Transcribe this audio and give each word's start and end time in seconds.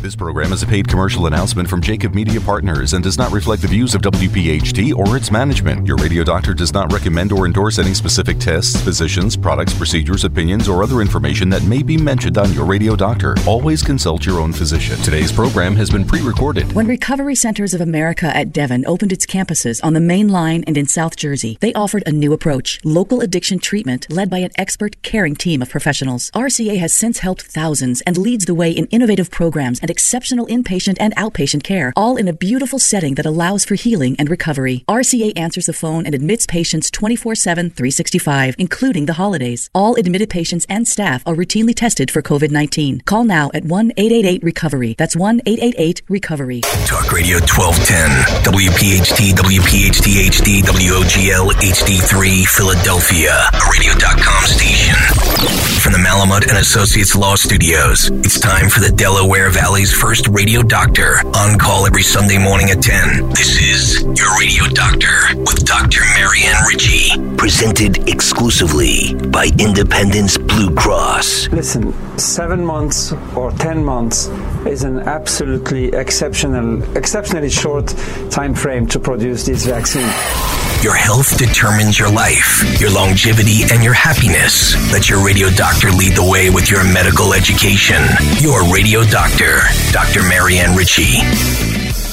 This 0.00 0.14
program 0.14 0.52
is 0.52 0.62
a 0.62 0.66
paid 0.66 0.86
commercial 0.86 1.26
announcement 1.26 1.68
from 1.68 1.82
Jacob 1.82 2.14
Media 2.14 2.40
Partners 2.40 2.92
and 2.92 3.02
does 3.02 3.18
not 3.18 3.32
reflect 3.32 3.62
the 3.62 3.68
views 3.68 3.96
of 3.96 4.02
WPHT 4.02 4.94
or 4.94 5.16
its 5.16 5.32
management. 5.32 5.88
Your 5.88 5.96
radio 5.96 6.22
doctor 6.22 6.54
does 6.54 6.72
not 6.72 6.92
recommend 6.92 7.32
or 7.32 7.46
endorse 7.46 7.80
any 7.80 7.92
specific 7.94 8.38
tests, 8.38 8.80
physicians, 8.80 9.36
products, 9.36 9.74
procedures, 9.74 10.22
opinions, 10.22 10.68
or 10.68 10.84
other 10.84 11.00
information 11.00 11.48
that 11.48 11.64
may 11.64 11.82
be 11.82 11.96
mentioned 11.96 12.38
on 12.38 12.52
your 12.52 12.64
radio 12.64 12.94
doctor. 12.94 13.34
Always 13.44 13.82
consult 13.82 14.24
your 14.24 14.38
own 14.38 14.52
physician. 14.52 14.96
Today's 14.98 15.32
program 15.32 15.74
has 15.74 15.90
been 15.90 16.06
pre 16.06 16.22
recorded. 16.22 16.72
When 16.74 16.86
Recovery 16.86 17.34
Centers 17.34 17.74
of 17.74 17.80
America 17.80 18.26
at 18.36 18.52
Devon 18.52 18.86
opened 18.86 19.12
its 19.12 19.26
campuses 19.26 19.84
on 19.84 19.94
the 19.94 20.00
main 20.00 20.28
line 20.28 20.62
and 20.68 20.78
in 20.78 20.86
South 20.86 21.16
Jersey, 21.16 21.58
they 21.60 21.72
offered 21.72 22.04
a 22.06 22.12
new 22.12 22.32
approach 22.32 22.78
local 22.84 23.20
addiction 23.20 23.58
treatment 23.58 24.08
led 24.12 24.30
by 24.30 24.38
an 24.38 24.52
expert, 24.56 25.02
caring 25.02 25.34
team 25.34 25.60
of 25.60 25.70
professionals. 25.70 26.30
RCA 26.36 26.78
has 26.78 26.94
since 26.94 27.18
helped 27.18 27.42
thousands 27.42 28.00
and 28.02 28.16
leads 28.16 28.44
the 28.44 28.54
way 28.54 28.70
in 28.70 28.86
innovative 28.86 29.32
programs 29.32 29.80
and 29.80 29.87
exceptional 29.90 30.46
inpatient 30.46 30.96
and 31.00 31.14
outpatient 31.16 31.62
care, 31.62 31.92
all 31.96 32.16
in 32.16 32.28
a 32.28 32.32
beautiful 32.32 32.78
setting 32.78 33.14
that 33.14 33.26
allows 33.26 33.64
for 33.64 33.74
healing 33.74 34.16
and 34.18 34.30
recovery. 34.30 34.84
RCA 34.88 35.32
answers 35.38 35.66
the 35.66 35.72
phone 35.72 36.06
and 36.06 36.14
admits 36.14 36.46
patients 36.46 36.90
24 36.90 37.34
7, 37.34 37.70
365, 37.70 38.56
including 38.58 39.06
the 39.06 39.14
holidays. 39.14 39.70
All 39.74 39.94
admitted 39.94 40.30
patients 40.30 40.66
and 40.68 40.86
staff 40.86 41.22
are 41.26 41.34
routinely 41.34 41.74
tested 41.74 42.10
for 42.10 42.22
COVID 42.22 42.50
19. 42.50 43.02
Call 43.02 43.24
now 43.24 43.50
at 43.54 43.64
1 43.64 43.92
888 43.96 44.42
Recovery. 44.42 44.94
That's 44.98 45.16
1 45.16 45.42
888 45.46 46.02
Recovery. 46.08 46.60
Talk 46.86 47.12
Radio 47.12 47.38
1210, 47.38 48.52
WPHT, 48.52 49.32
WPHT 49.34 50.08
HD, 50.28 50.62
WOGL 50.62 51.52
HD3, 51.52 52.46
Philadelphia, 52.46 53.34
radio.com 53.70 54.44
station. 54.44 55.77
From 55.80 55.92
the 55.92 55.98
Malamut 55.98 56.48
and 56.48 56.58
Associates 56.58 57.14
Law 57.14 57.36
Studios, 57.36 58.10
it's 58.10 58.40
time 58.40 58.68
for 58.68 58.80
the 58.80 58.90
Delaware 58.90 59.48
Valley's 59.48 59.92
first 59.92 60.26
radio 60.28 60.60
doctor. 60.62 61.20
On 61.34 61.56
call 61.56 61.86
every 61.86 62.02
Sunday 62.02 62.36
morning 62.36 62.70
at 62.70 62.82
10. 62.82 63.28
This 63.30 63.56
is 63.60 64.02
Your 64.02 64.38
Radio 64.38 64.64
Doctor 64.74 65.36
with 65.36 65.64
Dr. 65.64 66.00
Marianne 66.16 66.64
Ritchie. 66.66 67.36
Presented 67.36 68.08
exclusively 68.08 69.14
by 69.30 69.50
Independence 69.58 70.36
Blue 70.36 70.74
Cross. 70.74 71.48
Listen, 71.52 71.94
seven 72.18 72.64
months 72.64 73.12
or 73.36 73.52
ten 73.52 73.82
months 73.84 74.26
is 74.66 74.82
an 74.82 74.98
absolutely 74.98 75.86
exceptional, 75.94 76.82
exceptionally 76.96 77.50
short 77.50 77.86
time 78.30 78.52
frame 78.52 78.86
to 78.88 78.98
produce 78.98 79.46
this 79.46 79.64
vaccine. 79.64 80.10
Your 80.82 80.94
health 80.94 81.36
determines 81.38 81.98
your 81.98 82.10
life, 82.10 82.80
your 82.80 82.90
longevity, 82.90 83.62
and 83.72 83.82
your 83.82 83.94
happiness. 83.94 84.76
Let 84.92 85.08
your 85.08 85.24
radio 85.24 85.48
doctor 85.50 85.67
lead 85.76 86.16
the 86.16 86.26
way 86.26 86.48
with 86.48 86.70
your 86.70 86.82
medical 86.82 87.34
education. 87.34 88.02
Your 88.38 88.64
radio 88.72 89.02
doctor, 89.04 89.58
Dr. 89.92 90.22
Marianne 90.22 90.74
Ritchie. 90.74 91.18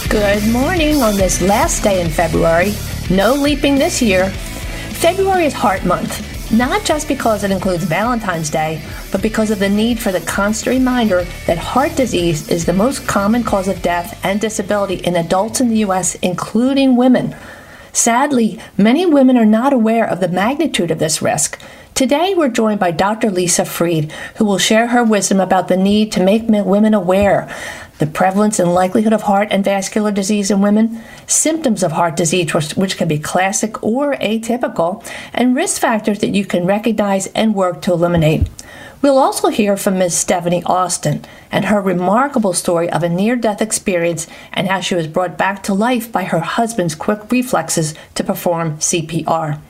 Good 0.10 0.46
morning 0.52 1.02
on 1.02 1.16
this 1.16 1.42
last 1.42 1.82
day 1.82 2.02
in 2.02 2.10
February. 2.10 2.74
No 3.10 3.34
leaping 3.34 3.76
this 3.76 4.02
year. 4.02 4.30
February 5.00 5.46
is 5.46 5.54
Heart 5.54 5.86
Month, 5.86 6.52
not 6.52 6.84
just 6.84 7.08
because 7.08 7.46
it 7.46 7.52
includes 7.52 7.86
Valentine's 7.86 8.50
Day, 8.50 8.84
but 9.12 9.22
because 9.22 9.52
of 9.52 9.60
the 9.60 9.70
need 9.70 10.00
for 10.00 10.12
the 10.12 10.22
constant 10.22 10.78
reminder 10.78 11.24
that 11.48 11.58
heart 11.58 11.96
disease 11.96 12.50
is 12.50 12.66
the 12.66 12.74
most 12.74 13.08
common 13.08 13.44
cause 13.44 13.70
of 13.70 13.82
death 13.82 14.20
and 14.24 14.42
disability 14.42 14.96
in 14.96 15.16
adults 15.16 15.62
in 15.62 15.70
the 15.70 15.78
U.S., 15.78 16.16
including 16.16 16.98
women. 16.98 17.34
Sadly, 17.94 18.60
many 18.78 19.06
women 19.06 19.38
are 19.38 19.46
not 19.46 19.72
aware 19.72 20.06
of 20.06 20.20
the 20.20 20.28
magnitude 20.28 20.92
of 20.92 21.00
this 21.00 21.22
risk. 21.22 21.58
Today, 21.96 22.34
we're 22.36 22.50
joined 22.50 22.82
by 22.82 22.92
Dr. 22.92 23.32
Lisa 23.32 23.64
Freed, 23.64 24.12
who 24.36 24.44
will 24.44 24.58
share 24.58 24.88
her 24.88 25.02
wisdom 25.02 25.40
about 25.40 25.70
the 25.70 25.78
need 25.78 26.12
to 26.12 26.22
make 26.22 26.44
women 26.46 26.94
aware 26.94 27.50
the 28.00 28.06
prevalence 28.06 28.60
and 28.60 28.74
likelihood 28.74 29.14
of 29.14 29.22
heart 29.22 29.48
and 29.50 29.64
vascular 29.64 30.12
disease 30.12 30.52
in 30.52 30.60
women, 30.60 31.02
symptoms 31.26 31.84
of 31.84 31.94
heart 31.94 32.18
disease, 32.18 32.54
which, 32.76 32.98
can 32.98 33.08
be 33.08 33.18
classic 33.18 33.82
or 33.82 34.16
atypical, 34.16 35.10
and 35.34 35.56
risk 35.56 35.80
factors 35.80 36.20
that 36.20 36.36
you 36.36 36.44
can 36.44 36.66
recognize 36.66 37.28
and 37.28 37.56
work 37.56 37.82
to 37.84 37.94
eliminate. 37.94 38.50
We'll 39.02 39.18
also 39.18 39.48
hear 39.48 39.78
from 39.78 39.98
Ms. 39.98 40.18
Stephanie 40.18 40.64
Austin 40.66 41.24
and 41.50 41.64
her 41.64 41.80
remarkable 41.80 42.52
story 42.52 42.90
of 42.90 43.04
a 43.04 43.10
near 43.10 43.38
death 43.38 43.62
experience 43.62 44.28
and 44.52 44.68
how 44.68 44.82
she 44.82 44.96
was 44.96 45.08
brought 45.08 45.38
back 45.38 45.64
to 45.64 45.74
life 45.74 46.12
by 46.12 46.26
her 46.26 46.42
husband's 46.42 46.94
quick 46.94 47.32
reflexes 47.32 47.94
to 48.16 48.24
perform 48.26 48.80
CPR. 48.80 49.62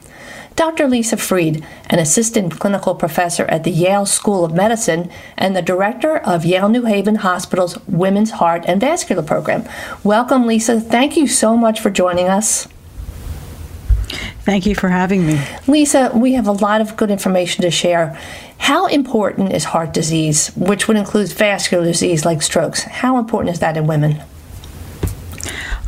Dr. 0.55 0.87
Lisa 0.87 1.17
Freed, 1.17 1.65
an 1.87 1.99
assistant 1.99 2.59
clinical 2.59 2.95
professor 2.95 3.43
at 3.45 3.65
the 3.65 3.71
Yale 3.71 4.05
School 4.05 4.45
of 4.45 4.53
Medicine 4.53 5.11
and 5.37 5.53
the 5.53 5.61
director 5.61 6.17
of 6.17 6.45
Yale 6.45 6.69
New 6.69 6.85
Haven 6.85 7.15
Hospital's 7.15 7.77
Women's 7.87 8.31
Heart 8.31 8.63
and 8.65 8.79
Vascular 8.79 9.21
Program. 9.21 9.67
Welcome, 10.01 10.47
Lisa. 10.47 10.79
Thank 10.79 11.17
you 11.17 11.27
so 11.27 11.57
much 11.57 11.81
for 11.81 11.89
joining 11.89 12.29
us. 12.29 12.69
Thank 14.45 14.65
you 14.65 14.75
for 14.75 14.87
having 14.89 15.27
me. 15.27 15.41
Lisa, 15.67 16.11
we 16.15 16.33
have 16.33 16.47
a 16.47 16.53
lot 16.53 16.79
of 16.79 16.95
good 16.95 17.11
information 17.11 17.63
to 17.63 17.71
share. 17.71 18.17
How 18.59 18.85
important 18.85 19.51
is 19.51 19.65
heart 19.65 19.93
disease, 19.93 20.49
which 20.55 20.87
would 20.87 20.95
include 20.95 21.33
vascular 21.33 21.83
disease 21.83 22.23
like 22.23 22.41
strokes? 22.41 22.83
How 22.83 23.17
important 23.17 23.53
is 23.53 23.59
that 23.59 23.75
in 23.75 23.87
women? 23.87 24.21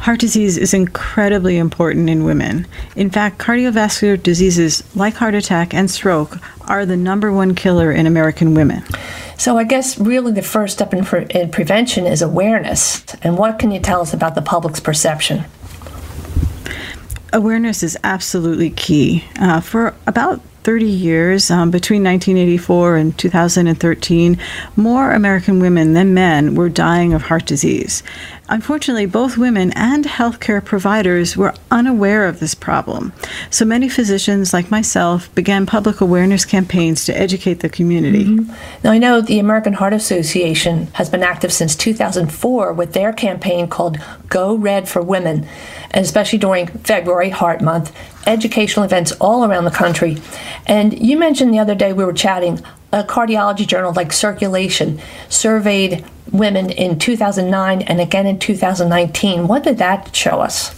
Heart 0.07 0.21
disease 0.21 0.57
is 0.57 0.73
incredibly 0.73 1.57
important 1.57 2.09
in 2.09 2.23
women. 2.23 2.65
In 2.95 3.09
fact, 3.09 3.39
cardiovascular 3.39 4.23
diseases 4.23 4.81
like 4.95 5.15
heart 5.15 5.35
attack 5.35 5.73
and 5.73 5.91
stroke 5.91 6.37
are 6.61 6.85
the 6.85 6.95
number 6.95 7.29
one 7.33 7.55
killer 7.55 7.91
in 7.91 8.05
American 8.05 8.53
women. 8.53 8.85
So, 9.37 9.57
I 9.57 9.65
guess 9.65 9.99
really 9.99 10.31
the 10.31 10.41
first 10.41 10.75
step 10.75 10.93
in, 10.93 11.03
pre- 11.03 11.25
in 11.31 11.51
prevention 11.51 12.05
is 12.05 12.21
awareness. 12.21 13.03
And 13.21 13.37
what 13.37 13.59
can 13.59 13.69
you 13.69 13.81
tell 13.81 13.99
us 13.99 14.13
about 14.13 14.35
the 14.35 14.41
public's 14.41 14.79
perception? 14.79 15.43
Awareness 17.33 17.83
is 17.83 17.97
absolutely 18.01 18.69
key. 18.69 19.25
Uh, 19.37 19.59
for 19.59 19.93
about 20.07 20.39
30 20.67 20.85
years, 20.85 21.49
um, 21.49 21.71
between 21.71 22.03
1984 22.03 22.97
and 22.97 23.17
2013, 23.17 24.37
more 24.75 25.11
American 25.11 25.61
women 25.61 25.93
than 25.93 26.13
men 26.13 26.55
were 26.55 26.67
dying 26.67 27.13
of 27.13 27.21
heart 27.21 27.45
disease. 27.45 28.03
Unfortunately, 28.49 29.05
both 29.05 29.37
women 29.37 29.71
and 29.75 30.05
healthcare 30.05 30.63
providers 30.63 31.35
were 31.35 31.53
unaware 31.69 32.27
of 32.27 32.39
this 32.39 32.55
problem. 32.55 33.11
So 33.49 33.65
many 33.65 33.89
physicians, 33.89 34.53
like 34.53 34.71
myself, 34.71 35.33
began 35.35 35.65
public 35.65 35.99
awareness 35.99 36.45
campaigns 36.45 37.05
to 37.05 37.17
educate 37.17 37.59
the 37.59 37.69
community. 37.69 38.23
Mm-hmm. 38.23 38.53
Now, 38.83 38.91
I 38.91 38.97
know 38.97 39.19
the 39.19 39.39
American 39.39 39.73
Heart 39.73 39.93
Association 39.93 40.87
has 40.93 41.09
been 41.09 41.23
active 41.23 41.51
since 41.51 41.75
2004 41.75 42.71
with 42.73 42.93
their 42.93 43.11
campaign 43.11 43.67
called 43.67 43.97
Go 44.29 44.55
Red 44.55 44.87
for 44.87 45.01
Women, 45.01 45.45
and 45.91 46.05
especially 46.05 46.39
during 46.39 46.67
February 46.67 47.29
Heart 47.29 47.61
Month, 47.61 47.93
educational 48.25 48.85
events 48.85 49.11
all 49.13 49.43
around 49.43 49.65
the 49.65 49.71
country. 49.71 50.17
And 50.65 50.97
you 50.97 51.17
mentioned 51.17 51.53
the 51.53 51.59
other 51.59 51.75
day 51.75 51.91
we 51.91 52.05
were 52.05 52.13
chatting 52.13 52.61
a 52.93 53.03
cardiology 53.03 53.67
journal 53.67 53.93
like 53.93 54.13
Circulation 54.13 55.01
surveyed 55.27 56.05
women 56.31 56.69
in 56.69 56.99
2009 56.99 57.81
and 57.81 57.99
again 57.99 58.27
in 58.27 58.39
2019. 58.39 59.47
What 59.47 59.63
did 59.63 59.77
that 59.79 60.15
show 60.15 60.41
us? 60.41 60.76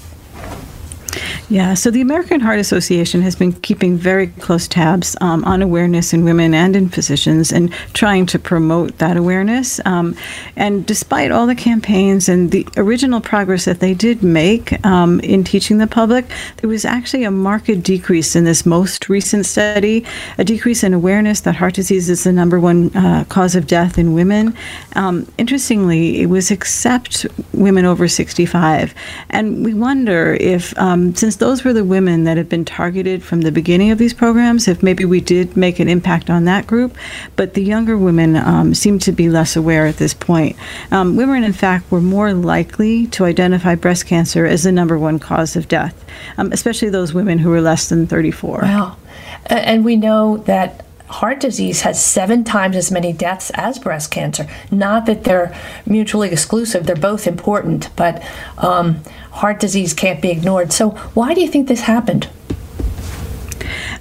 Yeah, 1.51 1.73
so 1.73 1.89
the 1.89 2.01
American 2.01 2.41
Heart 2.41 2.59
Association 2.59 3.23
has 3.23 3.35
been 3.35 3.53
keeping 3.53 3.97
very 3.97 4.27
close 4.27 4.67
tabs 4.67 5.17
um, 5.19 5.43
on 5.45 5.63
awareness 5.63 6.13
in 6.13 6.23
women 6.23 6.53
and 6.53 6.75
in 6.75 6.89
physicians 6.89 7.51
and 7.51 7.71
trying 7.93 8.27
to 8.27 8.37
promote 8.37 8.99
that 8.99 9.17
awareness. 9.17 9.81
Um, 9.83 10.15
and 10.55 10.85
despite 10.85 11.31
all 11.31 11.47
the 11.47 11.55
campaigns 11.55 12.29
and 12.29 12.51
the 12.51 12.67
original 12.77 13.19
progress 13.19 13.65
that 13.65 13.79
they 13.79 13.95
did 13.95 14.21
make 14.21 14.85
um, 14.85 15.21
in 15.21 15.43
teaching 15.43 15.79
the 15.79 15.87
public, 15.87 16.27
there 16.57 16.69
was 16.69 16.85
actually 16.85 17.23
a 17.23 17.31
marked 17.31 17.81
decrease 17.81 18.35
in 18.35 18.43
this 18.43 18.63
most 18.63 19.09
recent 19.09 19.47
study, 19.47 20.05
a 20.37 20.43
decrease 20.43 20.83
in 20.83 20.93
awareness 20.93 21.41
that 21.41 21.55
heart 21.55 21.73
disease 21.73 22.11
is 22.11 22.25
the 22.25 22.31
number 22.31 22.59
one 22.59 22.95
uh, 22.95 23.25
cause 23.27 23.55
of 23.55 23.65
death 23.65 23.97
in 23.97 24.13
women. 24.13 24.55
Um, 24.95 25.25
interestingly, 25.39 26.21
it 26.21 26.27
was 26.27 26.51
except 26.51 27.25
women 27.53 27.85
over 27.85 28.07
65. 28.07 28.93
And 29.31 29.65
we 29.65 29.73
wonder 29.73 30.37
if, 30.39 30.77
um, 30.77 31.15
since 31.15 31.38
those 31.39 31.63
were 31.63 31.73
the 31.73 31.83
women 31.83 32.25
that 32.25 32.37
have 32.37 32.49
been 32.49 32.65
targeted 32.65 33.23
from 33.23 33.41
the 33.41 33.51
beginning 33.51 33.91
of 33.91 33.97
these 33.97 34.13
programs, 34.13 34.67
if 34.67 34.83
maybe 34.83 35.05
we 35.05 35.19
did 35.21 35.57
make 35.57 35.79
an 35.79 35.89
impact 35.89 36.29
on 36.29 36.45
that 36.45 36.67
group. 36.67 36.95
But 37.35 37.53
the 37.53 37.63
younger 37.63 37.97
women 37.97 38.35
um, 38.35 38.73
seem 38.73 38.99
to 38.99 39.11
be 39.11 39.29
less 39.29 39.55
aware 39.55 39.87
at 39.87 39.97
this 39.97 40.13
point. 40.13 40.55
Um, 40.91 41.15
women, 41.15 41.43
in 41.43 41.53
fact, 41.53 41.89
were 41.91 42.01
more 42.01 42.33
likely 42.33 43.07
to 43.07 43.25
identify 43.25 43.75
breast 43.75 44.05
cancer 44.05 44.45
as 44.45 44.63
the 44.63 44.71
number 44.71 44.97
one 44.99 45.19
cause 45.19 45.55
of 45.55 45.67
death, 45.67 46.05
um, 46.37 46.51
especially 46.51 46.89
those 46.89 47.13
women 47.13 47.39
who 47.39 47.49
were 47.49 47.61
less 47.61 47.89
than 47.89 48.05
34. 48.05 48.59
Wow. 48.61 48.97
And 49.47 49.83
we 49.83 49.95
know 49.95 50.37
that 50.37 50.85
heart 51.09 51.39
disease 51.39 51.81
has 51.81 52.03
seven 52.03 52.43
times 52.43 52.75
as 52.75 52.91
many 52.91 53.11
deaths 53.11 53.49
as 53.55 53.79
breast 53.79 54.11
cancer. 54.11 54.47
Not 54.69 55.05
that 55.07 55.23
they're 55.23 55.55
mutually 55.85 56.31
exclusive, 56.31 56.85
they're 56.85 56.95
both 56.95 57.25
important, 57.25 57.89
but 57.95 58.23
um, 58.59 59.01
heart 59.31 59.59
disease 59.59 59.93
can't 59.93 60.21
be 60.21 60.29
ignored. 60.29 60.71
So, 60.71 60.91
why 61.13 61.33
do 61.33 61.41
you 61.41 61.47
think 61.47 61.67
this 61.67 61.81
happened? 61.81 62.29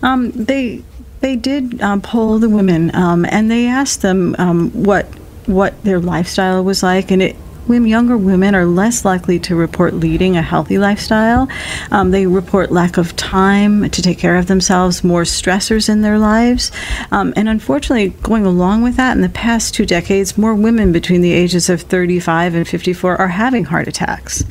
Um, 0.02 0.30
they 0.32 0.82
they 1.20 1.36
did 1.36 1.80
um, 1.80 2.00
poll 2.00 2.38
the 2.38 2.48
women, 2.48 2.94
um, 2.94 3.24
and 3.24 3.50
they 3.50 3.66
asked 3.66 4.02
them 4.02 4.36
um, 4.38 4.70
what 4.70 5.06
what 5.46 5.82
their 5.84 5.98
lifestyle 5.98 6.62
was 6.62 6.82
like, 6.82 7.10
and 7.10 7.22
it 7.22 7.36
women, 7.68 7.88
younger 7.88 8.16
women 8.16 8.54
are 8.54 8.64
less 8.64 9.04
likely 9.04 9.38
to 9.40 9.54
report 9.54 9.94
leading 9.94 10.36
a 10.36 10.42
healthy 10.42 10.78
lifestyle. 10.78 11.48
Um, 11.90 12.10
they 12.10 12.26
report 12.26 12.70
lack 12.70 12.96
of 12.96 13.14
time 13.16 13.90
to 13.90 14.02
take 14.02 14.18
care 14.18 14.36
of 14.36 14.46
themselves, 14.46 15.04
more 15.04 15.22
stressors 15.22 15.88
in 15.88 16.02
their 16.02 16.18
lives. 16.18 16.72
Um, 17.10 17.32
and 17.36 17.48
unfortunately, 17.48 18.10
going 18.22 18.46
along 18.46 18.82
with 18.82 18.96
that, 18.96 19.16
in 19.16 19.22
the 19.22 19.28
past 19.28 19.74
two 19.74 19.86
decades, 19.86 20.38
more 20.38 20.54
women 20.54 20.92
between 20.92 21.20
the 21.20 21.32
ages 21.32 21.68
of 21.68 21.82
35 21.82 22.54
and 22.54 22.66
54 22.66 23.16
are 23.16 23.28
having 23.28 23.64
heart 23.64 23.88
attacks. 23.88 24.44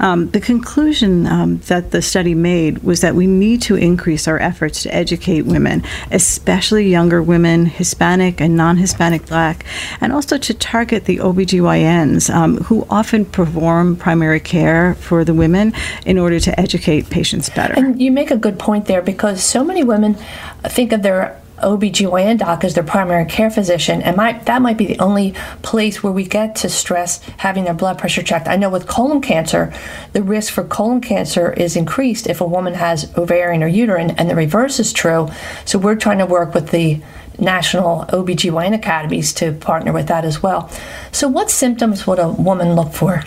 Um, 0.00 0.30
the 0.30 0.40
conclusion 0.40 1.26
um, 1.26 1.58
that 1.66 1.90
the 1.90 2.02
study 2.02 2.34
made 2.34 2.78
was 2.78 3.00
that 3.00 3.14
we 3.14 3.26
need 3.26 3.62
to 3.62 3.76
increase 3.76 4.26
our 4.26 4.38
efforts 4.38 4.82
to 4.82 4.94
educate 4.94 5.42
women, 5.42 5.82
especially 6.10 6.88
younger 6.88 7.22
women, 7.22 7.66
Hispanic 7.66 8.40
and 8.40 8.56
non 8.56 8.76
Hispanic 8.76 9.26
Black, 9.26 9.64
and 10.00 10.12
also 10.12 10.38
to 10.38 10.54
target 10.54 11.04
the 11.04 11.18
OBGYNs 11.18 12.34
um, 12.34 12.58
who 12.64 12.86
often 12.90 13.24
perform 13.24 13.96
primary 13.96 14.40
care 14.40 14.94
for 14.96 15.24
the 15.24 15.34
women 15.34 15.72
in 16.06 16.18
order 16.18 16.40
to 16.40 16.60
educate 16.60 17.10
patients 17.10 17.48
better. 17.50 17.74
And 17.74 18.00
you 18.00 18.10
make 18.10 18.30
a 18.30 18.36
good 18.36 18.58
point 18.58 18.86
there 18.86 19.02
because 19.02 19.42
so 19.42 19.64
many 19.64 19.84
women 19.84 20.16
think 20.64 20.92
of 20.92 21.02
their 21.02 21.40
OBGYN 21.58 22.38
doc 22.38 22.64
as 22.64 22.74
their 22.74 22.82
primary 22.82 23.24
care 23.24 23.50
physician, 23.50 24.02
and 24.02 24.16
might, 24.16 24.44
that 24.46 24.60
might 24.60 24.76
be 24.76 24.86
the 24.86 24.98
only 24.98 25.34
place 25.62 26.02
where 26.02 26.12
we 26.12 26.24
get 26.24 26.56
to 26.56 26.68
stress 26.68 27.22
having 27.38 27.64
their 27.64 27.74
blood 27.74 27.98
pressure 27.98 28.22
checked. 28.22 28.48
I 28.48 28.56
know 28.56 28.68
with 28.68 28.86
colon 28.86 29.20
cancer, 29.20 29.72
the 30.12 30.22
risk 30.22 30.52
for 30.52 30.64
colon 30.64 31.00
cancer 31.00 31.52
is 31.52 31.76
increased 31.76 32.26
if 32.26 32.40
a 32.40 32.46
woman 32.46 32.74
has 32.74 33.16
ovarian 33.16 33.62
or 33.62 33.68
uterine, 33.68 34.10
and 34.12 34.28
the 34.28 34.34
reverse 34.34 34.80
is 34.80 34.92
true. 34.92 35.28
So 35.64 35.78
we're 35.78 35.96
trying 35.96 36.18
to 36.18 36.26
work 36.26 36.54
with 36.54 36.70
the 36.70 37.00
national 37.38 38.06
OBGYN 38.06 38.74
academies 38.74 39.32
to 39.34 39.52
partner 39.52 39.92
with 39.92 40.08
that 40.08 40.24
as 40.24 40.42
well. 40.42 40.70
So, 41.12 41.28
what 41.28 41.50
symptoms 41.50 42.06
would 42.06 42.18
a 42.18 42.28
woman 42.28 42.74
look 42.74 42.92
for? 42.92 43.24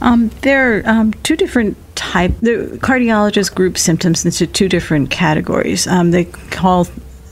Um, 0.00 0.30
there 0.42 0.78
are 0.78 0.82
um, 0.88 1.12
two 1.22 1.36
different 1.36 1.76
type. 1.96 2.32
The 2.40 2.78
cardiologists 2.80 3.54
group 3.54 3.76
symptoms 3.76 4.24
into 4.24 4.46
two 4.46 4.68
different 4.68 5.10
categories. 5.10 5.86
Um, 5.86 6.12
they 6.12 6.26
call 6.26 6.86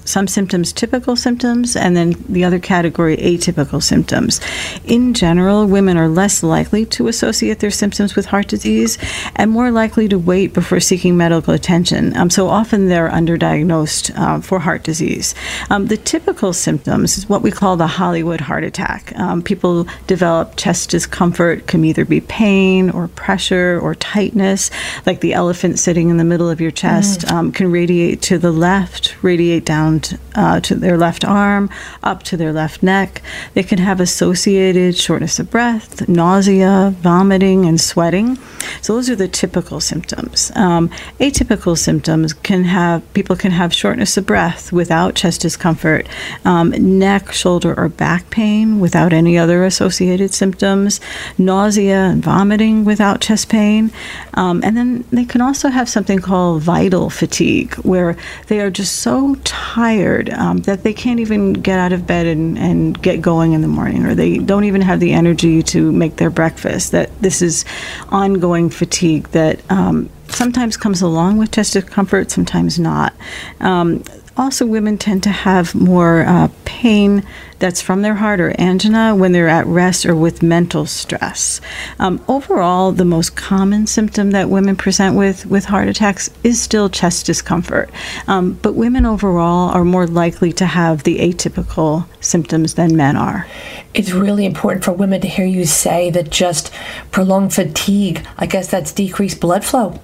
some 0.06 0.26
symptoms 0.26 0.72
typical 0.72 1.16
symptoms, 1.16 1.76
and 1.76 1.96
then 1.96 2.14
the 2.28 2.44
other 2.44 2.58
category 2.58 3.16
atypical 3.18 3.82
symptoms. 3.82 4.40
In 4.84 5.14
general, 5.14 5.66
women 5.66 5.96
are 5.96 6.08
less 6.08 6.42
likely 6.42 6.86
to 6.86 7.08
associate 7.08 7.58
their 7.58 7.70
symptoms 7.70 8.16
with 8.16 8.26
heart 8.26 8.48
disease 8.48 8.98
and 9.36 9.50
more 9.50 9.70
likely 9.70 10.08
to 10.08 10.18
wait 10.18 10.54
before 10.54 10.80
seeking 10.80 11.16
medical 11.16 11.54
attention. 11.54 12.16
Um, 12.16 12.30
so 12.30 12.48
often 12.48 12.88
they're 12.88 13.10
underdiagnosed 13.10 14.16
uh, 14.16 14.40
for 14.40 14.60
heart 14.60 14.82
disease. 14.84 15.34
Um, 15.70 15.86
the 15.86 15.96
typical 15.96 16.52
symptoms 16.52 17.18
is 17.18 17.28
what 17.28 17.42
we 17.42 17.50
call 17.50 17.76
the 17.76 17.86
Hollywood 17.86 18.40
heart 18.40 18.64
attack. 18.64 19.12
Um, 19.18 19.42
people 19.42 19.86
develop 20.06 20.56
chest 20.56 20.90
discomfort, 20.90 21.66
can 21.66 21.84
either 21.84 22.04
be 22.04 22.20
pain 22.20 22.90
or 22.90 23.08
pressure 23.08 23.78
or 23.82 23.94
tightness, 23.94 24.70
like 25.04 25.20
the 25.20 25.32
elephant 25.32 25.78
sitting 25.78 26.10
in 26.10 26.16
the 26.16 26.24
middle 26.24 26.48
of 26.48 26.60
your 26.60 26.70
chest, 26.70 27.20
mm. 27.20 27.36
Um, 27.36 27.52
can 27.52 27.70
radiate 27.70 28.22
to 28.22 28.38
the 28.38 28.52
left, 28.52 29.22
radiate 29.22 29.64
down 29.64 29.95
uh, 30.34 30.60
to 30.60 30.74
their 30.74 30.96
left 30.96 31.24
arm, 31.24 31.70
up 32.02 32.22
to 32.24 32.36
their 32.36 32.52
left 32.52 32.82
neck. 32.82 33.22
They 33.54 33.62
can 33.62 33.78
have 33.78 34.00
associated 34.00 34.96
shortness 34.96 35.38
of 35.38 35.50
breath, 35.50 36.08
nausea, 36.08 36.94
vomiting, 37.00 37.66
and 37.66 37.80
sweating. 37.80 38.38
So 38.82 38.94
those 38.94 39.10
are 39.10 39.16
the 39.16 39.28
typical 39.28 39.80
symptoms. 39.80 40.52
Um, 40.54 40.88
atypical 41.20 41.76
symptoms 41.76 42.32
can 42.32 42.64
have 42.64 43.02
people 43.14 43.36
can 43.36 43.52
have 43.52 43.72
shortness 43.72 44.16
of 44.16 44.26
breath 44.26 44.72
without 44.72 45.14
chest 45.14 45.40
discomfort, 45.42 46.06
um, 46.44 46.70
neck, 46.98 47.32
shoulder, 47.32 47.74
or 47.78 47.88
back 47.88 48.30
pain 48.30 48.80
without 48.80 49.12
any 49.12 49.38
other 49.38 49.64
associated 49.64 50.32
symptoms, 50.32 51.00
nausea 51.38 51.96
and 51.96 52.22
vomiting 52.22 52.84
without 52.84 53.20
chest 53.20 53.48
pain, 53.48 53.90
um, 54.34 54.60
and 54.64 54.76
then 54.76 55.04
they 55.10 55.24
can 55.24 55.40
also 55.40 55.68
have 55.68 55.88
something 55.88 56.18
called 56.18 56.62
vital 56.62 57.10
fatigue, 57.10 57.74
where 57.76 58.16
they 58.48 58.60
are 58.60 58.70
just 58.70 58.96
so 58.96 59.36
tired 59.44 59.85
tired 59.86 60.30
um, 60.30 60.58
that 60.58 60.82
they 60.82 60.92
can't 60.92 61.20
even 61.20 61.52
get 61.52 61.78
out 61.78 61.92
of 61.92 62.06
bed 62.06 62.26
and, 62.26 62.58
and 62.58 63.00
get 63.02 63.20
going 63.20 63.52
in 63.52 63.60
the 63.60 63.68
morning, 63.68 64.04
or 64.04 64.14
they 64.14 64.38
don't 64.38 64.64
even 64.64 64.80
have 64.80 64.98
the 64.98 65.12
energy 65.12 65.62
to 65.62 65.92
make 65.92 66.16
their 66.16 66.30
breakfast. 66.30 66.90
That 66.90 67.08
this 67.20 67.40
is 67.40 67.64
ongoing 68.08 68.68
fatigue 68.70 69.28
that 69.28 69.60
um, 69.70 70.10
sometimes 70.28 70.76
comes 70.76 71.02
along 71.02 71.38
with 71.38 71.52
chest 71.52 71.74
discomfort, 71.74 72.30
sometimes 72.32 72.80
not. 72.80 73.12
Um, 73.60 74.02
also, 74.36 74.66
women 74.66 74.98
tend 74.98 75.22
to 75.22 75.30
have 75.30 75.74
more 75.74 76.22
uh, 76.26 76.48
pain 76.64 77.24
that's 77.58 77.80
from 77.80 78.02
their 78.02 78.16
heart 78.16 78.38
or 78.38 78.54
angina 78.60 79.14
when 79.14 79.32
they're 79.32 79.48
at 79.48 79.66
rest 79.66 80.04
or 80.04 80.14
with 80.14 80.42
mental 80.42 80.84
stress. 80.84 81.60
Um, 81.98 82.22
overall, 82.28 82.92
the 82.92 83.04
most 83.04 83.34
common 83.34 83.86
symptom 83.86 84.32
that 84.32 84.50
women 84.50 84.76
present 84.76 85.16
with 85.16 85.46
with 85.46 85.64
heart 85.64 85.88
attacks 85.88 86.28
is 86.44 86.60
still 86.60 86.90
chest 86.90 87.24
discomfort. 87.26 87.90
Um, 88.26 88.58
but 88.62 88.74
women 88.74 89.06
overall 89.06 89.70
are 89.70 89.84
more 89.84 90.06
likely 90.06 90.52
to 90.54 90.66
have 90.66 91.04
the 91.04 91.18
atypical 91.18 92.06
symptoms 92.20 92.74
than 92.74 92.94
men 92.96 93.16
are. 93.16 93.46
It's 93.94 94.12
really 94.12 94.44
important 94.44 94.84
for 94.84 94.92
women 94.92 95.22
to 95.22 95.28
hear 95.28 95.46
you 95.46 95.64
say 95.64 96.10
that 96.10 96.28
just 96.30 96.70
prolonged 97.10 97.54
fatigue, 97.54 98.26
I 98.36 98.44
guess 98.44 98.70
that's 98.70 98.92
decreased 98.92 99.40
blood 99.40 99.64
flow, 99.64 99.98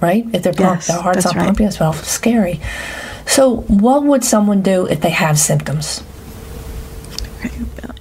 right? 0.00 0.24
If 0.32 0.44
their, 0.44 0.54
yes, 0.56 0.86
their 0.86 1.00
heart's 1.00 1.24
not 1.24 1.34
right. 1.34 1.46
pumping 1.46 1.66
as 1.66 1.80
well, 1.80 1.92
scary. 1.92 2.60
So, 3.26 3.56
what 3.68 4.04
would 4.04 4.24
someone 4.24 4.62
do 4.62 4.86
if 4.86 5.00
they 5.00 5.10
have 5.10 5.38
symptoms? 5.38 6.02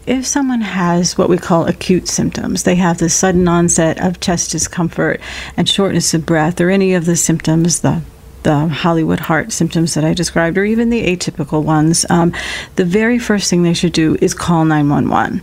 If 0.05 0.25
someone 0.25 0.61
has 0.61 1.17
what 1.17 1.29
we 1.29 1.37
call 1.37 1.65
acute 1.65 2.07
symptoms, 2.07 2.63
they 2.63 2.75
have 2.75 2.97
the 2.97 3.09
sudden 3.09 3.47
onset 3.47 4.01
of 4.01 4.19
chest 4.19 4.51
discomfort 4.51 5.21
and 5.55 5.67
shortness 5.67 6.13
of 6.13 6.25
breath, 6.25 6.59
or 6.59 6.69
any 6.69 6.93
of 6.93 7.05
the 7.05 7.15
symptoms, 7.15 7.81
the 7.81 8.01
the 8.43 8.67
Hollywood 8.67 9.21
heart 9.21 9.53
symptoms 9.53 9.93
that 9.93 10.03
I 10.03 10.13
described, 10.13 10.57
or 10.57 10.65
even 10.65 10.89
the 10.89 11.05
atypical 11.05 11.63
ones, 11.63 12.05
um, 12.09 12.33
the 12.75 12.83
very 12.83 13.17
first 13.17 13.49
thing 13.49 13.63
they 13.63 13.73
should 13.73 13.93
do 13.93 14.17
is 14.21 14.33
call 14.33 14.65
911 14.65 15.41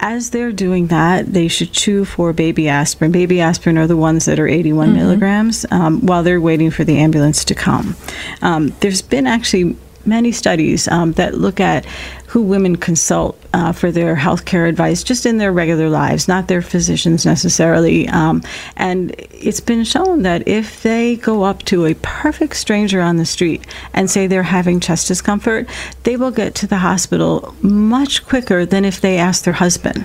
as 0.00 0.30
they're 0.30 0.52
doing 0.52 0.88
that, 0.88 1.32
they 1.32 1.48
should 1.48 1.72
chew 1.72 2.04
four 2.04 2.32
baby 2.32 2.68
aspirin. 2.68 3.10
Baby 3.10 3.40
aspirin 3.40 3.78
are 3.78 3.86
the 3.86 3.96
ones 3.96 4.26
that 4.26 4.38
are 4.38 4.46
81 4.46 4.88
mm-hmm. 4.88 4.96
milligrams 4.96 5.66
um, 5.70 6.04
while 6.06 6.22
they're 6.22 6.40
waiting 6.40 6.70
for 6.70 6.84
the 6.84 6.98
ambulance 6.98 7.44
to 7.46 7.54
come. 7.54 7.96
Um, 8.42 8.74
there's 8.80 9.02
been 9.02 9.26
actually 9.26 9.76
many 10.06 10.32
studies 10.32 10.88
um, 10.88 11.12
that 11.12 11.34
look 11.34 11.60
at 11.60 11.84
who 12.28 12.42
women 12.42 12.76
consult 12.76 13.42
uh, 13.54 13.72
for 13.72 13.90
their 13.90 14.14
healthcare 14.14 14.68
advice 14.68 15.02
just 15.02 15.24
in 15.24 15.38
their 15.38 15.50
regular 15.50 15.88
lives, 15.88 16.28
not 16.28 16.46
their 16.46 16.60
physicians 16.60 17.24
necessarily. 17.24 18.06
Um, 18.08 18.42
and 18.76 19.14
it's 19.32 19.60
been 19.60 19.82
shown 19.82 20.22
that 20.22 20.46
if 20.46 20.82
they 20.82 21.16
go 21.16 21.44
up 21.44 21.62
to 21.64 21.86
a 21.86 21.94
perfect 21.94 22.56
stranger 22.56 23.00
on 23.00 23.16
the 23.16 23.24
street 23.24 23.66
and 23.94 24.10
say 24.10 24.26
they're 24.26 24.42
having 24.42 24.78
chest 24.78 25.08
discomfort, 25.08 25.66
they 26.02 26.16
will 26.16 26.30
get 26.30 26.54
to 26.56 26.66
the 26.66 26.78
hospital 26.78 27.54
much 27.62 28.26
quicker 28.26 28.66
than 28.66 28.84
if 28.84 29.00
they 29.00 29.16
ask 29.16 29.44
their 29.44 29.54
husband. 29.54 30.04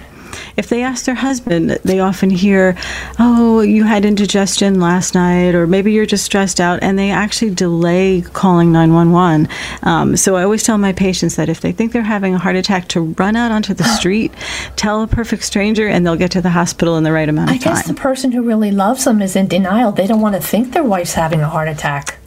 If 0.58 0.70
they 0.70 0.84
ask 0.84 1.06
their 1.06 1.16
husband, 1.16 1.72
they 1.84 2.00
often 2.00 2.30
hear, 2.30 2.78
Oh, 3.20 3.62
you 3.62 3.84
had 3.84 4.06
indigestion 4.06 4.80
last 4.80 5.16
night, 5.16 5.56
or 5.56 5.68
maybe 5.68 5.92
you're 5.92 6.06
just 6.06 6.26
stressed 6.26 6.60
out, 6.60 6.80
and 6.82 6.98
they 6.98 7.12
actually 7.12 7.54
delay 7.54 8.22
calling 8.22 8.72
911. 8.72 9.48
Um, 9.84 10.18
so 10.18 10.36
I 10.36 10.44
always 10.44 10.64
tell 10.64 10.78
my 10.78 10.94
patients 10.94 11.36
that 11.36 11.50
if 11.50 11.62
they 11.62 11.72
think 11.72 11.92
they're 11.92 12.02
having 12.02 12.36
a 12.36 12.40
heart 12.40 12.56
attack, 12.56 12.88
to 12.90 13.02
run 13.02 13.36
out 13.36 13.52
onto 13.52 13.74
the 13.74 13.84
street, 13.84 14.32
tell 14.76 15.02
a 15.02 15.08
perfect 15.08 15.44
stranger, 15.44 15.88
and 15.88 16.06
they'll 16.06 16.16
get 16.16 16.32
to 16.32 16.42
the 16.42 16.50
hospital 16.50 16.98
in 16.98 17.04
the 17.04 17.12
right 17.12 17.30
amount 17.30 17.52
of 17.52 17.60
time. 17.60 17.74
I 17.74 17.76
guess 17.76 17.88
the 17.88 17.94
person 17.94 18.32
who 18.32 18.42
really 18.44 18.72
loves 18.72 19.06
them 19.06 19.22
is 19.22 19.36
in 19.36 19.48
denial. 19.48 19.92
They 19.92 20.08
don't 20.08 20.22
want 20.22 20.36
to 20.36 20.42
think 20.42 20.74
their 20.74 20.84
wife's 20.84 21.14
having 21.14 21.42
a 21.42 21.50
heart 21.50 21.68
attack 21.68 22.20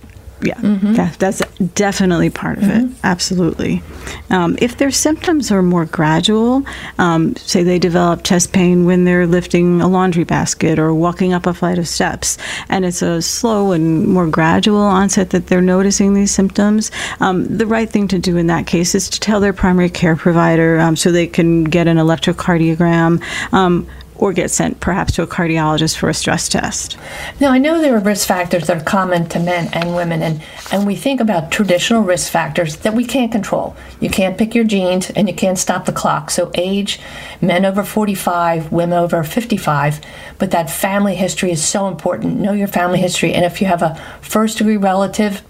yeah, 0.43 0.55
mm-hmm. 0.55 0.95
that, 0.95 1.19
that's 1.19 1.40
definitely 1.75 2.31
part 2.31 2.59
of 2.59 2.64
mm-hmm. 2.64 2.93
it. 2.93 2.99
Absolutely. 3.05 3.83
Um, 4.31 4.59
if 4.61 4.76
their 4.76 4.90
symptoms 4.90 5.50
are 5.50 5.62
more 5.62 5.87
gradual, 5.87 6.62
um, 6.99 7.35
say 7.37 7.62
they 7.62 7.78
develop 7.78 8.23
chest 8.23 8.52
pain 8.52 8.85
when 8.85 9.05
they're 9.05 9.26
lifting 9.26 9.81
a 9.81 9.88
laundry 9.88 10.25
basket 10.25 10.78
or 10.78 10.93
walking 10.95 11.33
up 11.33 11.47
a 11.47 11.55
flight 11.55 11.78
of 11.78 11.88
steps, 11.88 12.37
and 12.69 12.85
it's 12.85 13.02
a 13.02 13.23
slow 13.23 13.73
and 13.73 14.07
more 14.07 14.26
gradual 14.26 14.81
onset 14.81 15.31
that 15.31 15.47
they're 15.47 15.62
noticing 15.62 16.14
these 16.14 16.31
symptoms, 16.31 16.90
um, 17.21 17.45
the 17.45 17.66
right 17.66 17.88
thing 17.88 18.07
to 18.09 18.19
do 18.19 18.37
in 18.37 18.47
that 18.49 18.66
case 18.66 18.95
is 18.95 19.09
to 19.11 19.21
tell 19.21 19.40
their 19.40 19.52
primary 19.52 19.90
care 19.90 20.16
provider 20.16 20.78
um, 20.78 20.97
so 20.97 21.11
they 21.11 21.26
can 21.26 21.64
get 21.64 21.88
an 21.88 21.97
electrocardiogram 21.97 23.23
um, 23.52 23.87
or 24.19 24.33
get 24.33 24.51
sent 24.51 24.81
perhaps 24.81 25.15
to 25.15 25.23
a 25.23 25.27
cardiologist 25.27 25.97
for 25.97 26.09
a 26.09 26.15
stress 26.15 26.49
test. 26.49 26.97
Now, 27.41 27.51
I 27.51 27.59
know 27.59 27.81
there 27.81 27.97
are 27.97 28.01
risk 28.01 28.27
factors 28.27 28.67
that 28.67 28.83
are 28.83 28.85
common 28.85 29.29
to 29.31 29.39
men 29.39 29.69
and 29.73 29.95
women, 29.95 30.23
and, 30.23 30.43
and 30.73 30.87
we 30.87 30.97
think 30.97 31.21
about 31.21 31.51
traditional 31.51 32.03
risk 32.03 32.31
factors 32.31 32.77
that 32.79 32.95
we 32.95 33.05
can't 33.05 33.33
control. 33.33 33.77
You 34.01 34.11
can't 34.11 34.39
pick 34.39 34.55
your 34.55 34.65
genes 34.65 35.11
and 35.11 35.29
you 35.29 35.35
can't 35.35 35.59
stop 35.59 35.87
the 35.87 35.93
clock. 35.93 36.31
So, 36.31 36.51
age, 36.55 37.01
men 37.41 37.65
over 37.65 37.83
45, 37.83 38.73
women 38.73 38.99
over 38.99 39.23
55, 39.23 40.01
but 40.39 40.51
that 40.51 40.71
family 40.71 41.15
history 41.15 41.51
is 41.51 41.65
so 41.65 41.89
important. 41.89 42.41
Know 42.41 42.53
your 42.53 42.69
family 42.69 43.01
history, 43.01 43.33
and 43.33 43.45
if 43.45 43.61
you 43.61 43.67
have 43.67 43.83
a 43.83 43.95
first 44.21 44.59
degree 44.59 44.77
relative 44.77 45.43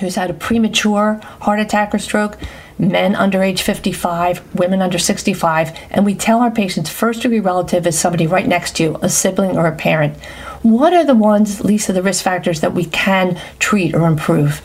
who's 0.00 0.16
had 0.16 0.30
a 0.30 0.34
premature 0.34 1.20
heart 1.40 1.60
attack 1.60 1.94
or 1.94 1.98
stroke, 1.98 2.38
men 2.78 3.14
under 3.14 3.42
age 3.42 3.62
55, 3.62 4.54
women 4.54 4.82
under 4.82 4.98
65, 4.98 5.78
and 5.90 6.04
we 6.04 6.14
tell 6.14 6.40
our 6.40 6.50
patients 6.50 6.90
first 6.90 7.22
degree 7.22 7.40
relative 7.40 7.86
is 7.86 7.98
somebody 7.98 8.26
right 8.26 8.46
next 8.46 8.76
to 8.76 8.82
you, 8.82 8.98
a 9.02 9.08
sibling 9.08 9.56
or 9.56 9.66
a 9.66 9.76
parent. 9.76 10.16
What 10.62 10.92
are 10.92 11.04
the 11.04 11.14
ones, 11.14 11.60
Lisa, 11.60 11.92
the 11.92 12.02
risk 12.02 12.22
factors 12.22 12.60
that 12.60 12.72
we 12.74 12.84
can 12.84 13.40
treat 13.58 13.94
or 13.94 14.06
improve? 14.06 14.60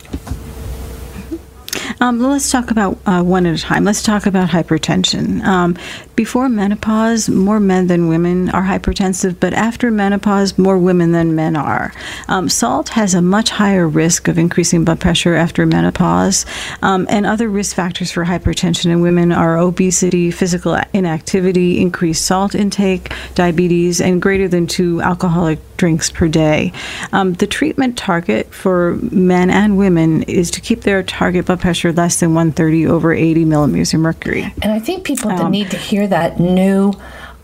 Um, 2.00 2.20
let's 2.20 2.52
talk 2.52 2.70
about 2.70 3.00
uh, 3.06 3.24
one 3.24 3.46
at 3.48 3.56
a 3.56 3.62
time. 3.62 3.84
Let's 3.84 4.04
talk 4.04 4.28
about 4.28 4.50
hypertension. 4.50 5.44
Um, 5.44 5.76
before 6.16 6.48
menopause, 6.48 7.28
more 7.28 7.60
men 7.60 7.88
than 7.88 8.08
women 8.08 8.50
are 8.50 8.64
hypertensive, 8.64 9.40
but 9.40 9.54
after 9.54 9.90
menopause, 9.90 10.58
more 10.58 10.78
women 10.78 11.12
than 11.12 11.36
men 11.36 11.56
are. 11.56 11.94
Um, 12.28 12.50
salt 12.50 12.90
has 12.90 13.14
a 13.14 13.22
much 13.22 13.50
higher 13.50 13.88
risk 13.88 14.28
of 14.28 14.38
increasing 14.38 14.84
blood 14.84 15.00
pressure 15.00 15.34
after 15.36 15.66
menopause, 15.66 16.46
um, 16.84 17.08
and 17.10 17.26
other 17.26 17.50
risk 17.50 17.76
factors 17.76 18.12
for 18.12 18.26
hypertension 18.26 18.92
in 18.92 19.02
women 19.02 19.32
are 19.32 19.58
obesity, 19.58 20.30
physical 20.30 20.80
inactivity, 20.94 21.80
increased 21.80 22.26
salt 22.26 22.54
intake, 22.54 23.12
diabetes, 23.34 24.00
and 24.02 24.22
greater 24.22 24.48
than 24.48 24.68
two 24.68 25.02
alcoholic 25.02 25.60
drinks 25.78 26.10
per 26.10 26.28
day. 26.28 26.74
Um, 27.12 27.34
the 27.34 27.48
treatment 27.48 27.98
target 27.98 28.54
for 28.54 28.96
men 28.96 29.50
and 29.50 29.78
women 29.78 30.24
is 30.24 30.52
to 30.52 30.62
keep 30.62 30.82
their 30.82 31.04
target 31.04 31.46
blood 31.46 31.62
pressure 31.62 31.87
less 31.92 32.20
than 32.20 32.30
130 32.30 32.88
over 32.88 33.14
80 33.14 33.46
millimeters 33.46 33.94
of 33.94 34.00
mercury. 34.00 34.54
And 34.62 34.72
I 34.72 34.80
think 34.80 35.04
people 35.04 35.32
um, 35.32 35.52
need 35.52 35.72
to 35.72 35.78
hear 35.78 36.08
that 36.08 36.40
new. 36.40 36.94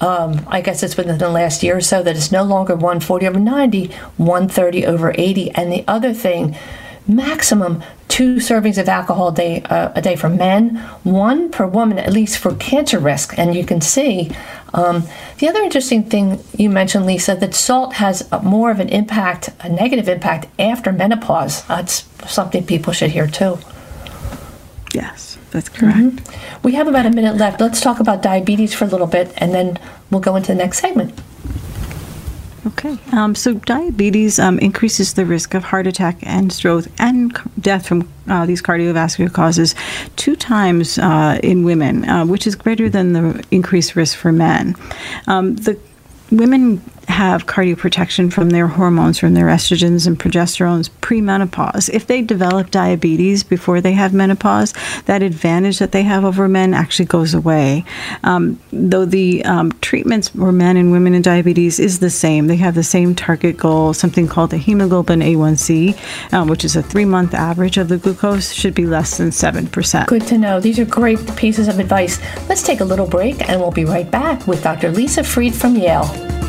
Um, 0.02 0.46
I 0.48 0.60
guess 0.62 0.84
it's 0.84 0.98
within 0.98 1.18
the 1.18 1.30
last 1.30 1.64
year 1.64 1.78
or 1.78 1.82
so 1.82 2.04
that 2.04 2.18
it's 2.18 2.32
no 2.32 2.44
longer 2.44 2.76
140 2.76 3.28
over 3.28 3.40
90, 3.40 3.88
130 4.18 4.86
over 4.86 5.14
80. 5.18 5.52
And 5.52 5.72
the 5.72 5.86
other 5.88 6.14
thing, 6.14 6.58
maximum 7.08 7.84
two 8.14 8.36
servings 8.36 8.78
of 8.78 8.88
alcohol 8.88 9.30
a 9.30 9.34
day, 9.34 9.62
uh, 9.64 9.92
a 9.96 10.02
day 10.02 10.16
for 10.16 10.30
men, 10.30 10.76
one 11.04 11.50
per 11.50 11.66
woman, 11.66 11.98
at 11.98 12.14
least 12.14 12.38
for 12.38 12.54
cancer 12.56 13.00
risk. 13.00 13.38
And 13.40 13.56
you 13.56 13.66
can 13.66 13.82
see 13.82 14.30
um, 14.74 15.04
the 15.40 15.48
other 15.48 15.62
interesting 15.62 16.04
thing 16.04 16.40
you 16.58 16.70
mentioned, 16.70 17.06
Lisa, 17.06 17.36
that 17.36 17.56
salt 17.56 17.96
has 17.96 18.30
more 18.44 18.72
of 18.72 18.80
an 18.80 18.90
impact, 18.90 19.50
a 19.62 19.70
negative 19.70 20.08
impact 20.08 20.48
after 20.60 20.92
menopause. 20.92 21.66
That's 21.66 22.08
something 22.32 22.66
people 22.66 22.94
should 22.94 23.12
hear 23.12 23.28
too. 23.28 23.58
Yes, 24.94 25.38
that's 25.52 25.70
correct. 25.70 25.98
Mm-hmm. 25.98 26.62
We 26.62 26.74
have 26.74 26.88
about 26.88 27.06
a 27.06 27.10
minute 27.10 27.36
left. 27.36 27.60
Let's 27.60 27.82
talk 27.82 28.00
about 28.00 28.22
diabetes 28.22 28.74
for 28.74 28.86
a 28.86 28.88
little 28.88 29.08
bit, 29.08 29.34
and 29.38 29.54
then 29.54 29.80
we'll 30.10 30.22
go 30.22 30.36
into 30.36 30.50
the 30.50 30.56
next 30.56 30.80
segment. 30.80 31.20
Okay. 32.66 32.98
Um, 33.12 33.36
so 33.36 33.56
diabetes 33.56 34.40
um, 34.40 34.58
increases 34.60 35.16
the 35.16 35.26
risk 35.26 35.54
of 35.54 35.64
heart 35.64 35.86
attack 35.86 36.18
and 36.24 36.52
stroke 36.52 36.86
and 36.98 37.38
death 37.60 37.86
from 37.88 38.10
uh, 38.30 38.46
these 38.46 38.62
cardiovascular 38.62 39.34
causes 39.34 39.76
two 40.16 40.36
times 40.38 40.98
uh, 40.98 41.40
in 41.44 41.66
women, 41.66 42.08
uh, 42.08 42.26
which 42.26 42.48
is 42.48 42.56
greater 42.56 42.88
than 42.88 43.14
the 43.14 43.44
increased 43.52 43.98
risk 43.98 44.18
for 44.18 44.32
men. 44.32 44.76
Um, 45.28 45.56
the 45.56 45.78
women 46.32 46.82
have 47.08 47.46
cardioprotection 47.46 48.32
from 48.32 48.50
their 48.50 48.68
hormones, 48.68 49.20
from 49.20 49.34
their 49.34 49.48
estrogens 49.48 50.08
and 50.08 50.20
progesterones 50.20 50.90
premenopause. 51.02 51.90
If 51.90 52.08
they 52.08 52.22
develop 52.22 52.72
diabetes 52.72 53.44
before 53.44 53.82
they 53.82 53.94
have 53.94 54.14
menopause, 54.14 54.74
that 55.06 55.22
advantage 55.22 55.80
that 55.80 55.92
they 55.92 56.04
have 56.04 56.26
over 56.26 56.48
men 56.48 56.74
actually 56.74 57.06
goes 57.06 57.34
away. 57.34 57.86
Um, 58.24 58.60
though 58.72 59.06
the 59.06 59.44
um, 59.46 59.72
treatments 59.82 60.30
for 60.30 60.52
men 60.52 60.78
and 60.78 60.92
women 60.92 61.14
in 61.14 61.22
diabetes 61.22 61.80
is 61.80 62.00
the 62.00 62.10
same, 62.10 62.48
they 62.48 62.56
have 62.58 62.76
the 62.76 62.84
same 62.84 63.16
target 63.16 63.58
goal, 63.58 63.94
something 63.94 64.28
called 64.28 64.50
the 64.50 64.58
hemoglobin 64.58 65.20
A1C, 65.20 66.34
um, 66.34 66.48
which 66.48 66.66
is 66.66 66.76
a 66.76 66.84
three 66.84 67.06
month 67.06 67.34
average 67.34 67.78
of 67.78 67.90
the 67.90 67.98
glucose, 67.98 68.52
should 68.52 68.74
be 68.74 68.86
less 68.86 69.18
than 69.18 69.30
7%. 69.30 70.08
Good 70.08 70.28
to 70.28 70.38
know. 70.38 70.60
These 70.60 70.80
are 70.80 70.86
great 70.86 71.20
pieces 71.36 71.68
of 71.68 71.80
advice. 71.80 72.20
Let's 72.50 72.64
take 72.64 72.80
a 72.80 72.86
little 72.86 73.08
break 73.08 73.50
and 73.50 73.60
we'll 73.60 73.72
be 73.72 73.86
right 73.86 74.10
back 74.10 74.48
with 74.48 74.64
Dr. 74.64 74.92
Lisa 74.92 75.24
Freed 75.24 75.54
from 75.54 75.76
Yale. 75.76 76.43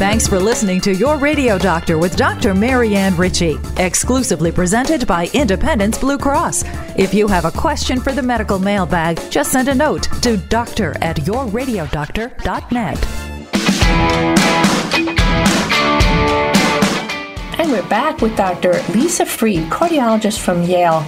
Thanks 0.00 0.26
for 0.26 0.40
listening 0.40 0.80
to 0.80 0.94
Your 0.94 1.18
Radio 1.18 1.58
Doctor 1.58 1.98
with 1.98 2.16
Dr. 2.16 2.54
Marianne 2.54 3.14
Ritchie, 3.18 3.58
exclusively 3.76 4.50
presented 4.50 5.06
by 5.06 5.28
Independence 5.34 5.98
Blue 5.98 6.16
Cross. 6.16 6.64
If 6.96 7.12
you 7.12 7.28
have 7.28 7.44
a 7.44 7.50
question 7.50 8.00
for 8.00 8.10
the 8.10 8.22
medical 8.22 8.58
mailbag, 8.58 9.20
just 9.30 9.52
send 9.52 9.68
a 9.68 9.74
note 9.74 10.04
to 10.22 10.38
doctor 10.38 10.96
at 11.02 11.18
yourradiodoctor.net. 11.18 13.06
And 17.60 17.70
we're 17.70 17.86
back 17.90 18.22
with 18.22 18.34
Dr. 18.38 18.82
Lisa 18.94 19.26
Freed, 19.26 19.64
cardiologist 19.64 20.38
from 20.38 20.62
Yale. 20.62 21.06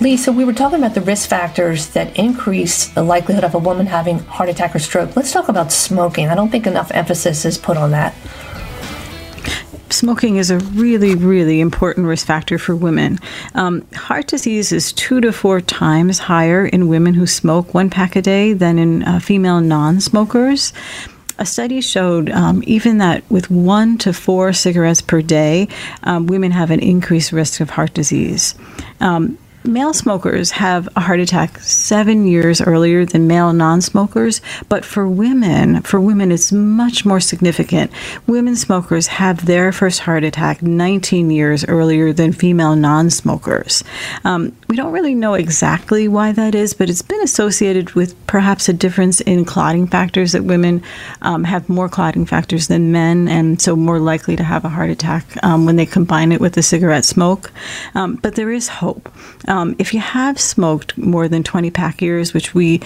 Lisa, 0.00 0.32
we 0.32 0.46
were 0.46 0.54
talking 0.54 0.78
about 0.78 0.94
the 0.94 1.02
risk 1.02 1.28
factors 1.28 1.88
that 1.88 2.18
increase 2.18 2.86
the 2.86 3.02
likelihood 3.02 3.44
of 3.44 3.54
a 3.54 3.58
woman 3.58 3.84
having 3.84 4.18
heart 4.20 4.48
attack 4.48 4.74
or 4.74 4.78
stroke. 4.78 5.14
Let's 5.14 5.30
talk 5.30 5.50
about 5.50 5.70
smoking. 5.70 6.28
I 6.28 6.34
don't 6.34 6.48
think 6.48 6.66
enough 6.66 6.90
emphasis 6.92 7.44
is 7.44 7.58
put 7.58 7.76
on 7.76 7.90
that. 7.90 8.14
Smoking 9.90 10.36
is 10.36 10.50
a 10.50 10.58
really, 10.58 11.14
really 11.14 11.60
important 11.60 12.06
risk 12.06 12.26
factor 12.26 12.56
for 12.56 12.74
women. 12.74 13.18
Um, 13.54 13.86
heart 13.92 14.26
disease 14.28 14.72
is 14.72 14.90
two 14.94 15.20
to 15.20 15.32
four 15.32 15.60
times 15.60 16.18
higher 16.18 16.64
in 16.64 16.88
women 16.88 17.12
who 17.12 17.26
smoke 17.26 17.74
one 17.74 17.90
pack 17.90 18.16
a 18.16 18.22
day 18.22 18.54
than 18.54 18.78
in 18.78 19.02
uh, 19.02 19.20
female 19.20 19.60
non 19.60 20.00
smokers 20.00 20.72
a 21.40 21.46
study 21.46 21.80
showed 21.80 22.30
um, 22.30 22.62
even 22.66 22.98
that 22.98 23.24
with 23.30 23.50
one 23.50 23.96
to 23.96 24.12
four 24.12 24.52
cigarettes 24.52 25.00
per 25.00 25.22
day, 25.22 25.68
um, 26.02 26.26
women 26.26 26.50
have 26.50 26.70
an 26.70 26.80
increased 26.80 27.32
risk 27.32 27.60
of 27.60 27.70
heart 27.70 27.94
disease. 27.94 28.54
Um, 29.00 29.38
male 29.64 29.92
smokers 29.92 30.52
have 30.52 30.88
a 30.96 31.00
heart 31.00 31.20
attack 31.20 31.58
seven 31.60 32.26
years 32.26 32.62
earlier 32.62 33.04
than 33.04 33.26
male 33.26 33.52
non-smokers 33.52 34.40
but 34.68 34.84
for 34.84 35.06
women 35.06 35.82
for 35.82 36.00
women 36.00 36.32
it's 36.32 36.50
much 36.50 37.04
more 37.04 37.20
significant. 37.20 37.90
Women 38.26 38.56
smokers 38.56 39.06
have 39.08 39.44
their 39.44 39.70
first 39.70 40.00
heart 40.00 40.24
attack 40.24 40.62
19 40.62 41.30
years 41.30 41.64
earlier 41.66 42.12
than 42.12 42.32
female 42.32 42.74
non-smokers. 42.74 43.84
Um, 44.24 44.56
we 44.68 44.76
don't 44.76 44.92
really 44.92 45.14
know 45.14 45.34
exactly 45.34 46.08
why 46.08 46.32
that 46.32 46.54
is 46.54 46.72
but 46.72 46.88
it's 46.88 47.02
been 47.02 47.22
associated 47.22 47.90
with 47.92 48.14
perhaps 48.26 48.68
a 48.68 48.72
difference 48.72 49.20
in 49.20 49.44
clotting 49.44 49.86
factors 49.86 50.32
that 50.32 50.44
women 50.44 50.82
um, 51.20 51.44
have 51.44 51.68
more 51.68 51.88
clotting 51.88 52.24
factors 52.24 52.68
than 52.68 52.92
men 52.92 53.28
and 53.28 53.60
so 53.60 53.76
more 53.76 53.98
likely 53.98 54.36
to 54.36 54.44
have 54.44 54.64
a 54.64 54.70
heart 54.70 54.88
attack 54.88 55.24
um, 55.42 55.66
when 55.66 55.76
they 55.76 55.86
combine 55.86 56.32
it 56.32 56.40
with 56.40 56.54
the 56.54 56.62
cigarette 56.62 57.04
smoke. 57.04 57.52
Um, 57.94 58.16
but 58.16 58.36
there 58.36 58.50
is 58.50 58.68
hope 58.68 59.10
um, 59.50 59.74
if 59.80 59.92
you 59.92 59.98
have 59.98 60.40
smoked 60.40 60.96
more 60.96 61.26
than 61.28 61.42
20 61.42 61.72
pack 61.72 62.00
years, 62.00 62.32
which 62.32 62.54
we 62.54 62.80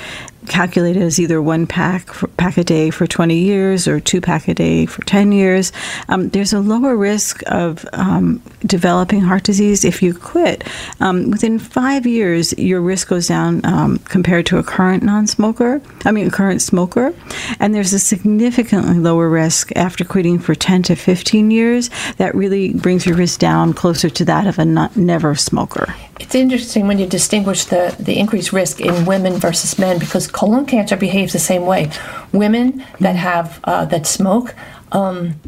calculated 0.47 1.03
as 1.03 1.21
either 1.21 1.41
one 1.41 1.67
pack 1.67 2.07
for, 2.07 2.27
pack 2.29 2.57
a 2.57 2.65
day 2.65 2.91
for 2.91 3.07
20 3.07 3.37
years 3.37 3.87
or 3.87 4.01
two 4.01 4.21
pack 4.21 4.49
a 4.49 4.55
day 4.55 4.87
for 4.87 5.03
10 5.05 5.33
years, 5.33 5.73
um, 6.09 6.31
there's 6.31 6.55
a 6.55 6.61
lower 6.61 6.97
risk 6.97 7.43
of 7.47 7.85
um, 7.93 8.43
developing 8.65 9.21
heart 9.21 9.43
disease 9.45 9.85
if 9.85 10.03
you 10.03 10.15
quit. 10.15 10.65
Um, 11.01 11.31
within 11.31 11.59
five 11.59 12.07
years, 12.07 12.57
your 12.59 12.81
risk 12.81 13.09
goes 13.09 13.29
down 13.29 13.65
um, 13.65 13.99
compared 13.99 14.47
to 14.47 14.59
a 14.59 14.63
current 14.63 15.03
non-smoker. 15.03 15.83
I 16.07 16.13
mean, 16.13 16.29
a 16.29 16.31
current 16.31 16.63
smoker, 16.63 17.15
and 17.61 17.75
there's 17.75 17.93
a 17.93 17.99
significantly 17.99 18.99
lower 18.99 19.29
risk 19.29 19.71
after 19.77 20.03
quitting 20.05 20.39
for 20.39 20.55
10 20.55 20.85
to 20.85 20.97
15 20.97 21.51
years. 21.51 21.91
That 22.17 22.35
really 22.35 22.73
brings 22.73 23.05
your 23.05 23.17
risk 23.17 23.39
down 23.39 23.75
closer 23.75 24.09
to 24.09 24.25
that 24.25 24.47
of 24.47 24.59
a 24.59 24.65
not, 24.65 24.97
never 24.97 25.35
smoker. 25.35 25.95
It's 26.21 26.35
interesting 26.35 26.87
when 26.87 26.99
you 26.99 27.07
distinguish 27.07 27.65
the, 27.65 27.95
the 27.99 28.19
increased 28.19 28.53
risk 28.53 28.81
in 28.81 29.05
women 29.05 29.35
versus 29.35 29.79
men 29.79 29.99
because 29.99 30.29
colon 30.29 30.65
cancer 30.65 30.97
behaves 30.97 31.33
the 31.33 31.39
same 31.39 31.67
way. 31.67 31.91
Women 32.33 32.85
that 33.01 33.17
have 33.17 33.61
uh, 33.65 33.85
that 33.87 34.07
smoke, 34.07 34.55
um, 34.93 35.41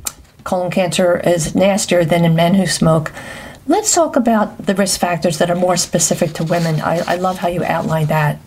colon 0.44 0.70
cancer 0.70 1.20
is 1.20 1.54
nastier 1.54 2.04
than 2.04 2.24
in 2.24 2.34
men 2.34 2.54
who 2.54 2.66
smoke. 2.66 3.12
Let's 3.68 3.94
talk 3.94 4.16
about 4.16 4.66
the 4.66 4.74
risk 4.74 5.00
factors 5.00 5.38
that 5.38 5.50
are 5.50 5.56
more 5.56 5.76
specific 5.76 6.32
to 6.34 6.44
women. 6.44 6.80
I, 6.80 7.14
I 7.14 7.16
love 7.16 7.38
how 7.38 7.48
you 7.48 7.64
outline 7.64 8.06
that. 8.06 8.38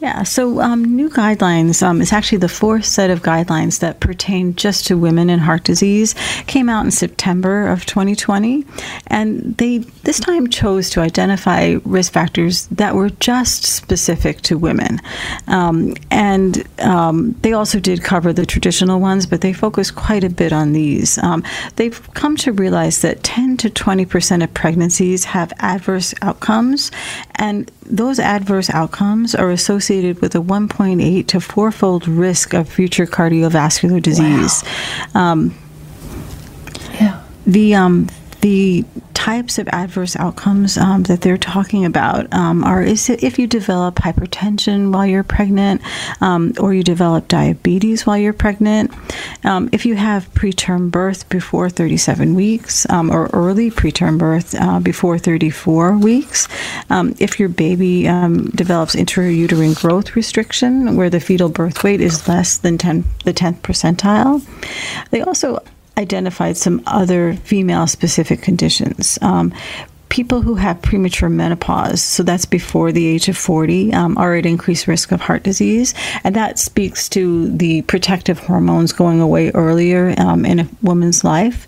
Yeah, 0.00 0.22
so 0.22 0.60
um, 0.60 0.84
new 0.84 1.10
guidelines, 1.10 1.82
um, 1.82 2.00
it's 2.00 2.12
actually 2.12 2.38
the 2.38 2.48
fourth 2.48 2.84
set 2.84 3.10
of 3.10 3.22
guidelines 3.22 3.80
that 3.80 3.98
pertain 3.98 4.54
just 4.54 4.86
to 4.86 4.96
women 4.96 5.28
and 5.28 5.40
heart 5.40 5.64
disease, 5.64 6.14
came 6.46 6.68
out 6.68 6.84
in 6.84 6.92
September 6.92 7.66
of 7.66 7.84
2020. 7.84 8.64
And 9.08 9.56
they 9.56 9.78
this 9.78 10.20
time 10.20 10.48
chose 10.50 10.88
to 10.90 11.00
identify 11.00 11.78
risk 11.84 12.12
factors 12.12 12.68
that 12.68 12.94
were 12.94 13.10
just 13.10 13.64
specific 13.64 14.40
to 14.42 14.56
women. 14.56 15.00
Um, 15.48 15.94
and 16.12 16.62
um, 16.78 17.32
they 17.42 17.52
also 17.52 17.80
did 17.80 18.04
cover 18.04 18.32
the 18.32 18.46
traditional 18.46 19.00
ones, 19.00 19.26
but 19.26 19.40
they 19.40 19.52
focused 19.52 19.96
quite 19.96 20.22
a 20.22 20.30
bit 20.30 20.52
on 20.52 20.74
these. 20.74 21.18
Um, 21.18 21.42
they've 21.74 22.00
come 22.14 22.36
to 22.38 22.52
realize 22.52 23.02
that 23.02 23.24
10 23.24 23.56
to 23.58 23.70
20% 23.70 24.44
of 24.44 24.54
pregnancies 24.54 25.24
have 25.24 25.52
adverse 25.58 26.14
outcomes, 26.22 26.92
and 27.38 27.70
those 27.86 28.18
adverse 28.18 28.68
outcomes 28.70 29.34
are 29.34 29.50
associated 29.50 30.20
with 30.20 30.34
a 30.34 30.38
1.8 30.38 31.26
to 31.28 31.40
fourfold 31.40 32.08
risk 32.08 32.52
of 32.52 32.68
future 32.68 33.06
cardiovascular 33.06 34.02
disease. 34.02 34.64
Wow. 35.14 35.20
Um, 35.20 35.58
yeah. 36.94 37.22
The 37.46 37.74
um, 37.74 38.08
the 38.48 38.82
types 39.12 39.58
of 39.58 39.68
adverse 39.68 40.16
outcomes 40.16 40.78
um, 40.78 41.02
that 41.02 41.20
they're 41.20 41.36
talking 41.36 41.84
about 41.84 42.32
um, 42.32 42.64
are 42.64 42.82
is 42.82 43.10
if 43.10 43.38
you 43.38 43.46
develop 43.46 43.96
hypertension 43.96 44.90
while 44.90 45.04
you're 45.04 45.22
pregnant, 45.22 45.82
um, 46.22 46.54
or 46.58 46.72
you 46.72 46.82
develop 46.82 47.28
diabetes 47.28 48.06
while 48.06 48.16
you're 48.16 48.32
pregnant, 48.32 48.90
um, 49.44 49.68
if 49.70 49.84
you 49.84 49.96
have 49.96 50.32
preterm 50.32 50.90
birth 50.90 51.28
before 51.28 51.68
37 51.68 52.34
weeks, 52.34 52.88
um, 52.88 53.10
or 53.10 53.26
early 53.34 53.70
preterm 53.70 54.16
birth 54.16 54.54
uh, 54.58 54.80
before 54.80 55.18
34 55.18 55.98
weeks, 55.98 56.48
um, 56.88 57.14
if 57.18 57.38
your 57.38 57.50
baby 57.50 58.04
develops 58.54 58.94
intrauterine 58.96 59.78
growth 59.78 60.16
restriction, 60.16 60.96
where 60.96 61.10
the 61.10 61.20
fetal 61.20 61.50
birth 61.50 61.84
weight 61.84 62.00
is 62.00 62.26
less 62.26 62.56
than 62.56 62.78
10, 62.78 63.04
the 63.24 63.34
10th 63.34 63.60
percentile. 63.60 64.40
They 65.10 65.20
also 65.20 65.60
identified 65.98 66.56
some 66.56 66.82
other 66.86 67.34
female 67.34 67.86
specific 67.86 68.40
conditions. 68.40 69.18
Um, 69.20 69.52
people 70.08 70.40
who 70.40 70.54
have 70.54 70.80
premature 70.80 71.28
menopause, 71.28 72.02
so 72.02 72.22
that's 72.22 72.46
before 72.46 72.92
the 72.92 73.06
age 73.06 73.28
of 73.28 73.36
40, 73.36 73.92
um, 73.92 74.16
are 74.16 74.34
at 74.34 74.46
increased 74.46 74.86
risk 74.86 75.12
of 75.12 75.20
heart 75.20 75.42
disease. 75.42 75.94
And 76.24 76.34
that 76.34 76.58
speaks 76.58 77.08
to 77.10 77.48
the 77.48 77.82
protective 77.82 78.38
hormones 78.38 78.92
going 78.92 79.20
away 79.20 79.50
earlier 79.50 80.14
um, 80.18 80.44
in 80.44 80.60
a 80.60 80.68
woman's 80.82 81.24
life. 81.24 81.66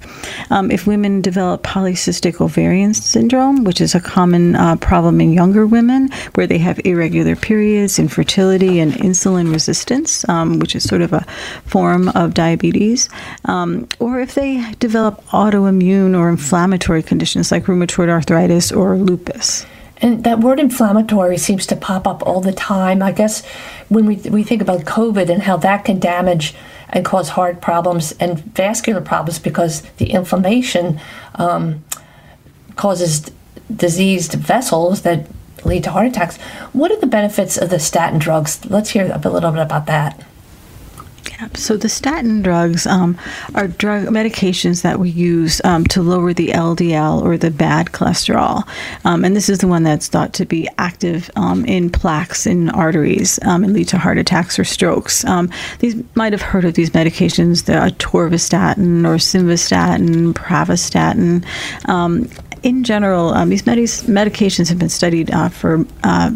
Um, 0.51 0.71
if 0.71 0.87
women 0.87 1.21
develop 1.21 1.63
polycystic 1.63 2.41
ovarian 2.41 2.95
syndrome, 2.95 3.65
which 3.65 3.81
is 3.81 3.95
a 3.95 4.01
common 4.01 4.57
uh, 4.57 4.77
problem 4.77 5.21
in 5.21 5.33
younger 5.33 5.67
women, 5.67 6.09
where 6.35 6.47
they 6.47 6.59
have 6.59 6.81
irregular 6.85 7.37
periods, 7.37 7.99
infertility, 7.99 8.81
and 8.81 8.93
insulin 8.95 9.53
resistance, 9.53 10.27
um, 10.29 10.59
which 10.59 10.75
is 10.75 10.85
sort 10.85 11.03
of 11.03 11.13
a 11.13 11.27
form 11.67 12.09
of 12.11 12.35
diabetes, 12.35 13.09
um, 13.45 13.87
or 13.99 14.21
if 14.21 14.35
they 14.35 14.65
develop 14.79 15.25
autoimmune 15.27 16.19
or 16.19 16.29
inflammatory 16.29 17.03
conditions 17.03 17.53
like 17.53 17.65
rheumatoid 17.65 18.09
arthritis 18.09 18.30
arthritis 18.31 18.73
or 18.73 18.97
lupus. 18.97 19.67
And 20.03 20.25
that 20.25 20.41
word 20.41 20.59
inflammatory 20.59 21.37
seems 21.37 21.67
to 21.67 21.77
pop 21.77 22.07
up 22.07 22.23
all 22.27 22.41
the 22.41 22.53
time. 22.53 23.03
I 23.03 23.13
guess 23.13 23.45
when 23.89 24.07
we, 24.07 24.17
we 24.17 24.45
think 24.45 24.63
about 24.63 24.81
COVID 24.83 25.29
and 25.29 25.43
how 25.43 25.59
that 25.59 25.85
can 25.85 25.99
damage 25.99 26.55
and 26.89 27.05
cause 27.05 27.31
heart 27.31 27.61
problems 27.61 28.13
and 28.13 28.39
vascular 28.55 29.01
problems 29.01 29.39
because 29.39 29.83
the 29.99 30.11
inflammation 30.11 31.01
um, 31.35 31.85
causes 32.77 33.31
diseased 33.75 34.35
vessels 34.35 35.03
that 35.03 35.27
lead 35.65 35.85
to 35.85 35.91
heart 35.91 36.07
attacks. 36.07 36.39
What 36.73 36.91
are 36.91 36.99
the 36.99 37.07
benefits 37.07 37.59
of 37.59 37.69
the 37.69 37.79
statin 37.79 38.19
drugs? 38.19 38.65
Let's 38.65 38.91
hear 38.91 39.05
a 39.05 39.29
little 39.29 39.51
bit 39.51 39.61
about 39.61 39.87
that. 39.87 40.25
So 41.55 41.77
the 41.77 41.89
statin 41.89 42.43
drugs 42.43 42.87
um, 42.87 43.19
are 43.55 43.69
drug 43.69 44.05
medications 44.07 44.83
that 44.83 44.99
we 44.99 45.11
use 45.11 45.61
um, 45.65 45.85
to 45.87 46.03
lower 46.03 46.33
the 46.33 46.49
LDL 46.49 47.23
or 47.23 47.37
the 47.37 47.51
bad 47.51 47.89
cholesterol, 47.89 48.67
um, 49.05 49.25
and 49.25 49.35
this 49.35 49.49
is 49.49 49.59
the 49.59 49.69
one 49.69 49.83
that's 49.83 50.09
thought 50.09 50.35
to 50.35 50.45
be 50.45 50.69
active 50.79 51.31
um, 51.37 51.65
in 51.65 51.91
plaques 51.91 52.47
in 52.47 52.69
arteries 52.71 53.39
um, 53.45 53.65
and 53.65 53.73
lead 53.73 53.89
to 53.89 53.99
heart 53.99 54.19
attacks 54.19 54.59
or 54.59 54.65
strokes. 54.65 55.25
Um, 55.25 55.51
these 55.79 56.03
might 56.15 56.33
have 56.33 56.43
heard 56.43 56.65
of 56.65 56.75
these 56.75 56.91
medications: 56.91 57.65
the 57.65 57.73
atorvastatin 57.73 59.07
or 59.07 59.17
simvastatin, 59.17 60.35
pravastatin. 60.35 61.45
In 62.63 62.85
general, 62.85 63.31
um, 63.31 63.49
these 63.49 63.63
medications 63.63 64.69
have 64.69 64.79
been 64.79 64.91
studied 64.91 65.31
uh, 65.31 65.49
for 65.49 65.87
uh, 66.05 66.31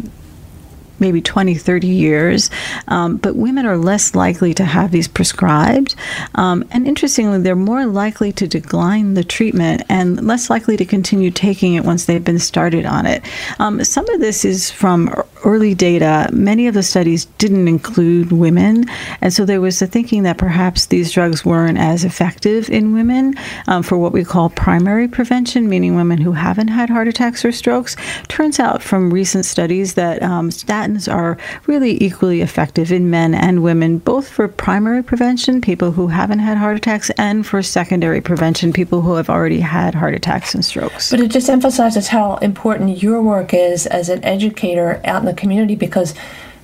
maybe 0.98 1.20
20, 1.20 1.54
30 1.54 1.86
years, 1.86 2.50
um, 2.88 3.16
but 3.16 3.36
women 3.36 3.66
are 3.66 3.76
less 3.76 4.14
likely 4.14 4.54
to 4.54 4.64
have 4.64 4.90
these 4.90 5.08
prescribed. 5.08 5.94
Um, 6.34 6.64
and 6.70 6.86
interestingly, 6.86 7.40
they're 7.40 7.56
more 7.56 7.86
likely 7.86 8.32
to 8.32 8.46
decline 8.46 9.14
the 9.14 9.24
treatment 9.24 9.82
and 9.88 10.26
less 10.26 10.50
likely 10.50 10.76
to 10.76 10.84
continue 10.84 11.30
taking 11.30 11.74
it 11.74 11.84
once 11.84 12.04
they've 12.04 12.24
been 12.24 12.38
started 12.38 12.86
on 12.86 13.06
it. 13.06 13.22
Um, 13.58 13.82
some 13.84 14.08
of 14.10 14.20
this 14.20 14.44
is 14.44 14.70
from 14.70 15.14
early 15.44 15.74
data. 15.74 16.28
Many 16.32 16.66
of 16.66 16.74
the 16.74 16.82
studies 16.82 17.26
didn't 17.38 17.68
include 17.68 18.32
women, 18.32 18.86
and 19.20 19.32
so 19.32 19.44
there 19.44 19.60
was 19.60 19.78
the 19.78 19.86
thinking 19.86 20.22
that 20.24 20.38
perhaps 20.38 20.86
these 20.86 21.12
drugs 21.12 21.44
weren't 21.44 21.78
as 21.78 22.04
effective 22.04 22.70
in 22.70 22.94
women 22.94 23.35
um, 23.66 23.83
for 23.83 23.98
what 23.98 24.12
we 24.12 24.24
call 24.24 24.50
primary 24.50 25.07
prevention, 25.07 25.68
meaning 25.68 25.94
women 25.94 26.18
who 26.18 26.33
haven't 26.33 26.68
had 26.68 26.90
heart 26.90 27.09
attacks 27.09 27.44
or 27.44 27.52
strokes. 27.52 27.96
Turns 28.28 28.59
out 28.59 28.83
from 28.83 29.12
recent 29.12 29.44
studies 29.44 29.94
that 29.94 30.22
um, 30.22 30.50
statins 30.50 31.12
are 31.12 31.38
really 31.66 32.02
equally 32.02 32.40
effective 32.40 32.90
in 32.90 33.11
men 33.11 33.35
and 33.35 33.62
women, 33.62 33.98
both 33.98 34.28
for 34.28 34.48
primary 34.48 35.02
prevention, 35.02 35.61
people 35.61 35.92
who 35.92 36.09
haven't 36.09 36.38
had 36.38 36.57
heart 36.57 36.76
attacks, 36.76 37.11
and 37.18 37.46
for 37.46 37.62
secondary 37.62 38.20
prevention, 38.20 38.72
people 38.72 39.02
who 39.02 39.14
have 39.14 39.30
already 39.30 39.61
had 39.61 39.94
heart 39.94 40.14
attacks 40.14 40.54
and 40.54 40.64
strokes. 40.64 41.11
But 41.11 41.20
it 41.20 41.30
just 41.30 41.50
emphasizes 41.50 42.09
how 42.09 42.37
important 42.37 43.02
your 43.02 43.20
work 43.22 43.52
is 43.52 43.87
as 43.87 44.09
an 44.09 44.24
educator 44.24 45.00
out 45.04 45.20
in 45.20 45.26
the 45.26 45.34
community 45.35 45.75
because 45.75 46.14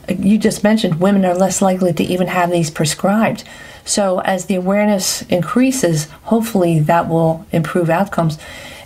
uh, 0.08 0.14
you 0.14 0.38
just 0.38 0.64
mentioned 0.64 1.00
women 1.00 1.24
are 1.24 1.34
less 1.34 1.60
likely 1.60 1.92
to 1.92 2.02
even 2.04 2.28
have 2.28 2.50
these 2.50 2.70
prescribed. 2.70 3.44
So, 3.84 4.20
as 4.20 4.46
the 4.46 4.54
awareness 4.54 5.22
increases, 5.22 6.04
hopefully 6.24 6.80
that 6.80 7.08
will 7.08 7.46
improve 7.50 7.90
outcomes. 7.90 8.38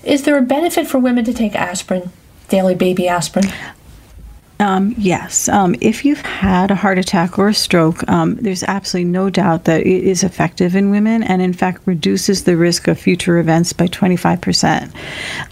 Is 0.03 0.23
there 0.23 0.39
a 0.39 0.43
benefit 0.43 0.87
for 0.87 0.99
women 0.99 1.25
to 1.25 1.33
take 1.33 1.55
aspirin, 1.55 2.11
daily 2.49 2.75
baby 2.75 3.09
aspirin? 3.09 3.47
Um, 4.61 4.95
yes. 4.97 5.49
Um, 5.49 5.75
if 5.81 6.05
you've 6.05 6.21
had 6.21 6.71
a 6.71 6.77
heart 6.77 6.99
attack 6.99 7.39
or 7.39 7.49
a 7.49 7.55
stroke, 7.55 8.09
um, 8.09 8.37
there's 8.37 8.63
absolutely 8.63 9.11
no 9.11 9.29
doubt 9.29 9.65
that 9.65 9.81
it 9.81 10.05
is 10.05 10.23
effective 10.23 10.77
in 10.77 10.91
women 10.91 11.25
and, 11.25 11.43
in 11.43 11.53
fact, 11.53 11.83
reduces 11.87 12.45
the 12.45 12.57
risk 12.57 12.87
of 12.87 12.99
future 12.99 13.39
events 13.39 13.73
by 13.73 13.89
25%. 13.89 14.95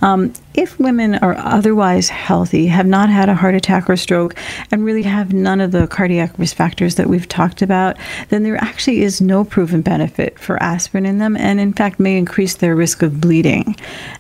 Um, 0.03 0.33
if 0.55 0.79
women 0.79 1.17
are 1.17 1.37
otherwise 1.37 2.11
healthy, 2.11 2.67
have 2.67 2.87
not 2.87 3.09
had 3.09 3.29
a 3.29 3.35
heart 3.35 3.55
attack 3.55 3.89
or 3.91 3.97
stroke, 3.97 4.37
and 4.71 4.85
really 4.85 5.03
have 5.03 5.33
none 5.33 5.61
of 5.61 5.73
the 5.73 5.87
cardiac 5.89 6.39
risk 6.39 6.55
factors 6.55 6.95
that 6.97 7.09
we've 7.09 7.29
talked 7.29 7.63
about, 7.63 7.97
then 8.29 8.43
there 8.43 8.63
actually 8.63 9.03
is 9.03 9.21
no 9.21 9.45
proven 9.45 9.83
benefit 9.83 10.39
for 10.39 10.63
aspirin 10.63 11.07
in 11.07 11.19
them, 11.19 11.37
and 11.37 11.59
in 11.59 11.73
fact 11.73 11.99
may 11.99 12.19
increase 12.19 12.57
their 12.57 12.77
risk 12.77 13.03
of 13.03 13.21
bleeding. 13.21 13.75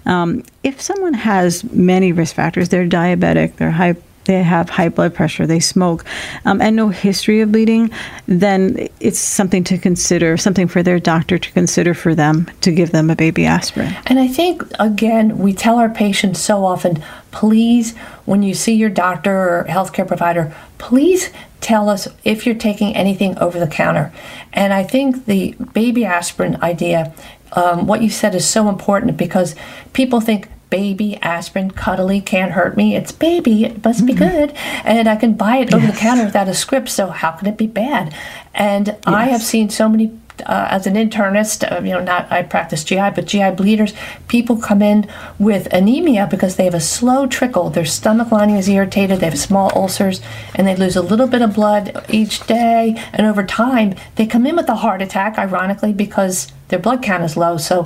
Um, 0.06 0.42
if 0.64 0.80
someone 0.80 1.14
has 1.14 1.62
many 1.64 2.12
risk 2.12 2.34
factors, 2.34 2.70
they're 2.70 2.88
diabetic, 2.88 3.56
they're 3.56 3.70
high 3.70 3.94
they 4.24 4.42
have 4.42 4.70
high 4.70 4.88
blood 4.88 5.14
pressure, 5.14 5.46
they 5.46 5.61
smoke, 5.61 6.04
um, 6.44 6.61
and 6.61 6.76
no 6.76 6.88
history 6.88 7.40
of 7.40 7.52
bleeding, 7.52 7.90
then 8.26 8.88
it's 9.00 9.18
something 9.18 9.64
to 9.64 9.78
consider, 9.78 10.37
something 10.37 10.68
for 10.68 10.82
their 10.82 10.98
doctor 10.98 11.38
to 11.38 11.52
consider 11.52 11.94
for 11.94 12.14
them 12.14 12.50
to 12.61 12.72
give 12.72 12.92
them 12.92 13.11
a 13.11 13.16
baby 13.16 13.46
aspirin. 13.46 13.94
And 14.06 14.18
I 14.18 14.28
think, 14.28 14.62
again, 14.78 15.38
we 15.38 15.52
tell 15.52 15.78
our 15.78 15.90
patients 15.90 16.40
so 16.40 16.64
often 16.64 17.02
please, 17.32 17.96
when 18.26 18.42
you 18.42 18.54
see 18.54 18.74
your 18.74 18.90
doctor 18.90 19.32
or 19.32 19.66
healthcare 19.68 20.06
provider, 20.06 20.54
please 20.78 21.30
tell 21.61 21.88
us 21.88 22.06
if 22.24 22.46
you're 22.46 22.54
taking 22.54 22.94
anything 22.94 23.37
over 23.38 23.58
the 23.58 23.66
counter. 23.66 24.12
And 24.52 24.72
I 24.72 24.85
think 24.85 25.26
the 25.26 25.52
baby 25.72 26.04
aspirin 26.04 26.62
idea, 26.62 27.12
um, 27.52 27.87
what 27.87 28.02
you 28.02 28.11
said 28.11 28.35
is 28.35 28.46
so 28.46 28.68
important 28.68 29.16
because 29.16 29.56
people 29.92 30.20
think 30.20 30.48
baby 30.72 31.18
aspirin, 31.20 31.70
cuddly, 31.70 32.22
can't 32.22 32.52
hurt 32.52 32.78
me. 32.78 32.96
It's 32.96 33.12
baby, 33.12 33.66
it 33.66 33.85
must 33.85 34.06
be 34.06 34.14
mm-hmm. 34.14 34.24
good. 34.24 34.54
And 34.85 35.06
I 35.06 35.16
can 35.16 35.35
buy 35.35 35.58
it 35.58 35.70
yes. 35.70 35.74
over 35.74 35.87
the 35.87 35.98
counter 35.98 36.24
without 36.24 36.48
a 36.48 36.54
script, 36.54 36.88
so 36.88 37.08
how 37.08 37.32
can 37.32 37.46
it 37.46 37.58
be 37.58 37.66
bad? 37.66 38.14
And 38.54 38.87
yes. 38.87 38.98
I 39.04 39.24
have 39.26 39.42
seen 39.42 39.68
so 39.68 39.87
many 39.87 40.18
uh, 40.46 40.68
as 40.70 40.87
an 40.87 40.94
internist, 40.94 41.70
uh, 41.70 41.82
you 41.82 41.90
know, 41.90 42.02
not 42.02 42.32
I 42.32 42.42
practice 42.42 42.85
GI, 42.85 43.11
but 43.14 43.26
GI 43.26 43.50
bleeders, 43.50 43.92
people 44.28 44.56
come 44.56 44.80
in 44.80 45.06
with 45.38 45.70
anemia 45.74 46.26
because 46.30 46.56
they 46.56 46.64
have 46.64 46.74
a 46.74 46.80
slow 46.80 47.26
trickle. 47.26 47.68
Their 47.68 47.85
stomach 47.85 48.32
lining 48.32 48.56
is 48.56 48.66
irritated, 48.66 49.20
they 49.20 49.28
have 49.28 49.38
small 49.38 49.70
ulcers, 49.76 50.22
and 50.54 50.66
they 50.66 50.74
lose 50.74 50.96
a 50.96 51.02
little 51.02 51.26
bit 51.28 51.42
of 51.42 51.54
blood 51.54 52.02
each 52.08 52.46
day. 52.46 52.96
And 53.12 53.26
over 53.26 53.44
time, 53.44 53.94
they 54.16 54.24
come 54.24 54.46
in 54.46 54.56
with 54.56 54.70
a 54.70 54.76
heart 54.76 55.02
attack, 55.02 55.37
ironically, 55.37 55.92
because 55.92 56.50
their 56.72 56.80
blood 56.80 57.02
count 57.02 57.22
is 57.22 57.37
low. 57.37 57.58
So, 57.58 57.85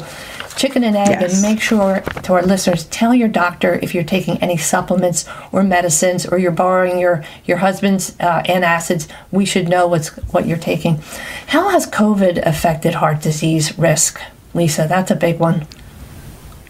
chicken 0.57 0.85
and 0.85 0.96
egg, 0.96 1.09
yes. 1.20 1.35
and 1.35 1.42
make 1.42 1.61
sure 1.61 2.03
to 2.22 2.33
our 2.35 2.42
listeners 2.42 2.85
tell 2.85 3.12
your 3.12 3.27
doctor 3.29 3.81
if 3.83 3.94
you're 3.94 4.05
taking 4.05 4.38
any 4.38 4.57
supplements 4.57 5.29
or 5.51 5.64
medicines, 5.64 6.25
or 6.25 6.38
you're 6.38 6.53
borrowing 6.53 7.01
your 7.01 7.25
your 7.46 7.57
husband's 7.57 8.14
uh, 8.20 8.42
antacids. 8.44 9.09
We 9.33 9.44
should 9.44 9.68
know 9.68 9.88
what's 9.88 10.11
what 10.33 10.46
you're 10.46 10.57
taking. 10.57 11.03
How 11.49 11.70
has 11.70 11.85
COVID 11.88 12.46
affected 12.46 12.94
heart 12.94 13.22
disease 13.22 13.77
risk, 13.77 14.20
Lisa? 14.55 14.87
That's 14.88 15.11
a 15.11 15.16
big 15.16 15.40
one. 15.40 15.66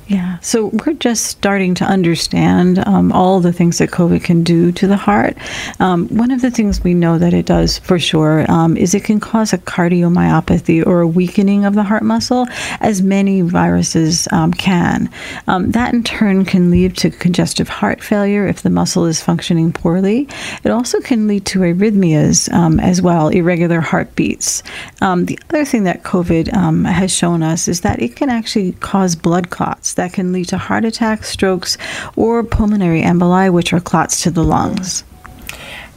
Yeah, 0.09 0.39
so 0.39 0.67
we're 0.67 0.93
just 0.93 1.27
starting 1.27 1.75
to 1.75 1.85
understand 1.85 2.79
um, 2.87 3.11
all 3.11 3.41
the 3.41 3.53
things 3.53 3.79
that 3.79 3.91
COVID 3.91 4.23
can 4.23 4.45
do 4.45 4.71
to 4.71 4.87
the 4.87 4.97
heart. 4.97 5.37
Um, 5.81 6.07
one 6.09 6.31
of 6.31 6.43
the 6.43 6.51
things 6.53 6.85
we 6.85 6.95
know 6.95 7.19
that 7.19 7.35
it 7.35 7.47
does 7.47 7.81
for 7.81 7.99
sure 7.99 8.49
um, 8.49 8.77
is 8.77 8.95
it 8.95 9.03
can 9.03 9.19
cause 9.19 9.53
a 9.53 9.59
cardiomyopathy 9.59 10.87
or 10.87 11.01
a 11.01 11.09
weakening 11.09 11.65
of 11.65 11.75
the 11.75 11.83
heart 11.83 12.05
muscle, 12.05 12.47
as 12.79 13.03
many 13.03 13.41
viruses 13.41 14.29
um, 14.31 14.53
can. 14.53 15.11
Um, 15.49 15.73
that 15.73 15.93
in 15.93 16.05
turn 16.05 16.45
can 16.45 16.71
lead 16.71 16.97
to 16.99 17.11
congestive 17.11 17.69
heart 17.69 18.01
failure 18.01 18.47
if 18.47 18.63
the 18.63 18.71
muscle 18.71 19.07
is 19.07 19.21
functioning 19.21 19.73
poorly. 19.73 20.29
It 20.63 20.71
also 20.71 21.01
can 21.01 21.27
lead 21.27 21.47
to 21.47 21.59
arrhythmias 21.61 22.53
um, 22.53 22.79
as 22.79 23.03
well, 23.03 23.29
irregular 23.29 23.81
heartbeats. 23.81 24.63
the 25.01 25.39
other 25.51 25.65
thing 25.65 25.83
that 25.83 26.05
COVID 26.05 26.53
has 26.87 27.13
shown 27.13 27.43
us 27.43 27.67
is 27.67 27.81
that 27.81 28.01
it 28.01 28.15
can 28.15 28.31
actually 28.31 28.71
cause 28.75 29.17
blood 29.17 29.51
clots 29.51 29.96
that 29.97 30.13
can 30.13 30.33
lead 30.33 30.49
to 30.49 30.59
heart 30.59 30.85
attacks, 30.85 31.29
strokes, 31.29 31.77
or 32.15 32.43
pulmonary 32.43 33.03
emboli, 33.03 33.53
which 33.53 33.73
are 33.73 33.81
clots 33.81 34.23
to 34.23 34.31
the 34.31 34.45
lungs. 34.45 35.05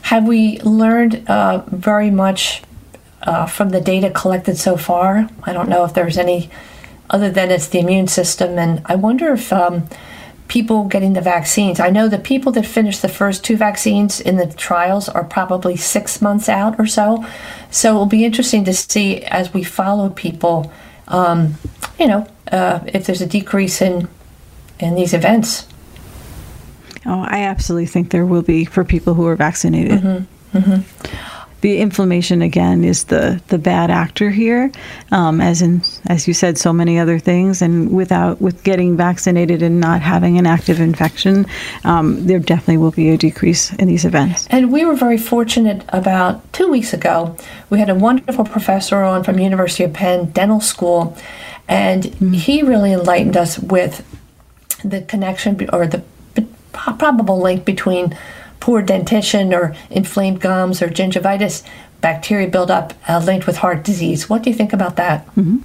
Have 0.02 0.28
we 0.28 0.60
learned 0.62 1.30
uh, 1.30 1.64
very 1.68 2.10
much 2.10 2.64
uh, 3.22 3.46
from 3.46 3.70
the 3.70 3.82
data 3.82 4.10
collected 4.10 4.58
so 4.58 4.76
far? 4.76 5.30
I 5.44 5.54
don't 5.54 5.70
know 5.70 5.86
if 5.86 5.94
there's 5.94 6.18
any 6.18 6.50
other 7.10 7.30
than 7.30 7.52
it's 7.52 7.68
the 7.68 7.80
immune 7.80 8.08
system, 8.08 8.58
and 8.58 8.82
I 8.86 8.96
wonder 8.96 9.34
if 9.34 9.52
um, 9.54 9.88
people 10.50 10.86
getting 10.86 11.14
the 11.14 11.22
vaccines. 11.22 11.80
I 11.80 11.90
know 11.90 12.08
the 12.08 12.18
people 12.18 12.52
that 12.54 12.66
finished 12.66 13.02
the 13.02 13.08
first 13.08 13.44
two 13.44 13.56
vaccines 13.56 14.20
in 14.20 14.38
the 14.38 14.48
trials 14.48 15.08
are 15.08 15.24
probably 15.24 15.78
six 15.78 16.22
months 16.22 16.50
out 16.50 16.80
or 16.80 16.88
so. 16.88 17.26
So 17.72 17.96
it 17.96 18.00
will 18.00 18.06
be 18.08 18.26
interesting 18.26 18.66
to 18.66 18.74
see 18.74 19.24
as 19.24 19.54
we 19.54 19.64
follow 19.64 20.10
people, 20.10 20.72
um, 21.08 21.56
you 22.00 22.08
know, 22.08 22.28
uh, 22.52 22.80
if 22.88 23.06
there's 23.06 23.22
a 23.22 23.28
decrease 23.28 23.82
in 23.82 24.08
in 24.80 24.96
these 24.96 25.14
events. 25.14 25.68
Oh, 27.06 27.26
I 27.28 27.42
absolutely 27.44 27.88
think 27.88 28.12
there 28.12 28.26
will 28.26 28.42
be 28.42 28.66
for 28.66 28.84
people 28.84 29.14
who 29.14 29.26
are 29.28 29.36
vaccinated. 29.36 30.00
Mm-hmm. 30.02 30.58
Mm-hmm 30.58 31.16
the 31.62 31.80
inflammation 31.80 32.42
again 32.42 32.84
is 32.84 33.06
the 33.06 33.42
the 33.48 33.58
bad 33.58 33.92
actor 33.92 34.30
here, 34.30 34.72
um, 35.12 35.42
as 35.42 35.62
in 35.62 35.82
as 36.08 36.28
you 36.28 36.34
said, 36.34 36.58
so 36.58 36.72
many 36.72 36.98
other 37.00 37.20
things. 37.20 37.62
And 37.62 37.92
without 37.92 38.42
with 38.42 38.64
getting 38.64 38.96
vaccinated 38.96 39.62
and 39.62 39.80
not 39.80 40.02
having 40.02 40.38
an 40.38 40.46
active 40.46 40.80
infection, 40.80 41.46
um, 41.84 42.26
there 42.26 42.40
definitely 42.40 42.78
will 42.78 42.92
be 42.92 43.10
a 43.10 43.18
decrease 43.18 43.74
in 43.74 43.88
these 43.88 44.06
events. 44.06 44.48
And 44.50 44.72
we 44.72 44.86
were 44.86 44.96
very 44.96 45.18
fortunate. 45.18 45.84
About 45.90 46.52
two 46.54 46.70
weeks 46.70 46.94
ago, 46.94 47.36
we 47.70 47.80
had 47.80 47.90
a 47.90 47.96
wonderful 47.96 48.46
professor 48.46 48.98
on 48.98 49.24
from 49.24 49.40
University 49.40 49.84
of 49.84 49.94
Penn 49.94 50.32
Dental 50.32 50.62
School, 50.62 51.18
and 51.70 52.06
he 52.34 52.64
really 52.64 52.92
enlightened 52.92 53.38
us 53.38 53.60
with 53.60 54.06
the 54.84 55.02
connection 55.02 55.70
or 55.72 55.88
the 55.88 56.04
probable 56.72 57.40
link 57.40 57.64
between 57.64 58.18
poor 58.60 58.82
dentition 58.82 59.54
or 59.54 59.76
inflamed 59.90 60.42
gums 60.42 60.82
or 60.82 60.90
gingivitis, 60.90 61.64
bacteria 62.02 62.48
buildup 62.48 62.94
uh, 63.08 63.20
linked 63.20 63.46
with 63.46 63.58
heart 63.58 63.84
disease. 63.84 64.30
What 64.30 64.44
do 64.44 64.50
you 64.50 64.56
think 64.56 64.74
about 64.74 64.96
that? 64.96 65.26
Mm-hmm. 65.36 65.58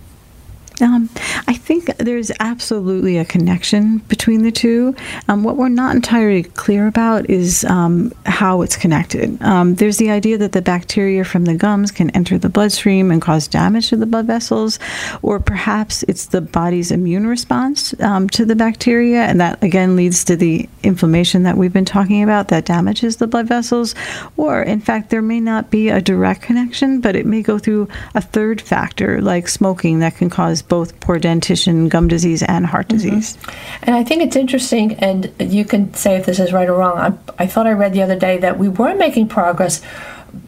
Um, 0.81 1.09
I 1.47 1.55
think 1.55 1.97
there's 1.99 2.33
absolutely 2.41 3.19
a 3.19 3.25
connection 3.25 3.99
between 3.99 4.43
the 4.43 4.51
two. 4.51 4.95
Um, 5.29 5.45
what 5.45 5.57
we're 5.57 5.69
not 5.69 5.95
entirely 5.95 6.43
clear 6.43 6.87
about 6.89 7.31
is 7.31 7.65
um, 7.65 8.13
how 8.27 8.63
it's 8.63 8.77
connected. 8.77 9.41
Um, 9.43 9.77
there's 9.77 9.99
the 9.99 10.11
idea 10.11 10.37
that 10.39 10.53
the 10.53 10.63
bacteria 10.63 11.25
from 11.25 11.45
the 11.45 11.55
gums 11.55 11.91
can 11.91 12.11
enter 12.11 12.39
the 12.39 12.49
bloodstream 12.49 13.11
and 13.11 13.23
cause 13.23 13.47
damage 13.47 13.91
to 13.91 13.97
the 13.97 14.07
blood 14.07 14.27
vessels, 14.27 14.79
or 15.23 15.39
perhaps 15.39 16.03
it's 16.05 16.27
the 16.27 16.41
body's 16.41 16.91
immune 16.91 17.27
response 17.27 17.95
um, 18.01 18.29
to 18.31 18.45
the 18.45 18.57
bacteria, 18.57 19.23
and 19.23 19.41
that 19.41 19.63
again 19.63 19.95
leads 19.95 20.25
to 20.25 20.37
the 20.37 20.69
inflammation 20.83 21.45
that 21.45 21.57
we've 21.57 21.73
been 21.73 21.85
talking 21.85 22.23
about 22.23 22.49
that 22.49 22.65
damages 22.65 23.17
the 23.17 23.27
blood 23.27 23.47
vessels. 23.47 23.95
Or, 24.37 24.63
in 24.63 24.81
fact, 24.81 25.11
there 25.11 25.23
may 25.23 25.41
not 25.41 25.71
be 25.71 25.89
a 25.89 26.01
direct 26.01 26.43
connection, 26.43 27.01
but 27.01 27.15
it 27.15 27.27
may 27.27 27.43
go 27.43 27.59
through 27.59 27.89
a 28.15 28.21
third 28.21 28.61
factor 28.61 29.21
like 29.21 29.49
smoking 29.49 30.01
that 30.01 30.17
can 30.17 30.31
cause 30.31 30.64
both 30.69 30.99
poor 31.01 31.19
dentition, 31.19 31.89
gum 31.89 32.09
disease, 32.09 32.43
and 32.43 32.67
heart 32.67 32.89
mm-hmm. 32.89 32.97
disease. 32.97 33.37
Mm-hmm. 33.37 33.85
And 33.85 33.97
I 33.97 34.05
think 34.05 34.23
it's 34.23 34.37
interesting, 34.37 34.95
and 34.95 35.33
you 35.39 35.65
can 35.65 35.93
say 35.95 36.17
if 36.17 36.27
this 36.27 36.39
is 36.39 36.53
right 36.53 36.69
or 36.69 36.79
wrong. 36.79 36.99
I, 36.99 37.43
I 37.43 37.47
thought 37.47 37.67
I 37.67 37.73
read 37.73 37.93
the 37.93 38.03
other 38.03 38.19
day 38.19 38.39
that 38.39 38.59
we 38.59 38.69
were 38.69 38.95
making 38.95 39.29
progress. 39.29 39.83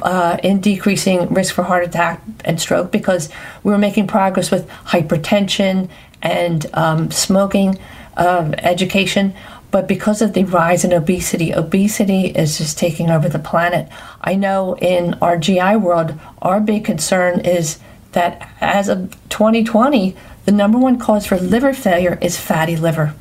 Uh, 0.01 0.37
in 0.43 0.61
decreasing 0.61 1.33
risk 1.33 1.55
for 1.55 1.63
heart 1.63 1.85
attack 1.85 2.21
and 2.45 2.61
stroke 2.61 2.91
because 2.91 3.29
we 3.63 3.71
were 3.71 3.79
making 3.79 4.05
progress 4.05 4.51
with 4.51 4.69
hypertension 4.85 5.89
and 6.23 6.67
um, 6.75 7.09
smoking 7.13 7.79
uh, 8.17 8.53
education. 8.59 9.33
But 9.71 9.89
because 9.89 10.23
of 10.23 10.33
the 10.33 10.45
rise 10.45 10.85
in 10.85 10.93
obesity, 10.93 11.53
obesity 11.53 12.29
is 12.29 12.59
just 12.59 12.79
taking 12.79 13.11
over 13.11 13.29
the 13.29 13.39
planet. 13.39 13.89
I 14.21 14.35
know 14.35 14.77
in 14.79 15.15
our 15.21 15.37
GI 15.37 15.77
world, 15.77 16.19
our 16.41 16.61
big 16.61 16.85
concern 16.85 17.41
is 17.41 17.79
that 18.13 18.49
as 18.61 18.89
of 18.89 19.11
2020, 19.29 20.17
the 20.45 20.53
number 20.53 20.79
one 20.79 20.99
cause 20.99 21.27
for 21.27 21.39
liver 21.39 21.73
failure 21.73 22.19
is 22.21 22.39
fatty 22.39 22.77
liver. 22.77 23.15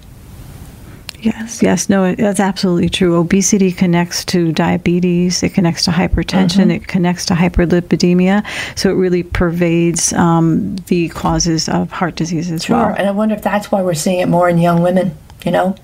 Yes, 1.26 1.64
yes, 1.64 1.90
no, 1.90 2.14
that's 2.14 2.40
absolutely 2.40 2.88
true. 2.88 3.16
Obesity 3.16 3.72
connects 3.72 4.24
to 4.26 4.52
diabetes, 4.52 5.42
it 5.42 5.56
connects 5.56 5.84
to 5.86 5.92
hypertension, 5.92 6.66
mm-hmm. 6.66 6.72
it 6.72 6.88
connects 6.88 7.26
to 7.26 7.34
hyperlipidemia. 7.34 8.46
So 8.78 8.92
it 8.92 8.94
really 8.94 9.24
pervades 9.24 10.14
um, 10.14 10.76
the 10.88 11.10
causes 11.10 11.68
of 11.68 11.90
heart 11.92 12.16
disease 12.16 12.52
as 12.52 12.66
sure. 12.66 12.76
well. 12.76 12.86
Sure, 12.90 12.96
and 12.98 13.08
I 13.08 13.12
wonder 13.12 13.34
if 13.34 13.42
that's 13.42 13.72
why 13.72 13.82
we're 13.82 13.96
seeing 13.96 14.20
it 14.20 14.28
more 14.28 14.48
in 14.48 14.60
young 14.60 14.84
women, 14.84 15.18
you 15.44 15.52
know? 15.52 15.76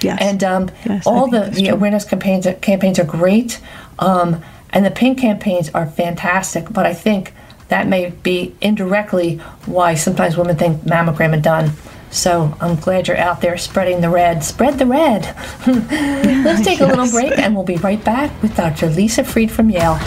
Yes. 0.00 0.18
And 0.20 0.42
um, 0.42 0.70
yes, 0.86 1.06
all 1.06 1.28
the, 1.28 1.50
the 1.50 1.68
awareness 1.68 2.04
campaigns, 2.06 2.46
campaigns 2.62 2.98
are 2.98 3.04
great, 3.04 3.60
um, 3.98 4.42
and 4.70 4.84
the 4.84 4.90
pink 4.90 5.18
campaigns 5.18 5.68
are 5.70 5.86
fantastic, 5.86 6.72
but 6.72 6.86
I 6.86 6.94
think 6.94 7.34
that 7.68 7.86
may 7.88 8.10
be 8.10 8.54
indirectly 8.60 9.36
why 9.66 9.94
sometimes 9.94 10.36
women 10.36 10.56
think 10.56 10.82
mammogram 10.82 11.36
is 11.36 11.42
done. 11.42 11.72
So 12.10 12.56
I'm 12.60 12.76
glad 12.76 13.08
you're 13.08 13.16
out 13.16 13.40
there 13.40 13.58
spreading 13.58 14.00
the 14.00 14.08
red. 14.08 14.44
Spread 14.44 14.78
the 14.78 14.86
red. 14.86 15.22
Let's 15.66 16.64
take 16.64 16.78
yes. 16.80 16.80
a 16.80 16.86
little 16.86 17.10
break 17.10 17.38
and 17.38 17.54
we'll 17.54 17.64
be 17.64 17.76
right 17.76 18.02
back 18.02 18.30
with 18.42 18.56
Dr. 18.56 18.88
Lisa 18.88 19.24
Freed 19.24 19.50
from 19.50 19.70
Yale. 19.70 19.98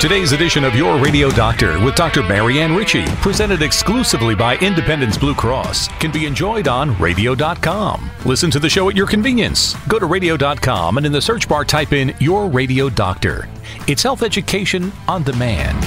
Today's 0.00 0.30
edition 0.30 0.62
of 0.62 0.76
Your 0.76 0.96
Radio 0.96 1.28
Doctor 1.28 1.84
with 1.84 1.96
Dr. 1.96 2.22
Marianne 2.22 2.72
Ritchie, 2.72 3.04
presented 3.16 3.62
exclusively 3.62 4.36
by 4.36 4.56
Independence 4.58 5.18
Blue 5.18 5.34
Cross, 5.34 5.88
can 5.98 6.12
be 6.12 6.24
enjoyed 6.24 6.68
on 6.68 6.96
radio.com. 7.00 8.08
Listen 8.24 8.48
to 8.52 8.60
the 8.60 8.68
show 8.68 8.88
at 8.88 8.94
your 8.94 9.08
convenience. 9.08 9.74
Go 9.88 9.98
to 9.98 10.06
radio.com 10.06 10.98
and 10.98 11.04
in 11.06 11.10
the 11.10 11.20
search 11.20 11.48
bar 11.48 11.64
type 11.64 11.92
in 11.92 12.14
Your 12.20 12.46
Radio 12.46 12.88
Doctor. 12.88 13.48
It's 13.88 14.04
health 14.04 14.22
education 14.22 14.92
on 15.08 15.24
demand. 15.24 15.84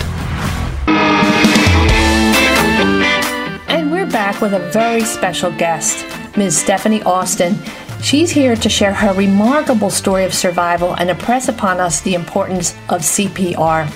And 3.69 3.93
we're 3.93 4.11
back 4.11 4.41
with 4.41 4.51
a 4.51 4.59
very 4.71 5.05
special 5.05 5.51
guest, 5.51 6.05
Ms. 6.35 6.57
Stephanie 6.57 7.01
Austin. 7.03 7.55
She's 8.01 8.31
here 8.31 8.55
to 8.55 8.67
share 8.67 8.93
her 8.93 9.13
remarkable 9.13 9.91
story 9.91 10.25
of 10.25 10.33
survival 10.33 10.95
and 10.95 11.11
impress 11.11 11.47
upon 11.47 11.79
us 11.79 12.01
the 12.01 12.15
importance 12.15 12.71
of 12.89 13.01
CPR. 13.01 13.87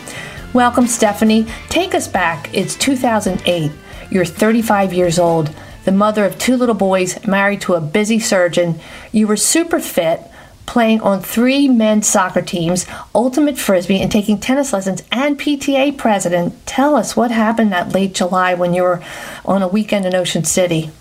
Welcome, 0.54 0.86
Stephanie. 0.86 1.48
Take 1.70 1.96
us 1.96 2.08
back. 2.08 2.54
It's 2.54 2.76
2008. 2.76 3.72
You're 4.12 4.24
35 4.24 4.94
years 4.94 5.18
old, 5.18 5.54
the 5.86 5.92
mother 5.92 6.24
of 6.24 6.38
two 6.38 6.56
little 6.56 6.76
boys, 6.76 7.26
married 7.26 7.62
to 7.62 7.74
a 7.74 7.82
busy 7.82 8.20
surgeon. 8.20 8.80
You 9.12 9.26
were 9.26 9.38
super 9.38 9.80
fit, 9.80 10.22
playing 10.68 11.02
on 11.02 11.22
three 11.22 11.68
men's 11.68 12.08
soccer 12.08 12.44
teams, 12.44 12.86
ultimate 13.16 13.58
frisbee, 13.58 14.02
and 14.02 14.12
taking 14.12 14.40
tennis 14.40 14.72
lessons, 14.72 15.02
and 15.12 15.40
PTA 15.40 15.98
president. 15.98 16.64
Tell 16.68 16.96
us 16.96 17.16
what 17.16 17.32
happened 17.32 17.72
that 17.72 17.94
late 17.94 18.14
July 18.14 18.54
when 18.54 18.76
you 18.76 18.84
were 18.84 19.04
on 19.44 19.64
a 19.64 19.68
weekend 19.68 20.06
in 20.06 20.14
Ocean 20.14 20.44
City 20.44 20.92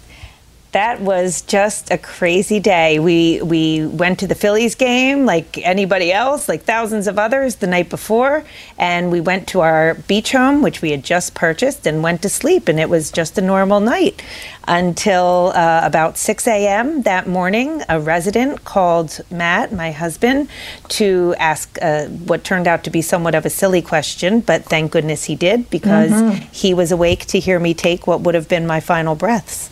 that 0.74 1.00
was 1.00 1.42
just 1.42 1.92
a 1.92 1.96
crazy 1.96 2.58
day. 2.58 2.98
We 2.98 3.40
we 3.40 3.86
went 3.86 4.18
to 4.18 4.26
the 4.26 4.34
Phillies 4.34 4.74
game 4.74 5.24
like 5.24 5.56
anybody 5.58 6.12
else, 6.12 6.48
like 6.48 6.64
thousands 6.64 7.06
of 7.06 7.16
others 7.16 7.56
the 7.56 7.68
night 7.68 7.88
before, 7.88 8.44
and 8.76 9.12
we 9.12 9.20
went 9.20 9.46
to 9.48 9.60
our 9.60 9.94
beach 9.94 10.32
home, 10.32 10.62
which 10.62 10.82
we 10.82 10.90
had 10.90 11.04
just 11.04 11.32
purchased, 11.32 11.86
and 11.86 12.02
went 12.02 12.22
to 12.22 12.28
sleep. 12.28 12.66
And 12.66 12.80
it 12.80 12.90
was 12.90 13.12
just 13.12 13.38
a 13.38 13.40
normal 13.40 13.78
night 13.78 14.20
until 14.66 15.52
uh, 15.54 15.82
about 15.84 16.18
6 16.18 16.44
a.m. 16.48 17.02
that 17.02 17.28
morning. 17.28 17.82
A 17.88 18.00
resident 18.00 18.64
called 18.64 19.20
Matt, 19.30 19.72
my 19.72 19.92
husband, 19.92 20.48
to 20.88 21.36
ask 21.38 21.78
uh, 21.82 22.06
what 22.06 22.42
turned 22.42 22.66
out 22.66 22.82
to 22.82 22.90
be 22.90 23.00
somewhat 23.00 23.36
of 23.36 23.46
a 23.46 23.50
silly 23.50 23.82
question, 23.82 24.40
but 24.40 24.64
thank 24.64 24.90
goodness 24.90 25.24
he 25.24 25.36
did 25.36 25.70
because 25.70 26.10
mm-hmm. 26.10 26.48
he 26.50 26.74
was 26.74 26.90
awake 26.90 27.26
to 27.26 27.38
hear 27.38 27.60
me 27.60 27.74
take 27.74 28.08
what 28.08 28.22
would 28.22 28.34
have 28.34 28.48
been 28.48 28.66
my 28.66 28.80
final 28.80 29.14
breaths. 29.14 29.70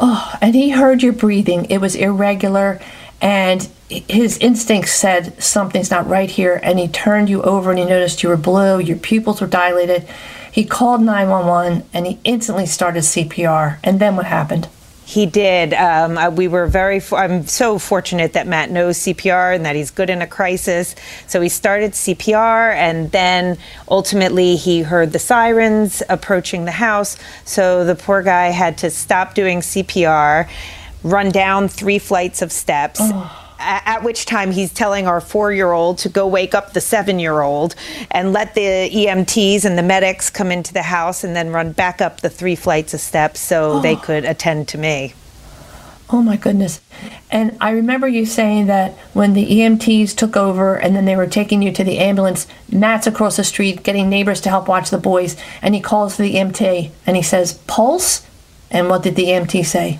Oh, 0.00 0.34
and 0.40 0.54
he 0.54 0.70
heard 0.70 1.02
your 1.02 1.12
breathing. 1.12 1.66
It 1.66 1.78
was 1.78 1.94
irregular, 1.94 2.80
and 3.20 3.68
his 3.88 4.38
instinct 4.38 4.88
said 4.88 5.42
something's 5.42 5.90
not 5.90 6.08
right 6.08 6.30
here. 6.30 6.60
And 6.62 6.78
he 6.78 6.88
turned 6.88 7.28
you 7.28 7.42
over 7.42 7.70
and 7.70 7.78
he 7.78 7.84
noticed 7.84 8.22
you 8.22 8.28
were 8.28 8.36
blue, 8.36 8.78
your 8.78 8.98
pupils 8.98 9.40
were 9.40 9.46
dilated. 9.46 10.06
He 10.52 10.64
called 10.64 11.02
911 11.02 11.86
and 11.92 12.06
he 12.06 12.18
instantly 12.24 12.66
started 12.66 13.00
CPR. 13.00 13.78
And 13.82 14.00
then 14.00 14.16
what 14.16 14.26
happened? 14.26 14.68
He 15.08 15.24
did. 15.24 15.72
Um, 15.72 16.18
uh, 16.18 16.28
we 16.28 16.48
were 16.48 16.66
very. 16.66 17.00
I'm 17.12 17.46
so 17.46 17.78
fortunate 17.78 18.34
that 18.34 18.46
Matt 18.46 18.70
knows 18.70 18.98
CPR 18.98 19.56
and 19.56 19.64
that 19.64 19.74
he's 19.74 19.90
good 19.90 20.10
in 20.10 20.20
a 20.20 20.26
crisis. 20.26 20.94
So 21.26 21.40
he 21.40 21.48
started 21.48 21.92
CPR, 21.92 22.74
and 22.74 23.10
then 23.10 23.56
ultimately 23.90 24.56
he 24.56 24.82
heard 24.82 25.14
the 25.14 25.18
sirens 25.18 26.02
approaching 26.10 26.66
the 26.66 26.72
house. 26.72 27.16
So 27.46 27.86
the 27.86 27.94
poor 27.94 28.22
guy 28.22 28.48
had 28.48 28.76
to 28.78 28.90
stop 28.90 29.32
doing 29.32 29.60
CPR, 29.60 30.46
run 31.02 31.30
down 31.30 31.68
three 31.68 31.98
flights 31.98 32.42
of 32.42 32.52
steps. 32.52 33.00
Oh 33.02 33.47
at 33.58 34.02
which 34.02 34.24
time 34.26 34.50
he's 34.50 34.72
telling 34.72 35.06
our 35.06 35.20
four 35.20 35.52
year 35.52 35.72
old 35.72 35.98
to 35.98 36.08
go 36.08 36.26
wake 36.26 36.54
up 36.54 36.72
the 36.72 36.80
seven 36.80 37.18
year 37.18 37.40
old 37.40 37.74
and 38.10 38.32
let 38.32 38.54
the 38.54 38.90
EMTs 38.90 39.64
and 39.64 39.76
the 39.76 39.82
medics 39.82 40.30
come 40.30 40.50
into 40.50 40.72
the 40.72 40.82
house 40.82 41.24
and 41.24 41.34
then 41.34 41.50
run 41.50 41.72
back 41.72 42.00
up 42.00 42.20
the 42.20 42.30
three 42.30 42.56
flights 42.56 42.94
of 42.94 43.00
steps 43.00 43.40
so 43.40 43.72
oh. 43.72 43.80
they 43.82 43.96
could 43.96 44.24
attend 44.24 44.68
to 44.68 44.78
me. 44.78 45.14
Oh 46.10 46.22
my 46.22 46.36
goodness. 46.36 46.80
And 47.30 47.56
I 47.60 47.70
remember 47.70 48.08
you 48.08 48.24
saying 48.24 48.66
that 48.66 48.92
when 49.12 49.34
the 49.34 49.46
EMTs 49.46 50.16
took 50.16 50.38
over 50.38 50.74
and 50.74 50.96
then 50.96 51.04
they 51.04 51.16
were 51.16 51.26
taking 51.26 51.60
you 51.60 51.70
to 51.72 51.84
the 51.84 51.98
ambulance, 51.98 52.46
Matt's 52.72 53.06
across 53.06 53.36
the 53.36 53.44
street 53.44 53.82
getting 53.82 54.08
neighbors 54.08 54.40
to 54.42 54.48
help 54.48 54.68
watch 54.68 54.88
the 54.88 54.96
boys. 54.96 55.36
And 55.60 55.74
he 55.74 55.82
calls 55.82 56.16
the 56.16 56.34
EMT 56.34 56.90
and 57.06 57.16
he 57.16 57.22
says, 57.22 57.54
Pulse? 57.66 58.24
And 58.70 58.88
what 58.88 59.02
did 59.02 59.16
the 59.16 59.24
EMT 59.24 59.66
say? 59.66 59.98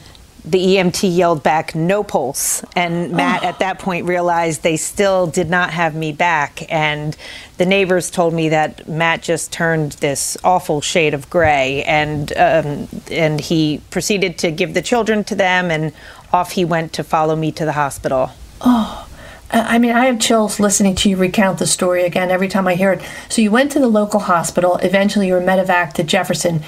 The 0.51 0.77
EMT 0.77 1.15
yelled 1.15 1.43
back, 1.43 1.75
no 1.75 2.03
pulse. 2.03 2.65
And 2.75 3.13
Matt 3.13 3.43
oh. 3.43 3.49
at 3.49 3.59
that 3.59 3.79
point 3.79 4.07
realized 4.07 4.63
they 4.63 4.77
still 4.77 5.27
did 5.27 5.51
not 5.51 5.71
have 5.71 5.95
me 5.95 6.13
back. 6.13 6.71
And 6.73 7.17
the 7.59 7.67
neighbors 7.67 8.11
told 8.11 8.33
me 8.33 8.49
that 8.49 8.89
Matt 8.89 9.23
just 9.23 9.53
turned 9.53 9.93
this 9.93 10.39
awful 10.43 10.81
shade 10.81 11.13
of 11.13 11.29
gray. 11.29 11.85
And, 11.85 12.33
um, 12.37 12.89
and 13.11 13.41
he 13.41 13.83
proceeded 13.91 14.39
to 14.39 14.51
give 14.51 14.73
the 14.73 14.83
children 14.83 15.23
to 15.25 15.35
them, 15.35 15.71
and 15.71 15.93
off 16.33 16.53
he 16.53 16.65
went 16.65 16.93
to 16.95 17.05
follow 17.05 17.37
me 17.37 17.53
to 17.53 17.65
the 17.65 17.73
hospital. 17.73 18.31
Oh. 18.61 19.05
I 19.51 19.79
mean, 19.79 19.93
I 19.93 20.05
have 20.07 20.21
chills 20.21 20.61
listening 20.61 20.95
to 20.97 21.09
you 21.09 21.17
recount 21.17 21.59
the 21.59 21.67
story 21.67 22.05
again 22.05 22.31
every 22.31 22.49
time 22.49 22.69
I 22.69 22.75
hear 22.75 22.93
it. 22.93 23.03
So 23.31 23.41
you 23.41 23.51
went 23.51 23.73
to 23.73 23.79
the 23.79 23.89
local 23.89 24.21
hospital. 24.21 24.77
Eventually, 24.77 25.29
you 25.29 25.33
were 25.33 25.41
medevac 25.41 25.95
to 25.95 26.05
Jefferson. 26.05 26.63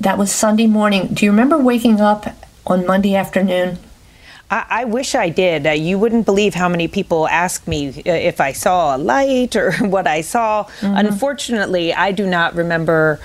That 0.00 0.18
was 0.18 0.32
Sunday 0.32 0.66
morning. 0.66 1.14
Do 1.14 1.24
you 1.24 1.30
remember 1.30 1.56
waking 1.56 2.00
up 2.00 2.26
on 2.66 2.86
Monday 2.86 3.14
afternoon? 3.14 3.78
I, 4.50 4.66
I 4.68 4.84
wish 4.84 5.14
I 5.14 5.28
did. 5.28 5.66
Uh, 5.66 5.70
you 5.70 5.98
wouldn't 5.98 6.26
believe 6.26 6.54
how 6.54 6.68
many 6.68 6.88
people 6.88 7.26
ask 7.28 7.66
me 7.66 7.88
uh, 7.88 8.12
if 8.12 8.40
I 8.40 8.52
saw 8.52 8.96
a 8.96 8.98
light 8.98 9.56
or 9.56 9.72
what 9.80 10.06
I 10.06 10.20
saw. 10.20 10.64
Mm-hmm. 10.80 10.96
Unfortunately, 10.96 11.92
I 11.92 12.12
do 12.12 12.26
not 12.26 12.54
remember 12.54 13.20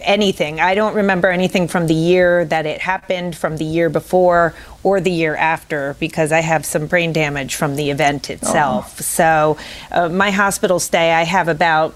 anything. 0.00 0.60
I 0.60 0.74
don't 0.74 0.94
remember 0.94 1.28
anything 1.28 1.68
from 1.68 1.86
the 1.86 1.94
year 1.94 2.44
that 2.44 2.66
it 2.66 2.80
happened, 2.80 3.36
from 3.36 3.56
the 3.56 3.64
year 3.64 3.88
before, 3.88 4.54
or 4.82 5.00
the 5.00 5.10
year 5.10 5.34
after, 5.34 5.96
because 5.98 6.32
I 6.32 6.40
have 6.40 6.64
some 6.64 6.86
brain 6.86 7.12
damage 7.12 7.54
from 7.54 7.76
the 7.76 7.90
event 7.90 8.30
itself. 8.30 8.96
Oh. 8.98 9.02
So, 9.02 9.56
uh, 9.90 10.08
my 10.08 10.30
hospital 10.30 10.78
stay, 10.78 11.12
I 11.12 11.24
have 11.24 11.48
about 11.48 11.94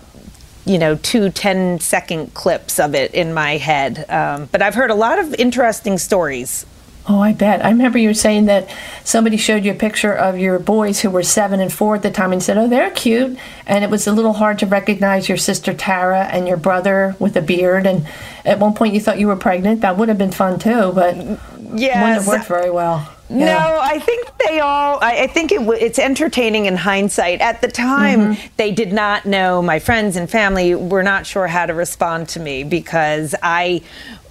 you 0.67 0.79
know, 0.79 0.95
two 0.95 1.31
10 1.31 1.81
second 1.81 2.35
clips 2.35 2.79
of 2.79 2.95
it 2.95 3.13
in 3.15 3.33
my 3.33 3.57
head. 3.57 4.05
Um, 4.11 4.49
but 4.53 4.63
I've 4.63 4.75
heard 4.75 4.91
a 4.91 4.95
lot 4.95 5.19
of 5.19 5.35
interesting 5.35 5.99
stories. 5.99 6.67
Oh, 7.09 7.21
I 7.21 7.33
bet. 7.33 7.65
I 7.65 7.71
remember 7.71 7.99
you 7.99 8.13
saying 8.15 8.45
that 8.47 8.69
somebody 9.05 9.37
showed 9.37 9.65
you 9.65 9.73
a 9.73 9.77
picture 9.77 10.13
of 10.13 10.39
your 10.39 10.59
boys 10.59 11.01
who 11.01 11.11
were 11.11 11.23
seven 11.23 11.59
and 11.59 11.73
four 11.73 11.97
at 11.97 12.03
the 12.03 12.11
time 12.11 12.33
and 12.33 12.43
said, 12.43 12.59
Oh, 12.59 12.69
they're 12.69 12.91
cute. 12.91 13.39
And 13.67 13.83
it 13.83 13.91
was 13.91 14.07
a 14.07 14.13
little 14.13 14.35
hard 14.35 14.59
to 14.61 14.67
recognize 14.67 15.29
your 15.29 15.39
sister 15.39 15.73
Tara 15.73 16.25
and 16.25 16.47
your 16.47 16.57
brother 16.57 17.17
with 17.19 17.37
a 17.37 17.43
beard. 17.43 17.87
And 17.87 18.07
at 18.45 18.59
one 18.59 18.75
point 18.75 18.95
you 18.95 19.01
thought 19.01 19.19
you 19.19 19.29
were 19.29 19.37
pregnant. 19.37 19.81
That 19.81 19.97
would 19.97 20.09
have 20.09 20.19
been 20.19 20.31
fun 20.33 20.59
too, 20.59 20.93
but 20.93 21.17
yes. 21.17 21.97
wouldn't 21.97 22.23
have 22.23 22.27
worked 22.27 22.47
very 22.47 22.71
well. 22.71 23.09
Yeah. 23.31 23.45
No, 23.45 23.79
I 23.81 24.01
think 24.01 24.27
they 24.39 24.59
all. 24.59 24.99
I, 25.01 25.23
I 25.23 25.27
think 25.29 25.53
it, 25.53 25.61
it's 25.81 26.01
entertaining 26.01 26.67
in 26.67 26.77
hindsight. 26.77 27.41
At 27.41 27.61
the 27.61 27.69
time, 27.69 28.35
mm-hmm. 28.35 28.47
they 28.57 28.73
did 28.73 28.93
not 28.93 29.25
know. 29.25 29.63
My 29.63 29.79
friends 29.79 30.17
and 30.17 30.29
family 30.29 30.75
were 30.75 31.05
not 31.05 31.27
sure 31.27 31.47
how 31.47 31.67
to 31.67 31.73
respond 31.73 32.29
to 32.31 32.41
me 32.41 32.65
because 32.65 33.37
I 33.41 33.83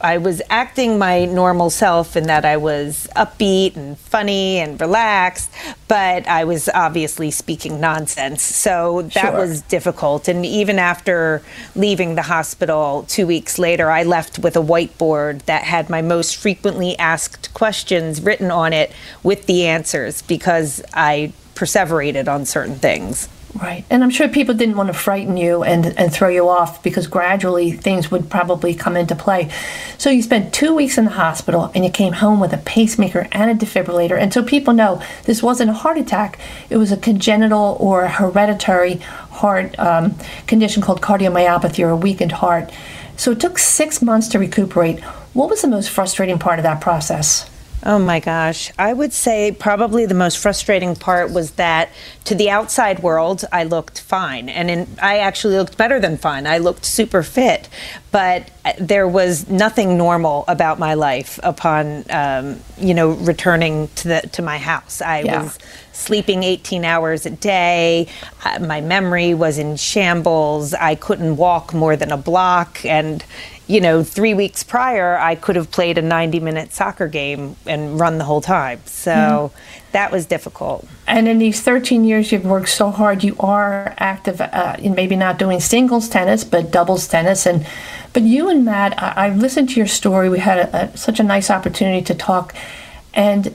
I 0.01 0.17
was 0.17 0.41
acting 0.49 0.97
my 0.97 1.25
normal 1.25 1.69
self 1.69 2.15
in 2.15 2.27
that 2.27 2.45
I 2.45 2.57
was 2.57 3.07
upbeat 3.15 3.75
and 3.75 3.97
funny 3.97 4.59
and 4.59 4.79
relaxed, 4.79 5.51
but 5.87 6.25
I 6.27 6.45
was 6.45 6.69
obviously 6.73 7.31
speaking 7.31 7.81
nonsense. 7.81 8.41
So 8.41 9.03
that 9.13 9.31
sure. 9.31 9.33
was 9.33 9.61
difficult. 9.63 10.27
And 10.27 10.45
even 10.45 10.79
after 10.79 11.41
leaving 11.75 12.15
the 12.15 12.23
hospital 12.23 13.05
two 13.07 13.27
weeks 13.27 13.59
later, 13.59 13.91
I 13.91 14.03
left 14.03 14.39
with 14.39 14.55
a 14.55 14.61
whiteboard 14.61 15.43
that 15.43 15.63
had 15.63 15.89
my 15.89 16.01
most 16.01 16.37
frequently 16.37 16.97
asked 16.97 17.53
questions 17.53 18.21
written 18.21 18.51
on 18.51 18.71
it 18.71 18.93
with 19.23 19.47
the 19.47 19.67
answers 19.67 20.21
because 20.21 20.81
I 20.93 21.33
perseverated 21.55 22.29
on 22.29 22.45
certain 22.45 22.75
things. 22.75 23.27
Right. 23.55 23.83
And 23.89 24.03
I'm 24.03 24.11
sure 24.11 24.29
people 24.29 24.53
didn't 24.53 24.77
want 24.77 24.87
to 24.87 24.93
frighten 24.93 25.35
you 25.35 25.63
and, 25.63 25.87
and 25.97 26.13
throw 26.13 26.29
you 26.29 26.47
off 26.47 26.83
because 26.83 27.07
gradually 27.07 27.71
things 27.71 28.11
would 28.11 28.29
probably 28.29 28.75
come 28.75 28.95
into 28.95 29.15
play. 29.15 29.49
So 29.97 30.11
you 30.11 30.21
spent 30.21 30.53
two 30.53 30.75
weeks 30.75 30.99
in 30.99 31.05
the 31.05 31.11
hospital 31.11 31.71
and 31.73 31.83
you 31.83 31.89
came 31.89 32.13
home 32.13 32.39
with 32.39 32.53
a 32.53 32.57
pacemaker 32.57 33.27
and 33.31 33.49
a 33.49 33.65
defibrillator. 33.65 34.17
And 34.17 34.31
so 34.31 34.43
people 34.43 34.73
know 34.73 35.01
this 35.23 35.41
wasn't 35.41 35.71
a 35.71 35.73
heart 35.73 35.97
attack, 35.97 36.39
it 36.69 36.77
was 36.77 36.91
a 36.91 36.97
congenital 36.97 37.75
or 37.79 38.07
hereditary 38.07 38.95
heart 38.95 39.77
um, 39.79 40.15
condition 40.45 40.83
called 40.83 41.01
cardiomyopathy 41.01 41.83
or 41.83 41.89
a 41.89 41.97
weakened 41.97 42.33
heart. 42.33 42.71
So 43.17 43.31
it 43.31 43.39
took 43.39 43.57
six 43.57 44.01
months 44.01 44.27
to 44.29 44.39
recuperate. 44.39 44.99
What 45.33 45.49
was 45.49 45.63
the 45.63 45.67
most 45.67 45.89
frustrating 45.89 46.39
part 46.39 46.59
of 46.59 46.63
that 46.63 46.81
process? 46.81 47.49
Oh 47.85 47.97
my 47.97 48.19
gosh. 48.19 48.71
I 48.77 48.91
would 48.91 49.13
say 49.13 49.51
probably 49.51 50.05
the 50.05 50.13
most 50.13 50.37
frustrating 50.37 50.95
part 50.95 51.31
was 51.31 51.51
that 51.51 51.89
to 52.25 52.35
the 52.35 52.49
outside 52.49 52.99
world, 52.99 53.45
I 53.51 53.63
looked 53.63 54.01
fine. 54.01 54.49
And 54.49 54.69
in, 54.69 54.87
I 55.01 55.19
actually 55.19 55.55
looked 55.55 55.77
better 55.77 55.99
than 55.99 56.17
fine. 56.17 56.45
I 56.45 56.57
looked 56.57 56.83
super 56.83 57.23
fit. 57.23 57.69
But 58.11 58.51
uh, 58.65 58.73
there 58.79 59.07
was 59.07 59.49
nothing 59.49 59.97
normal 59.97 60.43
about 60.47 60.77
my 60.77 60.95
life 60.95 61.39
upon, 61.41 62.03
um, 62.09 62.59
you 62.77 62.93
know, 62.93 63.11
returning 63.11 63.87
to, 63.95 64.07
the, 64.09 64.21
to 64.33 64.41
my 64.41 64.57
house. 64.57 65.01
I 65.01 65.21
yeah. 65.21 65.43
was 65.43 65.57
sleeping 65.99 66.43
18 66.43 66.85
hours 66.85 67.25
a 67.25 67.29
day. 67.29 68.07
Uh, 68.43 68.59
my 68.59 68.81
memory 68.81 69.33
was 69.33 69.57
in 69.57 69.75
shambles. 69.75 70.73
I 70.73 70.95
couldn't 70.95 71.37
walk 71.37 71.73
more 71.73 71.95
than 71.95 72.11
a 72.11 72.17
block. 72.17 72.83
And, 72.85 73.23
you 73.67 73.81
know, 73.81 74.03
three 74.03 74.33
weeks 74.33 74.63
prior, 74.63 75.17
I 75.17 75.35
could 75.35 75.55
have 75.55 75.71
played 75.71 75.97
a 75.97 76.01
90 76.01 76.39
minute 76.39 76.73
soccer 76.73 77.07
game 77.07 77.55
and 77.65 77.99
run 77.99 78.17
the 78.17 78.23
whole 78.23 78.41
time. 78.41 78.81
So 78.85 79.11
mm-hmm. 79.11 79.91
that 79.91 80.11
was 80.11 80.25
difficult. 80.25 80.87
And 81.05 81.27
in 81.27 81.37
these 81.37 81.61
13 81.61 82.05
years, 82.05 82.31
you've 82.31 82.45
worked 82.45 82.69
so 82.69 82.91
hard. 82.91 83.23
You 83.23 83.35
are 83.39 83.93
active 83.97 84.41
uh, 84.41 84.77
in 84.79 84.95
maybe 84.95 85.15
not 85.15 85.37
doing 85.37 85.59
singles 85.59 86.07
tennis, 86.07 86.43
but 86.43 86.71
doubles 86.71 87.07
tennis. 87.07 87.45
And 87.45 87.67
but 88.13 88.23
you 88.23 88.49
and 88.49 88.65
Matt, 88.65 89.01
I, 89.01 89.27
I 89.27 89.29
listened 89.29 89.69
to 89.69 89.75
your 89.75 89.87
story. 89.87 90.29
We 90.29 90.39
had 90.39 90.59
a, 90.59 90.85
a, 90.85 90.97
such 90.97 91.19
a 91.19 91.23
nice 91.23 91.49
opportunity 91.49 92.01
to 92.05 92.15
talk, 92.15 92.55
and 93.13 93.53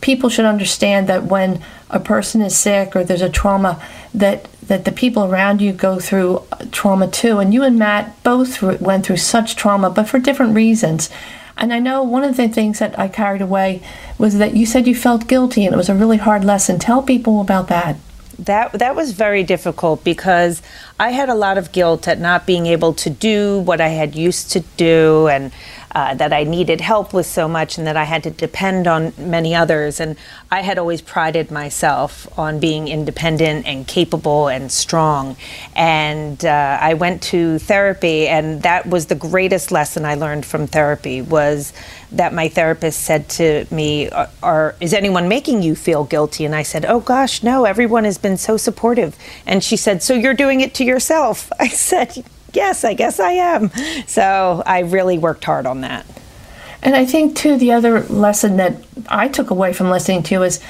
people 0.00 0.28
should 0.28 0.44
understand 0.44 1.08
that 1.08 1.24
when 1.24 1.62
a 1.90 2.00
person 2.00 2.42
is 2.42 2.56
sick 2.56 2.94
or 2.94 3.04
there's 3.04 3.22
a 3.22 3.30
trauma, 3.30 3.82
that 4.14 4.48
that 4.68 4.84
the 4.84 4.92
people 4.92 5.24
around 5.24 5.62
you 5.62 5.72
go 5.72 5.98
through 5.98 6.42
uh, 6.52 6.64
trauma 6.70 7.08
too. 7.08 7.38
And 7.38 7.54
you 7.54 7.62
and 7.62 7.78
Matt 7.78 8.22
both 8.22 8.62
went 8.62 9.06
through 9.06 9.16
such 9.16 9.56
trauma, 9.56 9.88
but 9.88 10.08
for 10.08 10.18
different 10.18 10.54
reasons. 10.54 11.08
And 11.56 11.72
I 11.72 11.80
know 11.80 12.02
one 12.02 12.22
of 12.22 12.36
the 12.36 12.48
things 12.48 12.78
that 12.78 12.96
I 12.98 13.08
carried 13.08 13.42
away 13.42 13.82
was 14.16 14.38
that 14.38 14.54
you 14.54 14.64
said 14.64 14.86
you 14.86 14.94
felt 14.94 15.26
guilty, 15.26 15.64
and 15.64 15.74
it 15.74 15.76
was 15.76 15.88
a 15.88 15.94
really 15.94 16.18
hard 16.18 16.44
lesson. 16.44 16.78
Tell 16.78 17.02
people 17.02 17.40
about 17.40 17.68
that. 17.68 17.96
That 18.38 18.72
that 18.74 18.94
was 18.94 19.12
very 19.12 19.42
difficult 19.42 20.04
because 20.04 20.62
I 21.00 21.10
had 21.10 21.28
a 21.28 21.34
lot 21.34 21.58
of 21.58 21.72
guilt 21.72 22.06
at 22.06 22.20
not 22.20 22.46
being 22.46 22.66
able 22.66 22.94
to 22.94 23.10
do 23.10 23.58
what 23.58 23.80
I 23.80 23.88
had 23.88 24.14
used 24.14 24.52
to 24.52 24.60
do, 24.76 25.26
and 25.26 25.50
uh, 25.92 26.14
that 26.14 26.32
I 26.32 26.44
needed 26.44 26.80
help 26.80 27.12
with 27.12 27.26
so 27.26 27.48
much 27.48 27.78
and 27.78 27.86
that 27.86 27.96
I 27.96 28.04
had 28.04 28.22
to 28.24 28.30
depend 28.30 28.86
on 28.86 29.12
many 29.16 29.54
others. 29.54 30.00
And 30.00 30.16
I 30.50 30.62
had 30.62 30.78
always 30.78 31.00
prided 31.00 31.50
myself 31.50 32.26
on 32.38 32.60
being 32.60 32.88
independent 32.88 33.66
and 33.66 33.86
capable 33.86 34.48
and 34.48 34.70
strong. 34.70 35.36
And 35.74 36.44
uh, 36.44 36.78
I 36.80 36.94
went 36.94 37.22
to 37.24 37.58
therapy, 37.58 38.28
and 38.28 38.62
that 38.62 38.86
was 38.86 39.06
the 39.06 39.14
greatest 39.14 39.72
lesson 39.72 40.04
I 40.04 40.14
learned 40.14 40.44
from 40.44 40.66
therapy 40.66 41.22
was 41.22 41.72
that 42.12 42.32
my 42.32 42.48
therapist 42.48 43.00
said 43.02 43.28
to 43.28 43.66
me, 43.70 44.08
are, 44.10 44.30
are, 44.42 44.76
is 44.80 44.94
anyone 44.94 45.28
making 45.28 45.62
you 45.62 45.74
feel 45.74 46.04
guilty? 46.04 46.44
And 46.44 46.54
I 46.54 46.62
said, 46.62 46.84
oh 46.86 47.00
gosh, 47.00 47.42
no, 47.42 47.64
everyone 47.64 48.04
has 48.04 48.18
been 48.18 48.36
so 48.36 48.56
supportive. 48.56 49.16
And 49.46 49.62
she 49.62 49.76
said, 49.76 50.02
so 50.02 50.14
you're 50.14 50.34
doing 50.34 50.60
it 50.60 50.74
to 50.74 50.84
yourself? 50.84 51.50
I 51.60 51.68
said, 51.68 52.24
yes, 52.52 52.84
I 52.84 52.94
guess 52.94 53.20
I 53.20 53.32
am. 53.32 53.70
So 54.06 54.62
I 54.64 54.80
really 54.80 55.18
worked 55.18 55.44
hard 55.44 55.66
on 55.66 55.82
that. 55.82 56.06
And 56.82 56.94
I 56.94 57.04
think, 57.04 57.36
too, 57.36 57.56
the 57.56 57.72
other 57.72 58.02
lesson 58.02 58.56
that 58.58 58.76
I 59.08 59.28
took 59.28 59.50
away 59.50 59.72
from 59.72 59.90
listening 59.90 60.22
to 60.24 60.42
is 60.42 60.60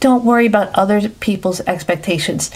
don't 0.00 0.24
worry 0.24 0.46
about 0.46 0.74
other 0.74 1.08
people's 1.08 1.60
expectations. 1.60 2.50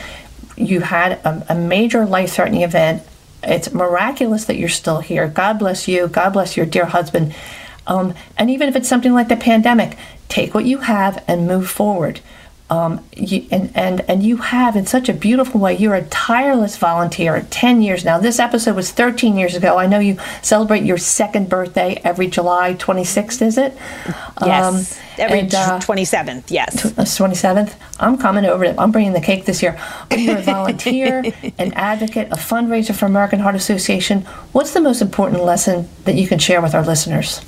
You 0.56 0.80
had 0.80 1.12
a, 1.24 1.46
a 1.48 1.54
major 1.54 2.04
life 2.04 2.32
threatening 2.32 2.62
event. 2.62 3.02
It's 3.42 3.72
miraculous 3.72 4.44
that 4.46 4.56
you're 4.56 4.68
still 4.68 4.98
here. 4.98 5.28
God 5.28 5.58
bless 5.60 5.86
you. 5.86 6.08
God 6.08 6.32
bless 6.32 6.56
your 6.56 6.66
dear 6.66 6.86
husband. 6.86 7.34
Um, 7.86 8.14
and 8.36 8.50
even 8.50 8.68
if 8.68 8.76
it's 8.76 8.88
something 8.88 9.14
like 9.14 9.28
the 9.28 9.36
pandemic, 9.36 9.96
take 10.28 10.52
what 10.52 10.64
you 10.64 10.78
have 10.78 11.24
and 11.26 11.46
move 11.46 11.70
forward. 11.70 12.20
Um, 12.70 13.02
you, 13.16 13.46
and, 13.50 13.70
and, 13.74 14.02
and 14.02 14.22
you 14.22 14.36
have 14.36 14.76
in 14.76 14.84
such 14.84 15.08
a 15.08 15.14
beautiful 15.14 15.58
way. 15.58 15.74
You're 15.76 15.94
a 15.94 16.04
tireless 16.04 16.76
volunteer. 16.76 17.46
10 17.48 17.80
years 17.80 18.04
now. 18.04 18.18
This 18.18 18.38
episode 18.38 18.76
was 18.76 18.90
13 18.90 19.38
years 19.38 19.54
ago. 19.54 19.78
I 19.78 19.86
know 19.86 19.98
you 19.98 20.18
celebrate 20.42 20.84
your 20.84 20.98
second 20.98 21.48
birthday 21.48 21.98
every 22.04 22.26
July 22.26 22.74
26th, 22.74 23.40
is 23.40 23.56
it? 23.56 23.74
Yes. 24.44 24.98
Um, 24.98 24.98
every 25.18 25.40
and, 25.40 25.54
uh, 25.54 25.80
27th, 25.80 26.50
yes. 26.50 26.82
T- 26.82 26.88
27th. 26.90 27.72
Uh, 27.72 27.76
I'm 28.00 28.18
coming 28.18 28.44
over. 28.44 28.64
To, 28.64 28.80
I'm 28.80 28.92
bringing 28.92 29.14
the 29.14 29.20
cake 29.20 29.46
this 29.46 29.62
year. 29.62 29.80
You're 30.14 30.38
a 30.38 30.42
volunteer, 30.42 31.24
an 31.58 31.72
advocate, 31.72 32.28
a 32.30 32.36
fundraiser 32.36 32.94
for 32.94 33.06
American 33.06 33.40
Heart 33.40 33.54
Association. 33.54 34.22
What's 34.52 34.74
the 34.74 34.80
most 34.80 35.00
important 35.00 35.42
lesson 35.42 35.88
that 36.04 36.16
you 36.16 36.28
can 36.28 36.38
share 36.38 36.60
with 36.60 36.74
our 36.74 36.84
listeners? 36.84 37.40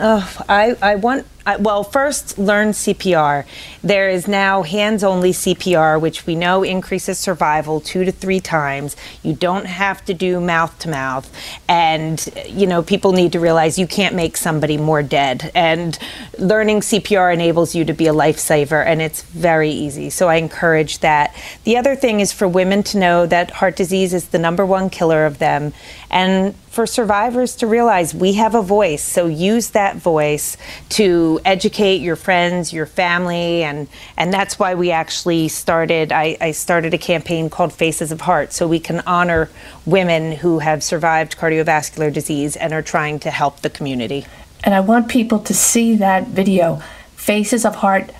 Oh, 0.00 0.44
I, 0.48 0.76
I 0.80 0.94
want 0.94 1.26
well, 1.56 1.84
first, 1.84 2.38
learn 2.38 2.68
CPR. 2.70 3.44
There 3.82 4.08
is 4.08 4.28
now 4.28 4.62
hands 4.62 5.02
only 5.02 5.32
CPR, 5.32 6.00
which 6.00 6.26
we 6.26 6.34
know 6.34 6.62
increases 6.62 7.18
survival 7.18 7.80
two 7.80 8.04
to 8.04 8.12
three 8.12 8.40
times. 8.40 8.96
You 9.22 9.34
don't 9.34 9.66
have 9.66 10.04
to 10.06 10.14
do 10.14 10.40
mouth 10.40 10.78
to 10.80 10.88
mouth. 10.88 11.32
And, 11.68 12.26
you 12.46 12.66
know, 12.66 12.82
people 12.82 13.12
need 13.12 13.32
to 13.32 13.40
realize 13.40 13.78
you 13.78 13.86
can't 13.86 14.14
make 14.14 14.36
somebody 14.36 14.76
more 14.76 15.02
dead. 15.02 15.50
And 15.54 15.98
learning 16.38 16.80
CPR 16.80 17.32
enables 17.32 17.74
you 17.74 17.84
to 17.84 17.92
be 17.92 18.06
a 18.06 18.12
lifesaver, 18.12 18.84
and 18.84 19.00
it's 19.00 19.22
very 19.22 19.70
easy. 19.70 20.10
So 20.10 20.28
I 20.28 20.36
encourage 20.36 20.98
that. 20.98 21.34
The 21.64 21.76
other 21.76 21.96
thing 21.96 22.20
is 22.20 22.32
for 22.32 22.48
women 22.48 22.82
to 22.84 22.98
know 22.98 23.26
that 23.26 23.50
heart 23.52 23.76
disease 23.76 24.12
is 24.12 24.28
the 24.28 24.38
number 24.38 24.66
one 24.66 24.90
killer 24.90 25.24
of 25.24 25.38
them. 25.38 25.72
And 26.10 26.54
for 26.78 26.86
survivors 26.86 27.56
to 27.56 27.66
realize 27.66 28.14
we 28.14 28.34
have 28.34 28.54
a 28.54 28.62
voice. 28.62 29.02
So 29.02 29.26
use 29.26 29.70
that 29.70 29.96
voice 29.96 30.56
to 30.90 31.37
educate 31.44 32.00
your 32.00 32.16
friends, 32.16 32.72
your 32.72 32.86
family, 32.86 33.62
and 33.62 33.88
and 34.16 34.32
that's 34.32 34.58
why 34.58 34.74
we 34.74 34.90
actually 34.90 35.48
started. 35.48 36.12
I, 36.12 36.36
I 36.40 36.50
started 36.52 36.94
a 36.94 36.98
campaign 36.98 37.50
called 37.50 37.72
Faces 37.72 38.12
of 38.12 38.22
Heart, 38.22 38.52
so 38.52 38.66
we 38.66 38.80
can 38.80 39.00
honor 39.06 39.50
women 39.86 40.32
who 40.32 40.58
have 40.60 40.82
survived 40.82 41.36
cardiovascular 41.36 42.12
disease 42.12 42.56
and 42.56 42.72
are 42.72 42.82
trying 42.82 43.18
to 43.20 43.30
help 43.30 43.60
the 43.60 43.70
community. 43.70 44.26
And 44.64 44.74
I 44.74 44.80
want 44.80 45.08
people 45.08 45.38
to 45.40 45.54
see 45.54 45.96
that 45.96 46.28
video, 46.28 46.82
Faces 47.16 47.64
of 47.64 47.76
Heart 47.76 48.10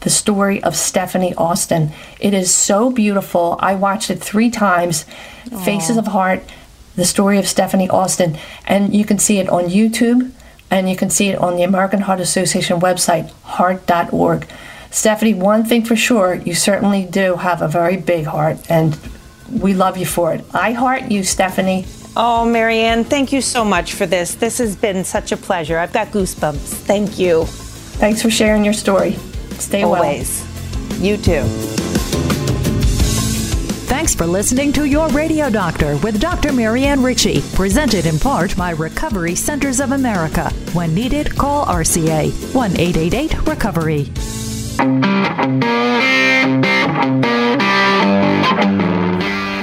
the 0.00 0.10
story 0.10 0.62
of 0.62 0.74
Stephanie 0.76 1.34
Austin. 1.34 1.92
It 2.18 2.34
is 2.34 2.52
so 2.52 2.90
beautiful. 2.90 3.58
I 3.60 3.74
watched 3.74 4.10
it 4.10 4.18
three 4.18 4.50
times. 4.50 5.04
Aww. 5.44 5.64
Faces 5.64 5.96
of 5.96 6.06
Heart, 6.08 6.42
the 6.96 7.04
story 7.04 7.38
of 7.38 7.46
Stephanie 7.46 7.88
Austin. 7.88 8.38
And 8.66 8.94
you 8.94 9.04
can 9.04 9.18
see 9.18 9.38
it 9.38 9.48
on 9.48 9.64
YouTube 9.64 10.32
and 10.70 10.88
you 10.88 10.96
can 10.96 11.10
see 11.10 11.28
it 11.28 11.38
on 11.38 11.56
the 11.56 11.62
American 11.62 12.00
Heart 12.00 12.20
Association 12.20 12.80
website, 12.80 13.30
heart.org. 13.42 14.46
Stephanie, 14.90 15.34
one 15.34 15.64
thing 15.64 15.84
for 15.84 15.96
sure, 15.96 16.34
you 16.34 16.54
certainly 16.54 17.04
do 17.04 17.36
have 17.36 17.62
a 17.62 17.68
very 17.68 17.96
big 17.96 18.26
heart, 18.26 18.58
and 18.68 18.98
we 19.50 19.74
love 19.74 19.96
you 19.96 20.06
for 20.06 20.32
it. 20.32 20.44
I 20.52 20.72
heart 20.72 21.10
you, 21.10 21.22
Stephanie. 21.22 21.86
Oh, 22.16 22.44
Marianne, 22.44 23.04
thank 23.04 23.32
you 23.32 23.40
so 23.40 23.64
much 23.64 23.94
for 23.94 24.06
this. 24.06 24.34
This 24.34 24.58
has 24.58 24.74
been 24.76 25.04
such 25.04 25.30
a 25.30 25.36
pleasure. 25.36 25.78
I've 25.78 25.92
got 25.92 26.08
goosebumps. 26.08 26.56
Thank 26.56 27.18
you. 27.18 27.44
Thanks 27.44 28.20
for 28.20 28.30
sharing 28.30 28.64
your 28.64 28.74
story. 28.74 29.12
Stay 29.58 29.82
Always. 29.82 30.40
well. 30.40 31.00
You 31.00 31.16
too. 31.16 31.89
Thanks 33.90 34.14
for 34.14 34.24
listening 34.24 34.72
to 34.74 34.84
Your 34.84 35.08
Radio 35.08 35.50
Doctor 35.50 35.96
with 35.96 36.20
Dr. 36.20 36.52
Marianne 36.52 37.02
Ritchie, 37.02 37.42
presented 37.54 38.06
in 38.06 38.20
part 38.20 38.56
by 38.56 38.70
Recovery 38.70 39.34
Centers 39.34 39.80
of 39.80 39.90
America. 39.90 40.50
When 40.74 40.94
needed, 40.94 41.36
call 41.36 41.66
RCA 41.66 42.54
1 42.54 42.76
888 42.78 43.48
Recovery. 43.48 44.12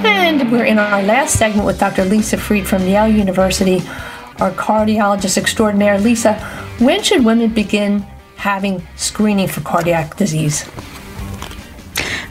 And 0.05 0.51
we're 0.51 0.65
in 0.65 0.77
our 0.77 1.01
last 1.03 1.39
segment 1.39 1.65
with 1.65 1.79
Dr. 1.79 2.03
Lisa 2.03 2.37
Freed 2.37 2.67
from 2.67 2.83
Yale 2.83 3.07
University, 3.07 3.77
our 4.41 4.51
cardiologist 4.51 5.37
extraordinaire. 5.37 5.97
Lisa, 5.97 6.33
when 6.79 7.01
should 7.01 7.23
women 7.23 7.53
begin 7.53 7.99
having 8.35 8.85
screening 8.97 9.47
for 9.47 9.61
cardiac 9.61 10.17
disease? 10.17 10.69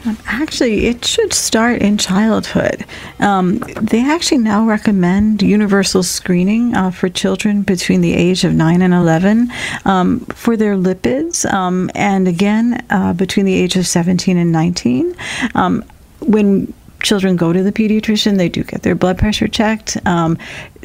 Um, 0.06 0.16
actually, 0.26 0.86
it 0.86 1.04
should 1.04 1.32
start 1.32 1.82
in 1.82 1.98
childhood. 1.98 2.84
Um, 3.18 3.58
they 3.80 4.08
actually 4.08 4.38
now 4.38 4.64
recommend 4.64 5.42
universal 5.42 6.04
screening 6.04 6.74
uh, 6.76 6.92
for 6.92 7.08
children 7.08 7.62
between 7.62 8.02
the 8.02 8.14
age 8.14 8.44
of 8.44 8.54
9 8.54 8.82
and 8.82 8.94
11 8.94 9.50
um, 9.84 10.20
for 10.26 10.56
their 10.56 10.76
lipids, 10.76 11.50
um, 11.52 11.90
and 11.94 12.28
again, 12.28 12.86
uh, 12.90 13.14
between 13.14 13.46
the 13.46 13.54
age 13.54 13.74
of 13.76 13.86
17 13.86 14.36
and 14.36 14.52
19. 14.52 15.16
Um, 15.56 15.84
when 16.20 16.72
children 17.02 17.36
go 17.36 17.52
to 17.52 17.62
the 17.62 17.72
pediatrician, 17.72 18.36
they 18.36 18.48
do 18.48 18.62
get 18.62 18.82
their 18.82 18.94
blood 18.94 19.18
pressure 19.18 19.48
checked. 19.48 19.96
Um, 20.06 20.38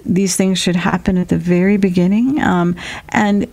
these 0.03 0.35
things 0.35 0.57
should 0.57 0.75
happen 0.75 1.17
at 1.17 1.29
the 1.29 1.37
very 1.37 1.77
beginning. 1.77 2.39
and 2.39 3.47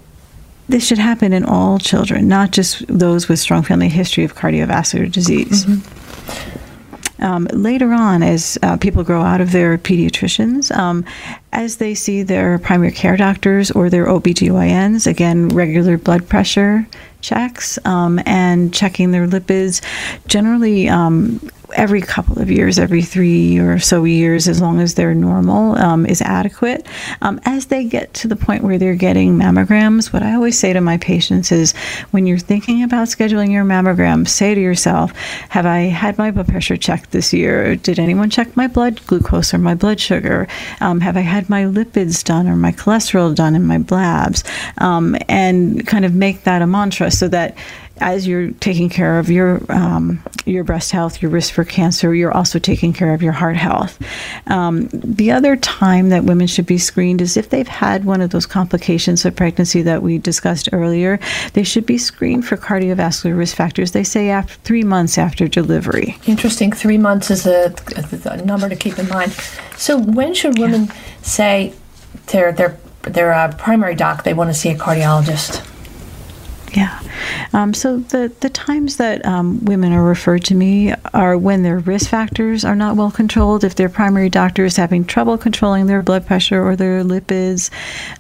this 0.69 0.87
should 0.87 0.99
happen 0.99 1.33
in 1.33 1.45
all 1.45 1.79
children, 1.79 2.29
not 2.29 2.51
just 2.51 2.87
those 2.89 3.29
with 3.29 3.39
strong 3.39 3.63
family 3.63 3.89
history 3.89 4.25
of 4.25 4.35
cardiovascular 4.35 5.11
disease. 5.11 5.65
Mm-hmm. 5.65 6.59
Um, 7.21 7.49
later 7.53 7.93
on, 7.93 8.23
as 8.23 8.59
uh, 8.63 8.77
people 8.77 9.03
grow 9.03 9.23
out 9.23 9.41
of 9.41 9.51
their 9.51 9.77
pediatricians, 9.77 10.75
um, 10.77 11.05
as 11.53 11.79
they 11.79 11.95
see 11.95 12.23
their 12.23 12.59
primary 12.61 12.93
care 12.93 13.17
doctors 13.17 13.73
or 13.73 13.91
their 13.91 14.07
OBGYNs, 14.07 15.07
again, 15.07 15.49
regular 15.49 15.99
blood 15.99 16.29
pressure 16.29 16.87
checks 17.21 17.79
um, 17.85 18.21
and 18.25 18.73
checking 18.73 19.11
their 19.11 19.27
lipids, 19.27 19.83
generally 20.29 20.89
um, 20.89 21.41
every 21.79 22.01
couple 22.01 22.43
of 22.43 22.51
years, 22.51 22.79
every 22.79 23.03
three 23.03 23.59
or 23.59 23.79
so 23.79 24.03
years, 24.05 24.49
as 24.49 24.61
long 24.61 24.81
as 24.81 24.95
they're 24.95 25.14
normal, 25.14 25.79
um, 25.79 26.05
is 26.05 26.21
adequate. 26.21 26.85
Um, 27.23 27.41
as 27.45 27.67
they 27.67 27.85
get 27.85 28.12
to 28.14 28.29
the 28.29 28.35
point 28.37 28.64
where 28.64 28.79
they're 28.79 28.97
getting 28.97 29.38
mammograms, 29.38 30.12
what 30.12 30.25
I 30.25 30.35
always 30.35 30.59
say 30.59 30.73
to 30.73 30.81
my 30.81 30.99
patients 30.99 31.53
is 31.53 31.73
when 32.11 32.27
you're 32.27 32.38
thinking 32.38 32.83
about 32.83 33.07
scheduling 33.07 33.53
your 33.53 33.64
mammogram, 33.64 34.27
say 34.27 34.55
to 34.55 34.61
yourself, 34.61 35.12
Have 35.51 35.67
I 35.67 35.83
had 35.83 36.19
my 36.19 36.33
blood 36.33 36.49
pressure 36.49 36.77
checked 36.77 37.12
this 37.12 37.33
year? 37.33 37.77
Did 37.77 38.01
anyone 38.01 38.29
check 38.29 38.57
my 38.57 38.67
blood 38.67 39.01
glucose 39.07 39.55
or 39.55 39.59
my 39.59 39.77
blood 39.77 40.01
sugar? 40.01 40.49
Um, 40.81 41.01
have 41.01 41.17
I 41.17 41.21
had 41.21 41.49
my 41.49 41.62
lipids 41.62 42.25
done 42.25 42.49
or 42.49 42.57
my 42.57 42.73
cholesterol 42.73 43.35
done 43.35 43.55
in 43.55 43.64
my 43.64 43.79
blabs? 43.79 44.43
Um, 44.79 45.17
and 45.29 45.87
kind 45.87 46.05
of 46.05 46.12
make 46.12 46.43
that 46.43 46.61
a 46.61 46.67
mantra 46.67 47.12
so 47.12 47.29
that 47.29 47.57
as 48.01 48.27
you're 48.27 48.51
taking 48.53 48.89
care 48.89 49.19
of 49.19 49.31
your 49.31 49.61
um, 49.71 50.23
your 50.45 50.65
breast 50.65 50.91
health, 50.91 51.21
your 51.21 51.31
risk 51.31 51.53
for 51.53 51.65
cancer, 51.65 52.15
you're 52.15 52.33
also 52.33 52.59
taking 52.59 52.93
care 52.93 53.15
of 53.15 53.23
your 53.23 53.33
heart 53.33 53.57
health. 53.57 53.99
Um, 54.47 54.89
the 54.93 55.31
other 55.31 55.57
time 55.57 56.09
that 56.09 56.25
women 56.25 56.47
should 56.47 56.67
be 56.67 56.79
screened 56.79 57.21
is 57.21 57.37
if 57.37 57.51
they've 57.51 57.69
had 57.69 58.05
one 58.05 58.21
of 58.21 58.31
those 58.31 58.47
complications 58.47 59.25
of 59.25 59.37
pregnancy 59.37 59.83
that 59.83 60.03
we 60.03 60.19
discussed 60.19 60.69
earlier. 60.73 61.19
They 61.53 61.65
should 61.65 61.87
be 61.87 61.99
screened 61.99 62.47
for 62.47 62.57
cardiovascular 62.57 63.37
risk 63.37 63.57
factors. 63.57 63.93
They 63.93 64.05
say 64.05 64.31
after 64.31 64.55
three 64.65 64.85
months 64.85 65.19
after 65.19 65.49
delivery. 65.49 66.17
Interesting. 66.27 66.73
Three 66.73 66.99
months 66.99 67.31
is 67.31 67.47
a, 67.47 67.75
a 68.25 68.45
number 68.45 68.69
to 68.69 68.77
keep 68.77 68.99
in 68.99 69.09
mind. 69.09 69.33
So 69.77 69.99
when 69.99 70.35
should 70.35 70.59
women 70.59 70.87
yeah. 70.87 70.95
say 71.23 71.75
their 72.29 72.53
their 72.53 72.79
their 73.03 73.33
uh, 73.33 73.55
primary 73.57 73.95
doc 73.95 74.25
they 74.25 74.35
want 74.35 74.51
to 74.51 74.55
see 74.55 74.71
a 74.71 74.77
cardiologist? 74.77 75.65
Yeah. 76.77 77.01
Um, 77.53 77.75
so 77.75 77.99
the, 77.99 78.33
the 78.41 78.51
times 78.51 78.97
that 78.97 79.25
um, 79.25 79.64
women 79.64 79.93
are 79.93 80.05
referred 80.05 80.45
to 80.45 80.55
me 80.55 80.95
are 81.12 81.37
when 81.37 81.62
their 81.62 81.79
risk 81.79 82.11
factors 82.11 82.64
are 82.64 82.77
not 82.77 82.97
well 82.97 83.11
controlled, 83.11 83.64
if 83.64 83.75
their 83.75 83.88
primary 83.88 84.29
doctor 84.29 84.64
is 84.64 84.77
having 84.77 85.05
trouble 85.05 85.38
controlling 85.38 85.87
their 85.87 86.03
blood 86.03 86.27
pressure 86.27 86.62
or 86.67 86.77
their 86.77 87.03
lipids, 87.03 87.71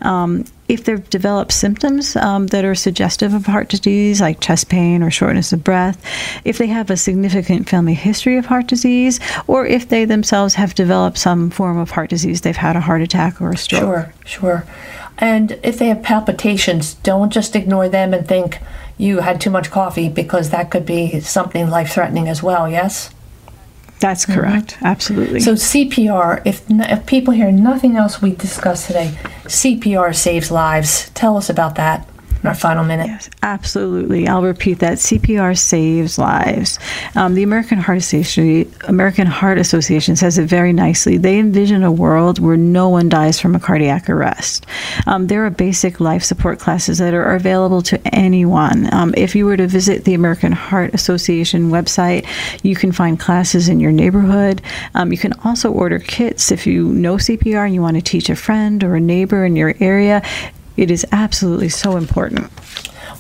um, 0.02 0.44
if 0.68 0.84
they've 0.84 1.08
developed 1.08 1.52
symptoms 1.52 2.14
um, 2.16 2.46
that 2.48 2.64
are 2.64 2.74
suggestive 2.74 3.32
of 3.32 3.46
heart 3.46 3.68
disease, 3.68 4.20
like 4.20 4.40
chest 4.40 4.68
pain 4.68 5.02
or 5.02 5.10
shortness 5.10 5.52
of 5.52 5.64
breath, 5.64 6.00
if 6.44 6.58
they 6.58 6.66
have 6.66 6.90
a 6.90 6.96
significant 6.96 7.68
family 7.68 7.94
history 7.94 8.36
of 8.36 8.46
heart 8.46 8.66
disease, 8.66 9.18
or 9.46 9.66
if 9.66 9.88
they 9.88 10.04
themselves 10.04 10.54
have 10.54 10.74
developed 10.74 11.16
some 11.16 11.50
form 11.50 11.78
of 11.78 11.90
heart 11.90 12.10
disease, 12.10 12.42
they've 12.42 12.56
had 12.56 12.76
a 12.76 12.80
heart 12.80 13.00
attack 13.00 13.40
or 13.40 13.50
a 13.50 13.56
stroke. 13.56 13.80
Sure, 13.80 14.14
sure. 14.24 14.66
And 15.16 15.58
if 15.62 15.78
they 15.78 15.86
have 15.86 16.02
palpitations, 16.02 16.94
don't 16.94 17.30
just 17.30 17.56
ignore 17.56 17.88
them 17.88 18.12
and 18.14 18.28
think 18.28 18.58
you 18.98 19.20
had 19.20 19.40
too 19.40 19.50
much 19.50 19.70
coffee 19.70 20.08
because 20.08 20.50
that 20.50 20.70
could 20.70 20.84
be 20.84 21.20
something 21.20 21.70
life 21.70 21.92
threatening 21.92 22.28
as 22.28 22.42
well, 22.42 22.68
yes? 22.68 23.10
That's 24.00 24.26
mm-hmm. 24.26 24.40
correct. 24.40 24.74
Mm-hmm. 24.74 24.86
Absolutely. 24.86 25.40
So 25.40 25.54
CPR, 25.54 26.42
if 26.44 26.64
if 26.68 27.06
people 27.06 27.32
hear 27.32 27.50
nothing 27.50 27.96
else 27.96 28.20
we 28.20 28.34
discussed 28.34 28.86
today, 28.88 29.16
CPR 29.44 30.14
saves 30.14 30.50
lives. 30.50 31.10
Tell 31.10 31.36
us 31.36 31.48
about 31.48 31.76
that. 31.76 32.06
In 32.42 32.48
our 32.48 32.54
final 32.54 32.84
minute. 32.84 33.06
Yes, 33.06 33.30
absolutely. 33.42 34.28
I'll 34.28 34.42
repeat 34.42 34.78
that. 34.80 34.98
CPR 34.98 35.58
saves 35.58 36.18
lives. 36.18 36.78
Um, 37.14 37.34
the 37.34 37.42
American 37.42 37.78
Heart 37.78 37.98
Association, 37.98 38.72
American 38.86 39.26
Heart 39.26 39.58
Association 39.58 40.16
says 40.16 40.38
it 40.38 40.44
very 40.44 40.72
nicely. 40.72 41.16
They 41.16 41.38
envision 41.38 41.82
a 41.82 41.92
world 41.92 42.38
where 42.38 42.56
no 42.56 42.88
one 42.88 43.08
dies 43.08 43.40
from 43.40 43.54
a 43.54 43.60
cardiac 43.60 44.08
arrest. 44.08 44.66
Um, 45.06 45.26
there 45.26 45.44
are 45.44 45.50
basic 45.50 46.00
life 46.00 46.22
support 46.22 46.58
classes 46.58 46.98
that 46.98 47.14
are 47.14 47.34
available 47.34 47.82
to 47.82 48.14
anyone. 48.14 48.92
Um, 48.92 49.14
if 49.16 49.34
you 49.34 49.44
were 49.46 49.56
to 49.56 49.66
visit 49.66 50.04
the 50.04 50.14
American 50.14 50.52
Heart 50.52 50.94
Association 50.94 51.70
website, 51.70 52.26
you 52.62 52.76
can 52.76 52.92
find 52.92 53.18
classes 53.18 53.68
in 53.68 53.80
your 53.80 53.92
neighborhood. 53.92 54.62
Um, 54.94 55.12
you 55.12 55.18
can 55.18 55.32
also 55.44 55.72
order 55.72 55.98
kits 55.98 56.52
if 56.52 56.66
you 56.66 56.88
know 56.88 57.16
CPR 57.16 57.64
and 57.64 57.74
you 57.74 57.82
want 57.82 57.96
to 57.96 58.02
teach 58.02 58.30
a 58.30 58.36
friend 58.36 58.84
or 58.84 58.96
a 58.96 59.00
neighbor 59.00 59.44
in 59.44 59.56
your 59.56 59.74
area. 59.80 60.22
It 60.78 60.92
is 60.92 61.04
absolutely 61.10 61.68
so 61.70 61.96
important. 61.96 62.50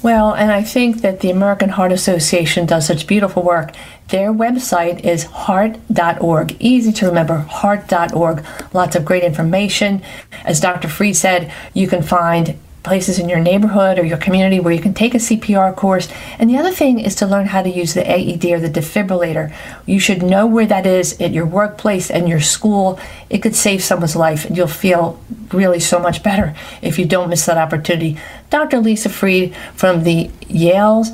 Well, 0.00 0.32
and 0.32 0.52
I 0.52 0.62
think 0.62 1.00
that 1.00 1.20
the 1.20 1.30
American 1.30 1.70
Heart 1.70 1.90
Association 1.90 2.66
does 2.66 2.86
such 2.86 3.08
beautiful 3.08 3.42
work. 3.42 3.72
Their 4.10 4.32
website 4.32 5.04
is 5.04 5.24
heart.org. 5.24 6.56
Easy 6.60 6.92
to 6.92 7.06
remember, 7.06 7.38
heart.org. 7.38 8.44
Lots 8.72 8.94
of 8.94 9.04
great 9.04 9.24
information. 9.24 10.02
As 10.44 10.60
Dr. 10.60 10.88
Freed 10.88 11.14
said, 11.14 11.52
you 11.74 11.88
can 11.88 12.02
find 12.02 12.56
places 12.82 13.18
in 13.18 13.28
your 13.28 13.40
neighborhood 13.40 13.98
or 13.98 14.04
your 14.04 14.18
community 14.18 14.60
where 14.60 14.72
you 14.72 14.80
can 14.80 14.94
take 14.94 15.14
a 15.14 15.18
CPR 15.18 15.74
course. 15.74 16.08
And 16.38 16.48
the 16.48 16.56
other 16.56 16.70
thing 16.70 17.00
is 17.00 17.14
to 17.16 17.26
learn 17.26 17.46
how 17.46 17.62
to 17.62 17.68
use 17.68 17.94
the 17.94 18.08
AED 18.08 18.44
or 18.46 18.60
the 18.60 18.70
defibrillator. 18.70 19.52
You 19.84 19.98
should 19.98 20.22
know 20.22 20.46
where 20.46 20.66
that 20.66 20.86
is 20.86 21.20
at 21.20 21.32
your 21.32 21.46
workplace 21.46 22.10
and 22.10 22.28
your 22.28 22.40
school. 22.40 22.98
It 23.28 23.38
could 23.38 23.56
save 23.56 23.82
someone's 23.82 24.16
life, 24.16 24.44
and 24.44 24.56
you'll 24.56 24.68
feel 24.68 25.20
really 25.52 25.80
so 25.80 25.98
much 25.98 26.22
better 26.22 26.54
if 26.82 26.98
you 26.98 27.04
don't 27.04 27.28
miss 27.28 27.46
that 27.46 27.58
opportunity. 27.58 28.18
Dr. 28.50 28.78
Lisa 28.78 29.08
Freed 29.08 29.54
from 29.74 30.04
the 30.04 30.30
Yale's 30.48 31.10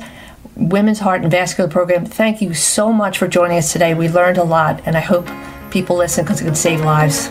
Women's 0.55 0.99
Heart 0.99 1.23
and 1.23 1.31
Vascular 1.31 1.69
Program, 1.69 2.05
thank 2.05 2.41
you 2.41 2.53
so 2.53 2.93
much 2.93 3.17
for 3.17 3.27
joining 3.27 3.57
us 3.57 3.73
today. 3.73 3.93
We 3.93 4.07
learned 4.07 4.37
a 4.37 4.43
lot, 4.43 4.81
and 4.85 4.95
I 4.95 5.01
hope 5.01 5.27
people 5.69 5.97
listen 5.97 6.23
because 6.23 6.39
it 6.39 6.45
can 6.45 6.55
save 6.55 6.79
lives. 6.81 7.27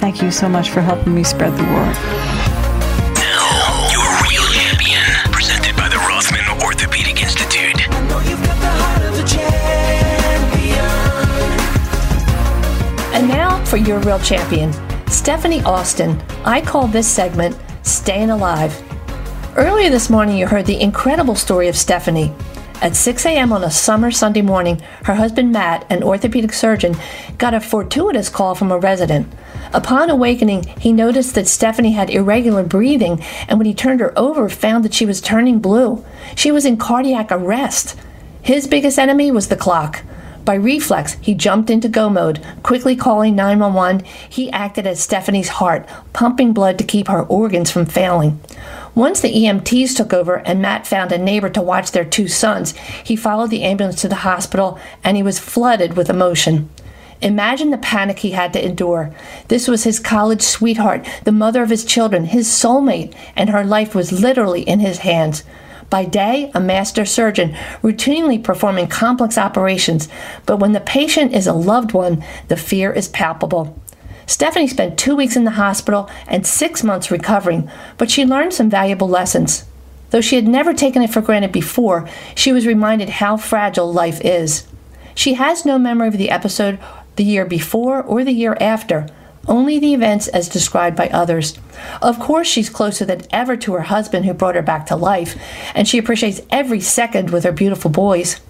Thank 0.00 0.22
you 0.22 0.32
so 0.32 0.48
much 0.48 0.70
for 0.70 0.80
helping 0.80 1.14
me 1.14 1.22
spread 1.22 1.56
the 1.56 1.62
word. 1.62 2.19
For 13.70 13.76
your 13.76 14.00
real 14.00 14.18
champion, 14.18 14.72
Stephanie 15.06 15.62
Austin. 15.62 16.20
I 16.44 16.60
call 16.60 16.88
this 16.88 17.06
segment 17.06 17.56
Staying 17.82 18.30
Alive. 18.30 18.76
Earlier 19.56 19.90
this 19.90 20.10
morning, 20.10 20.36
you 20.36 20.48
heard 20.48 20.66
the 20.66 20.80
incredible 20.80 21.36
story 21.36 21.68
of 21.68 21.76
Stephanie. 21.76 22.34
At 22.82 22.96
6 22.96 23.24
a.m. 23.26 23.52
on 23.52 23.62
a 23.62 23.70
summer 23.70 24.10
Sunday 24.10 24.42
morning, 24.42 24.82
her 25.04 25.14
husband 25.14 25.52
Matt, 25.52 25.86
an 25.88 26.02
orthopedic 26.02 26.52
surgeon, 26.52 26.96
got 27.38 27.54
a 27.54 27.60
fortuitous 27.60 28.28
call 28.28 28.56
from 28.56 28.72
a 28.72 28.78
resident. 28.78 29.32
Upon 29.72 30.10
awakening, 30.10 30.64
he 30.80 30.92
noticed 30.92 31.36
that 31.36 31.46
Stephanie 31.46 31.92
had 31.92 32.10
irregular 32.10 32.64
breathing, 32.64 33.22
and 33.46 33.56
when 33.56 33.66
he 33.66 33.74
turned 33.74 34.00
her 34.00 34.12
over, 34.18 34.48
found 34.48 34.84
that 34.84 34.94
she 34.94 35.06
was 35.06 35.20
turning 35.20 35.60
blue. 35.60 36.04
She 36.34 36.50
was 36.50 36.66
in 36.66 36.76
cardiac 36.76 37.30
arrest. 37.30 37.96
His 38.42 38.66
biggest 38.66 38.98
enemy 38.98 39.30
was 39.30 39.46
the 39.46 39.54
clock. 39.54 40.02
By 40.44 40.54
reflex, 40.54 41.14
he 41.20 41.34
jumped 41.34 41.70
into 41.70 41.88
go 41.88 42.08
mode. 42.08 42.44
Quickly 42.62 42.96
calling 42.96 43.36
911, 43.36 44.04
he 44.28 44.50
acted 44.50 44.86
as 44.86 45.00
Stephanie's 45.00 45.48
heart, 45.48 45.86
pumping 46.12 46.52
blood 46.52 46.78
to 46.78 46.84
keep 46.84 47.08
her 47.08 47.22
organs 47.22 47.70
from 47.70 47.86
failing. 47.86 48.40
Once 48.94 49.20
the 49.20 49.32
EMTs 49.32 49.96
took 49.96 50.12
over 50.12 50.36
and 50.36 50.60
Matt 50.60 50.86
found 50.86 51.12
a 51.12 51.18
neighbor 51.18 51.48
to 51.50 51.62
watch 51.62 51.92
their 51.92 52.04
two 52.04 52.26
sons, 52.26 52.72
he 53.04 53.14
followed 53.14 53.50
the 53.50 53.62
ambulance 53.62 54.00
to 54.00 54.08
the 54.08 54.16
hospital 54.16 54.78
and 55.04 55.16
he 55.16 55.22
was 55.22 55.38
flooded 55.38 55.96
with 55.96 56.10
emotion. 56.10 56.68
Imagine 57.22 57.70
the 57.70 57.78
panic 57.78 58.20
he 58.20 58.30
had 58.30 58.52
to 58.54 58.64
endure. 58.64 59.14
This 59.48 59.68
was 59.68 59.84
his 59.84 60.00
college 60.00 60.40
sweetheart, 60.40 61.06
the 61.24 61.32
mother 61.32 61.62
of 61.62 61.68
his 61.68 61.84
children, 61.84 62.24
his 62.24 62.48
soulmate, 62.48 63.14
and 63.36 63.50
her 63.50 63.62
life 63.62 63.94
was 63.94 64.10
literally 64.10 64.62
in 64.62 64.80
his 64.80 64.98
hands. 64.98 65.44
By 65.90 66.04
day, 66.04 66.52
a 66.54 66.60
master 66.60 67.04
surgeon, 67.04 67.56
routinely 67.82 68.42
performing 68.42 68.86
complex 68.86 69.36
operations, 69.36 70.08
but 70.46 70.58
when 70.58 70.72
the 70.72 70.80
patient 70.80 71.34
is 71.34 71.48
a 71.48 71.52
loved 71.52 71.92
one, 71.92 72.24
the 72.46 72.56
fear 72.56 72.92
is 72.92 73.08
palpable. 73.08 73.76
Stephanie 74.24 74.68
spent 74.68 74.96
two 74.96 75.16
weeks 75.16 75.34
in 75.34 75.42
the 75.42 75.50
hospital 75.52 76.08
and 76.28 76.46
six 76.46 76.84
months 76.84 77.10
recovering, 77.10 77.68
but 77.98 78.08
she 78.08 78.24
learned 78.24 78.54
some 78.54 78.70
valuable 78.70 79.08
lessons. 79.08 79.64
Though 80.10 80.20
she 80.20 80.36
had 80.36 80.46
never 80.46 80.72
taken 80.72 81.02
it 81.02 81.10
for 81.10 81.20
granted 81.20 81.50
before, 81.50 82.08
she 82.36 82.52
was 82.52 82.66
reminded 82.66 83.08
how 83.08 83.36
fragile 83.36 83.92
life 83.92 84.20
is. 84.24 84.68
She 85.16 85.34
has 85.34 85.64
no 85.64 85.78
memory 85.78 86.06
of 86.06 86.18
the 86.18 86.30
episode 86.30 86.78
the 87.16 87.24
year 87.24 87.44
before 87.44 88.00
or 88.02 88.22
the 88.22 88.32
year 88.32 88.56
after, 88.60 89.08
only 89.46 89.78
the 89.78 89.94
events 89.94 90.28
as 90.28 90.48
described 90.48 90.96
by 90.96 91.08
others. 91.08 91.58
Of 92.02 92.18
course, 92.18 92.46
she's 92.46 92.70
closer 92.70 93.04
than 93.04 93.22
ever 93.30 93.56
to 93.56 93.72
her 93.74 93.82
husband 93.82 94.24
who 94.26 94.34
brought 94.34 94.54
her 94.54 94.62
back 94.62 94.86
to 94.86 94.96
life, 94.96 95.36
and 95.74 95.88
she 95.88 95.98
appreciates 95.98 96.40
every 96.50 96.80
second 96.80 97.30
with 97.30 97.44
her 97.44 97.52
beautiful 97.52 97.90
boys. 97.90 98.40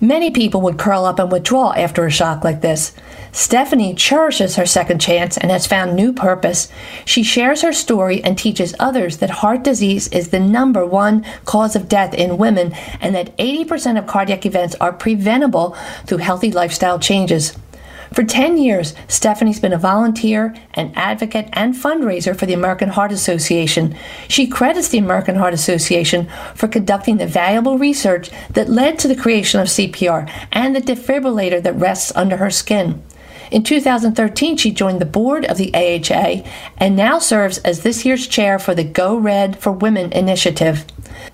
Many 0.00 0.30
people 0.30 0.60
would 0.60 0.78
curl 0.78 1.06
up 1.06 1.18
and 1.18 1.32
withdraw 1.32 1.72
after 1.72 2.04
a 2.04 2.10
shock 2.10 2.44
like 2.44 2.60
this. 2.60 2.92
Stephanie 3.32 3.94
cherishes 3.94 4.56
her 4.56 4.66
second 4.66 5.00
chance 5.00 5.38
and 5.38 5.50
has 5.50 5.66
found 5.66 5.96
new 5.96 6.12
purpose. 6.12 6.68
She 7.06 7.22
shares 7.22 7.62
her 7.62 7.72
story 7.72 8.22
and 8.22 8.36
teaches 8.36 8.74
others 8.78 9.18
that 9.18 9.30
heart 9.30 9.64
disease 9.64 10.08
is 10.08 10.28
the 10.28 10.40
number 10.40 10.84
one 10.84 11.24
cause 11.46 11.74
of 11.74 11.88
death 11.88 12.12
in 12.12 12.36
women 12.36 12.72
and 13.00 13.14
that 13.14 13.36
80% 13.38 13.98
of 13.98 14.06
cardiac 14.06 14.44
events 14.44 14.76
are 14.80 14.92
preventable 14.92 15.76
through 16.04 16.18
healthy 16.18 16.52
lifestyle 16.52 16.98
changes. 16.98 17.56
For 18.14 18.22
10 18.22 18.58
years, 18.58 18.94
Stephanie's 19.08 19.58
been 19.58 19.72
a 19.72 19.78
volunteer, 19.78 20.54
an 20.74 20.92
advocate, 20.94 21.48
and 21.52 21.74
fundraiser 21.74 22.38
for 22.38 22.46
the 22.46 22.52
American 22.52 22.90
Heart 22.90 23.10
Association. 23.10 23.96
She 24.28 24.46
credits 24.46 24.86
the 24.86 24.98
American 24.98 25.34
Heart 25.34 25.52
Association 25.52 26.28
for 26.54 26.68
conducting 26.68 27.16
the 27.16 27.26
valuable 27.26 27.76
research 27.76 28.30
that 28.50 28.70
led 28.70 29.00
to 29.00 29.08
the 29.08 29.16
creation 29.16 29.58
of 29.58 29.66
CPR 29.66 30.30
and 30.52 30.76
the 30.76 30.80
defibrillator 30.80 31.60
that 31.64 31.74
rests 31.74 32.12
under 32.14 32.36
her 32.36 32.50
skin. 32.50 33.02
In 33.50 33.62
2013, 33.62 34.56
she 34.56 34.70
joined 34.70 35.00
the 35.00 35.06
board 35.06 35.44
of 35.44 35.58
the 35.58 35.72
AHA 35.74 36.48
and 36.78 36.96
now 36.96 37.18
serves 37.18 37.58
as 37.58 37.82
this 37.82 38.04
year's 38.04 38.26
chair 38.26 38.58
for 38.58 38.74
the 38.74 38.84
Go 38.84 39.16
Red 39.16 39.58
for 39.58 39.72
Women 39.72 40.12
initiative. 40.12 40.84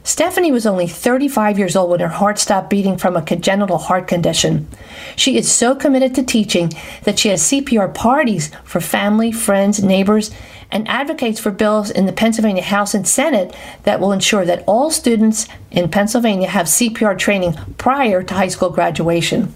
Stephanie 0.02 0.52
was 0.52 0.66
only 0.66 0.86
35 0.86 1.58
years 1.58 1.76
old 1.76 1.90
when 1.90 2.00
her 2.00 2.08
heart 2.08 2.38
stopped 2.38 2.70
beating 2.70 2.96
from 2.96 3.16
a 3.16 3.22
congenital 3.22 3.78
heart 3.78 4.08
condition. 4.08 4.66
She 5.16 5.36
is 5.36 5.50
so 5.50 5.74
committed 5.74 6.14
to 6.14 6.22
teaching 6.22 6.72
that 7.04 7.18
she 7.18 7.28
has 7.28 7.42
CPR 7.42 7.94
parties 7.94 8.50
for 8.64 8.80
family, 8.80 9.32
friends, 9.32 9.82
neighbors, 9.82 10.30
and 10.70 10.86
advocates 10.88 11.40
for 11.40 11.50
bills 11.50 11.90
in 11.90 12.06
the 12.06 12.12
Pennsylvania 12.12 12.62
House 12.62 12.94
and 12.94 13.06
Senate 13.06 13.54
that 13.82 14.00
will 14.00 14.12
ensure 14.12 14.44
that 14.44 14.64
all 14.66 14.90
students 14.90 15.48
in 15.70 15.90
Pennsylvania 15.90 16.48
have 16.48 16.66
CPR 16.66 17.18
training 17.18 17.54
prior 17.76 18.22
to 18.22 18.34
high 18.34 18.48
school 18.48 18.70
graduation. 18.70 19.54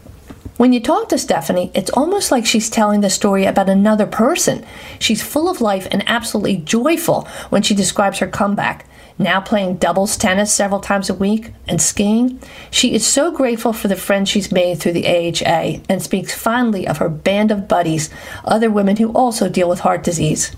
When 0.56 0.72
you 0.72 0.80
talk 0.80 1.08
to 1.08 1.18
Stephanie, 1.18 1.72
it's 1.74 1.90
almost 1.90 2.30
like 2.30 2.46
she's 2.46 2.70
telling 2.70 3.00
the 3.00 3.10
story 3.10 3.44
about 3.44 3.68
another 3.68 4.06
person. 4.06 4.64
She's 5.00 5.22
full 5.22 5.48
of 5.48 5.60
life 5.60 5.88
and 5.90 6.04
absolutely 6.06 6.58
joyful 6.58 7.28
when 7.50 7.62
she 7.62 7.74
describes 7.74 8.20
her 8.20 8.28
comeback 8.28 8.86
now 9.18 9.40
playing 9.40 9.76
doubles 9.76 10.16
tennis 10.16 10.52
several 10.52 10.80
times 10.80 11.08
a 11.08 11.14
week 11.14 11.52
and 11.68 11.80
skiing. 11.80 12.40
She 12.70 12.94
is 12.94 13.06
so 13.06 13.30
grateful 13.30 13.72
for 13.72 13.88
the 13.88 13.96
friends 13.96 14.28
she's 14.28 14.50
made 14.50 14.80
through 14.80 14.92
the 14.92 15.06
AHA 15.06 15.82
and 15.88 16.02
speaks 16.02 16.34
fondly 16.34 16.86
of 16.86 16.98
her 16.98 17.08
band 17.08 17.50
of 17.50 17.68
buddies, 17.68 18.10
other 18.44 18.70
women 18.70 18.96
who 18.96 19.12
also 19.12 19.48
deal 19.48 19.68
with 19.68 19.80
heart 19.80 20.02
disease. 20.02 20.54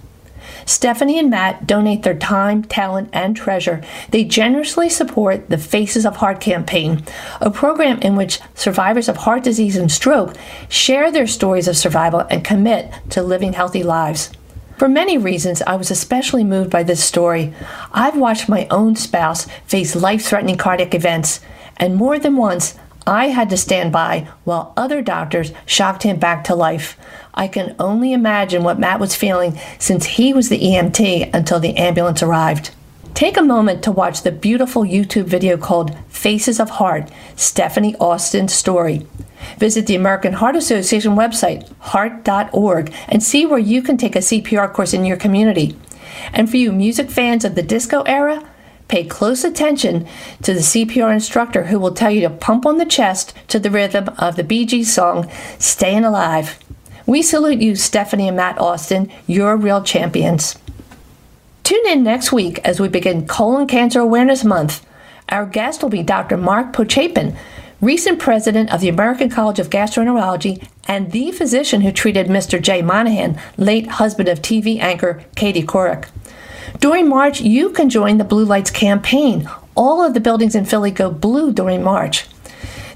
Stephanie 0.65 1.19
and 1.19 1.31
Matt 1.31 1.67
donate 1.67 2.03
their 2.03 2.17
time, 2.17 2.63
talent, 2.65 3.09
and 3.13 3.37
treasure. 3.37 3.83
They 4.11 4.25
generously 4.25 4.89
support 4.89 5.49
the 5.49 5.59
Faces 5.59 6.07
of 6.07 6.17
Heart 6.17 6.41
campaign, 6.41 7.05
a 7.41 7.51
program 7.51 7.99
in 8.01 8.17
which 8.17 8.41
survivors 8.55 9.09
of 9.09 9.19
heart 9.19 9.43
disease 9.43 9.77
and 9.77 9.91
stroke 9.91 10.35
share 10.69 11.11
their 11.11 11.27
stories 11.27 11.69
of 11.69 11.77
survival 11.77 12.21
and 12.31 12.45
commit 12.45 12.93
to 13.11 13.23
living 13.23 13.53
healthy 13.53 13.83
lives. 13.83 14.31
For 14.77 14.89
many 14.89 15.17
reasons, 15.17 15.63
I 15.63 15.77
was 15.77 15.91
especially 15.91 16.45
moved 16.45 16.71
by 16.71 16.83
this 16.83 17.03
story. 17.03 17.55
I've 17.93 18.17
watched 18.17 18.49
my 18.49 18.67
own 18.71 18.95
spouse 18.95 19.47
face 19.67 19.97
life 19.97 20.23
threatening 20.23 20.59
cardiac 20.59 20.95
events, 20.95 21.41
and 21.79 21.97
more 21.97 22.19
than 22.19 22.37
once, 22.37 22.75
I 23.07 23.29
had 23.29 23.51
to 23.51 23.57
stand 23.57 23.93
by 23.93 24.29
while 24.43 24.73
other 24.77 25.01
doctors 25.01 25.53
shocked 25.65 26.03
him 26.03 26.19
back 26.19 26.43
to 26.45 26.55
life. 26.57 26.99
I 27.35 27.47
can 27.47 27.77
only 27.79 28.13
imagine 28.13 28.65
what 28.65 28.81
Matt 28.81 28.99
was 28.99 29.15
feeling 29.15 29.59
since 29.79 30.07
he 30.07 30.33
was 30.33 30.49
the 30.49 30.59
EMT 30.59 31.33
until 31.33 31.61
the 31.61 31.77
ambulance 31.77 32.23
arrived. 32.23 32.71
Take 33.15 33.37
a 33.37 33.43
moment 33.43 33.83
to 33.85 33.93
watch 33.93 34.23
the 34.23 34.33
beautiful 34.33 34.83
YouTube 34.83 35.25
video 35.25 35.57
called 35.57 35.97
Faces 36.09 36.59
of 36.59 36.71
Heart 36.71 37.11
Stephanie 37.37 37.95
Austin's 37.97 38.53
Story. 38.53 39.07
Visit 39.59 39.87
the 39.87 39.95
American 39.95 40.35
Heart 40.35 40.57
Association 40.57 41.13
website, 41.13 41.71
heart.org, 41.79 42.93
and 43.09 43.23
see 43.23 43.47
where 43.47 43.59
you 43.59 43.83
can 43.83 43.97
take 43.97 44.17
a 44.17 44.19
CPR 44.19 44.73
course 44.73 44.93
in 44.93 45.05
your 45.05 45.17
community. 45.17 45.79
And 46.33 46.51
for 46.51 46.57
you 46.57 46.73
music 46.73 47.11
fans 47.11 47.45
of 47.45 47.55
the 47.55 47.63
disco 47.63 48.03
era, 48.03 48.43
pay 48.89 49.05
close 49.05 49.45
attention 49.45 50.07
to 50.43 50.55
the 50.55 50.61
CPR 50.61 51.13
instructor 51.13 51.65
who 51.65 51.79
will 51.79 51.93
tell 51.93 52.11
you 52.11 52.21
to 52.23 52.31
pump 52.31 52.67
on 52.67 52.79
the 52.79 52.85
chest 52.85 53.35
to 53.49 53.59
the 53.59 53.71
rhythm 53.71 54.09
of 54.19 54.37
the 54.37 54.43
Gees 54.43 54.93
song, 54.93 55.31
Staying 55.59 56.05
Alive. 56.05 56.59
We 57.07 57.23
salute 57.23 57.61
you, 57.61 57.77
Stephanie 57.77 58.29
and 58.29 58.37
Matt 58.37 58.59
Austin. 58.59 59.11
You're 59.27 59.57
real 59.57 59.83
champions. 59.83 60.57
Tune 61.63 61.87
in 61.87 62.03
next 62.05 62.33
week 62.33 62.59
as 62.61 62.79
we 62.79 62.89
begin 62.89 63.27
Colon 63.27 63.67
Cancer 63.67 64.01
Awareness 64.01 64.45
Month. 64.45 64.87
Our 65.29 65.47
guest 65.47 65.83
will 65.83 65.91
be 65.91 66.03
Dr. 66.03 66.37
Mark 66.37 66.73
Pochapin, 66.73 67.37
recent 67.81 68.19
president 68.19 68.73
of 68.73 68.81
the 68.81 68.89
American 68.89 69.29
College 69.29 69.59
of 69.59 69.71
Gastroenterology 69.71 70.67
and 70.87 71.11
the 71.11 71.33
physician 71.33 71.81
who 71.81 71.93
treated 71.93 72.29
Mr. 72.29 72.61
Jay 72.61 72.83
Monahan, 72.83 73.41
late 73.57 73.89
husband 73.89 74.29
of 74.29 74.41
TV 74.41 74.79
anchor 74.79 75.25
Katie 75.35 75.63
Couric. 75.63 76.09
During 76.81 77.09
March, 77.09 77.41
you 77.41 77.71
can 77.71 77.89
join 77.89 78.19
the 78.19 78.25
Blue 78.25 78.45
Lights 78.45 78.71
campaign. 78.71 79.49
All 79.75 80.03
of 80.03 80.15
the 80.15 80.21
buildings 80.21 80.55
in 80.55 80.67
Philly 80.67 80.91
go 80.91 81.11
blue 81.11 81.53
during 81.53 81.83
March. 81.83 82.27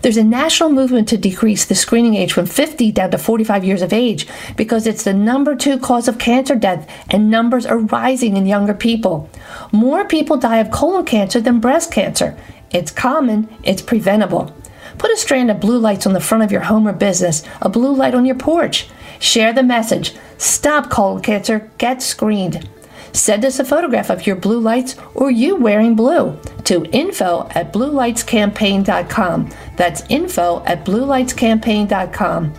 There's 0.03 0.17
a 0.17 0.25
national 0.25 0.71
movement 0.71 1.09
to 1.09 1.17
decrease 1.17 1.65
the 1.65 1.75
screening 1.75 2.15
age 2.15 2.33
from 2.33 2.47
50 2.47 2.93
down 2.93 3.11
to 3.11 3.19
45 3.19 3.65
years 3.65 3.83
of 3.83 3.93
age 3.93 4.27
because 4.57 4.87
it's 4.87 5.05
the 5.05 5.13
number 5.13 5.55
two 5.55 5.79
cause 5.79 6.09
of 6.09 6.19
cancer 6.19 6.55
death 6.57 6.91
and 7.11 7.31
numbers 7.31 7.67
are 7.67 7.79
rising 7.79 8.37
in 8.37 8.47
younger 8.47 8.75
people. 8.75 9.29
More 9.73 10.05
people 10.05 10.37
die 10.37 10.59
of 10.59 10.71
colon 10.71 11.05
cancer 11.05 11.41
than 11.41 11.61
breast 11.61 11.93
cancer. 11.93 12.37
It's 12.71 12.91
common, 12.91 13.49
it's 13.63 13.83
preventable. 13.83 14.55
Put 14.99 15.11
a 15.11 15.17
strand 15.17 15.51
of 15.51 15.61
blue 15.61 15.79
lights 15.79 16.07
on 16.07 16.13
the 16.13 16.21
front 16.21 16.45
of 16.45 16.53
your 16.53 16.63
home 16.63 16.89
or 16.89 16.93
business, 16.93 17.43
a 17.61 17.69
blue 17.69 17.95
light 17.95 18.15
on 18.15 18.27
your 18.27 18.37
porch. 18.37 18.89
Share 19.19 19.53
the 19.53 19.63
message. 19.63 20.15
Stop 20.39 20.91
colon 20.91 21.23
cancer, 21.23 21.71
get 21.79 22.03
screened. 22.03 22.69
Send 23.13 23.45
us 23.45 23.59
a 23.59 23.65
photograph 23.65 24.11
of 24.11 24.27
your 24.27 24.37
blue 24.37 24.61
lights 24.61 24.97
or 25.15 25.31
you 25.31 25.57
wearing 25.57 25.97
blue 25.97 26.39
to 26.65 26.85
info 26.87 27.49
at 27.51 27.73
bluelightscampaign.com. 27.73 29.51
That's 29.77 30.03
info 30.09 30.63
at 30.65 30.85
bluelightscampaign.com. 30.85 32.55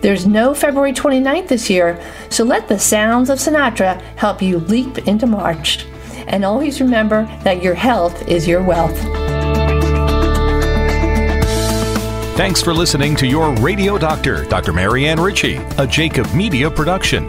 There's 0.00 0.26
no 0.26 0.52
February 0.52 0.92
29th 0.92 1.48
this 1.48 1.70
year, 1.70 2.02
so 2.28 2.42
let 2.44 2.66
the 2.66 2.78
sounds 2.78 3.30
of 3.30 3.38
Sinatra 3.38 4.00
help 4.16 4.42
you 4.42 4.58
leap 4.58 5.06
into 5.06 5.26
March. 5.26 5.86
And 6.26 6.44
always 6.44 6.80
remember 6.80 7.24
that 7.44 7.62
your 7.62 7.74
health 7.74 8.26
is 8.28 8.48
your 8.48 8.62
wealth. 8.62 8.98
Thanks 12.36 12.62
for 12.62 12.72
listening 12.72 13.14
to 13.16 13.26
your 13.26 13.54
Radio 13.56 13.98
Doctor, 13.98 14.44
Dr. 14.46 14.72
Marianne 14.72 15.20
Ritchie, 15.20 15.56
a 15.78 15.86
Jacob 15.86 16.32
Media 16.34 16.70
production. 16.70 17.28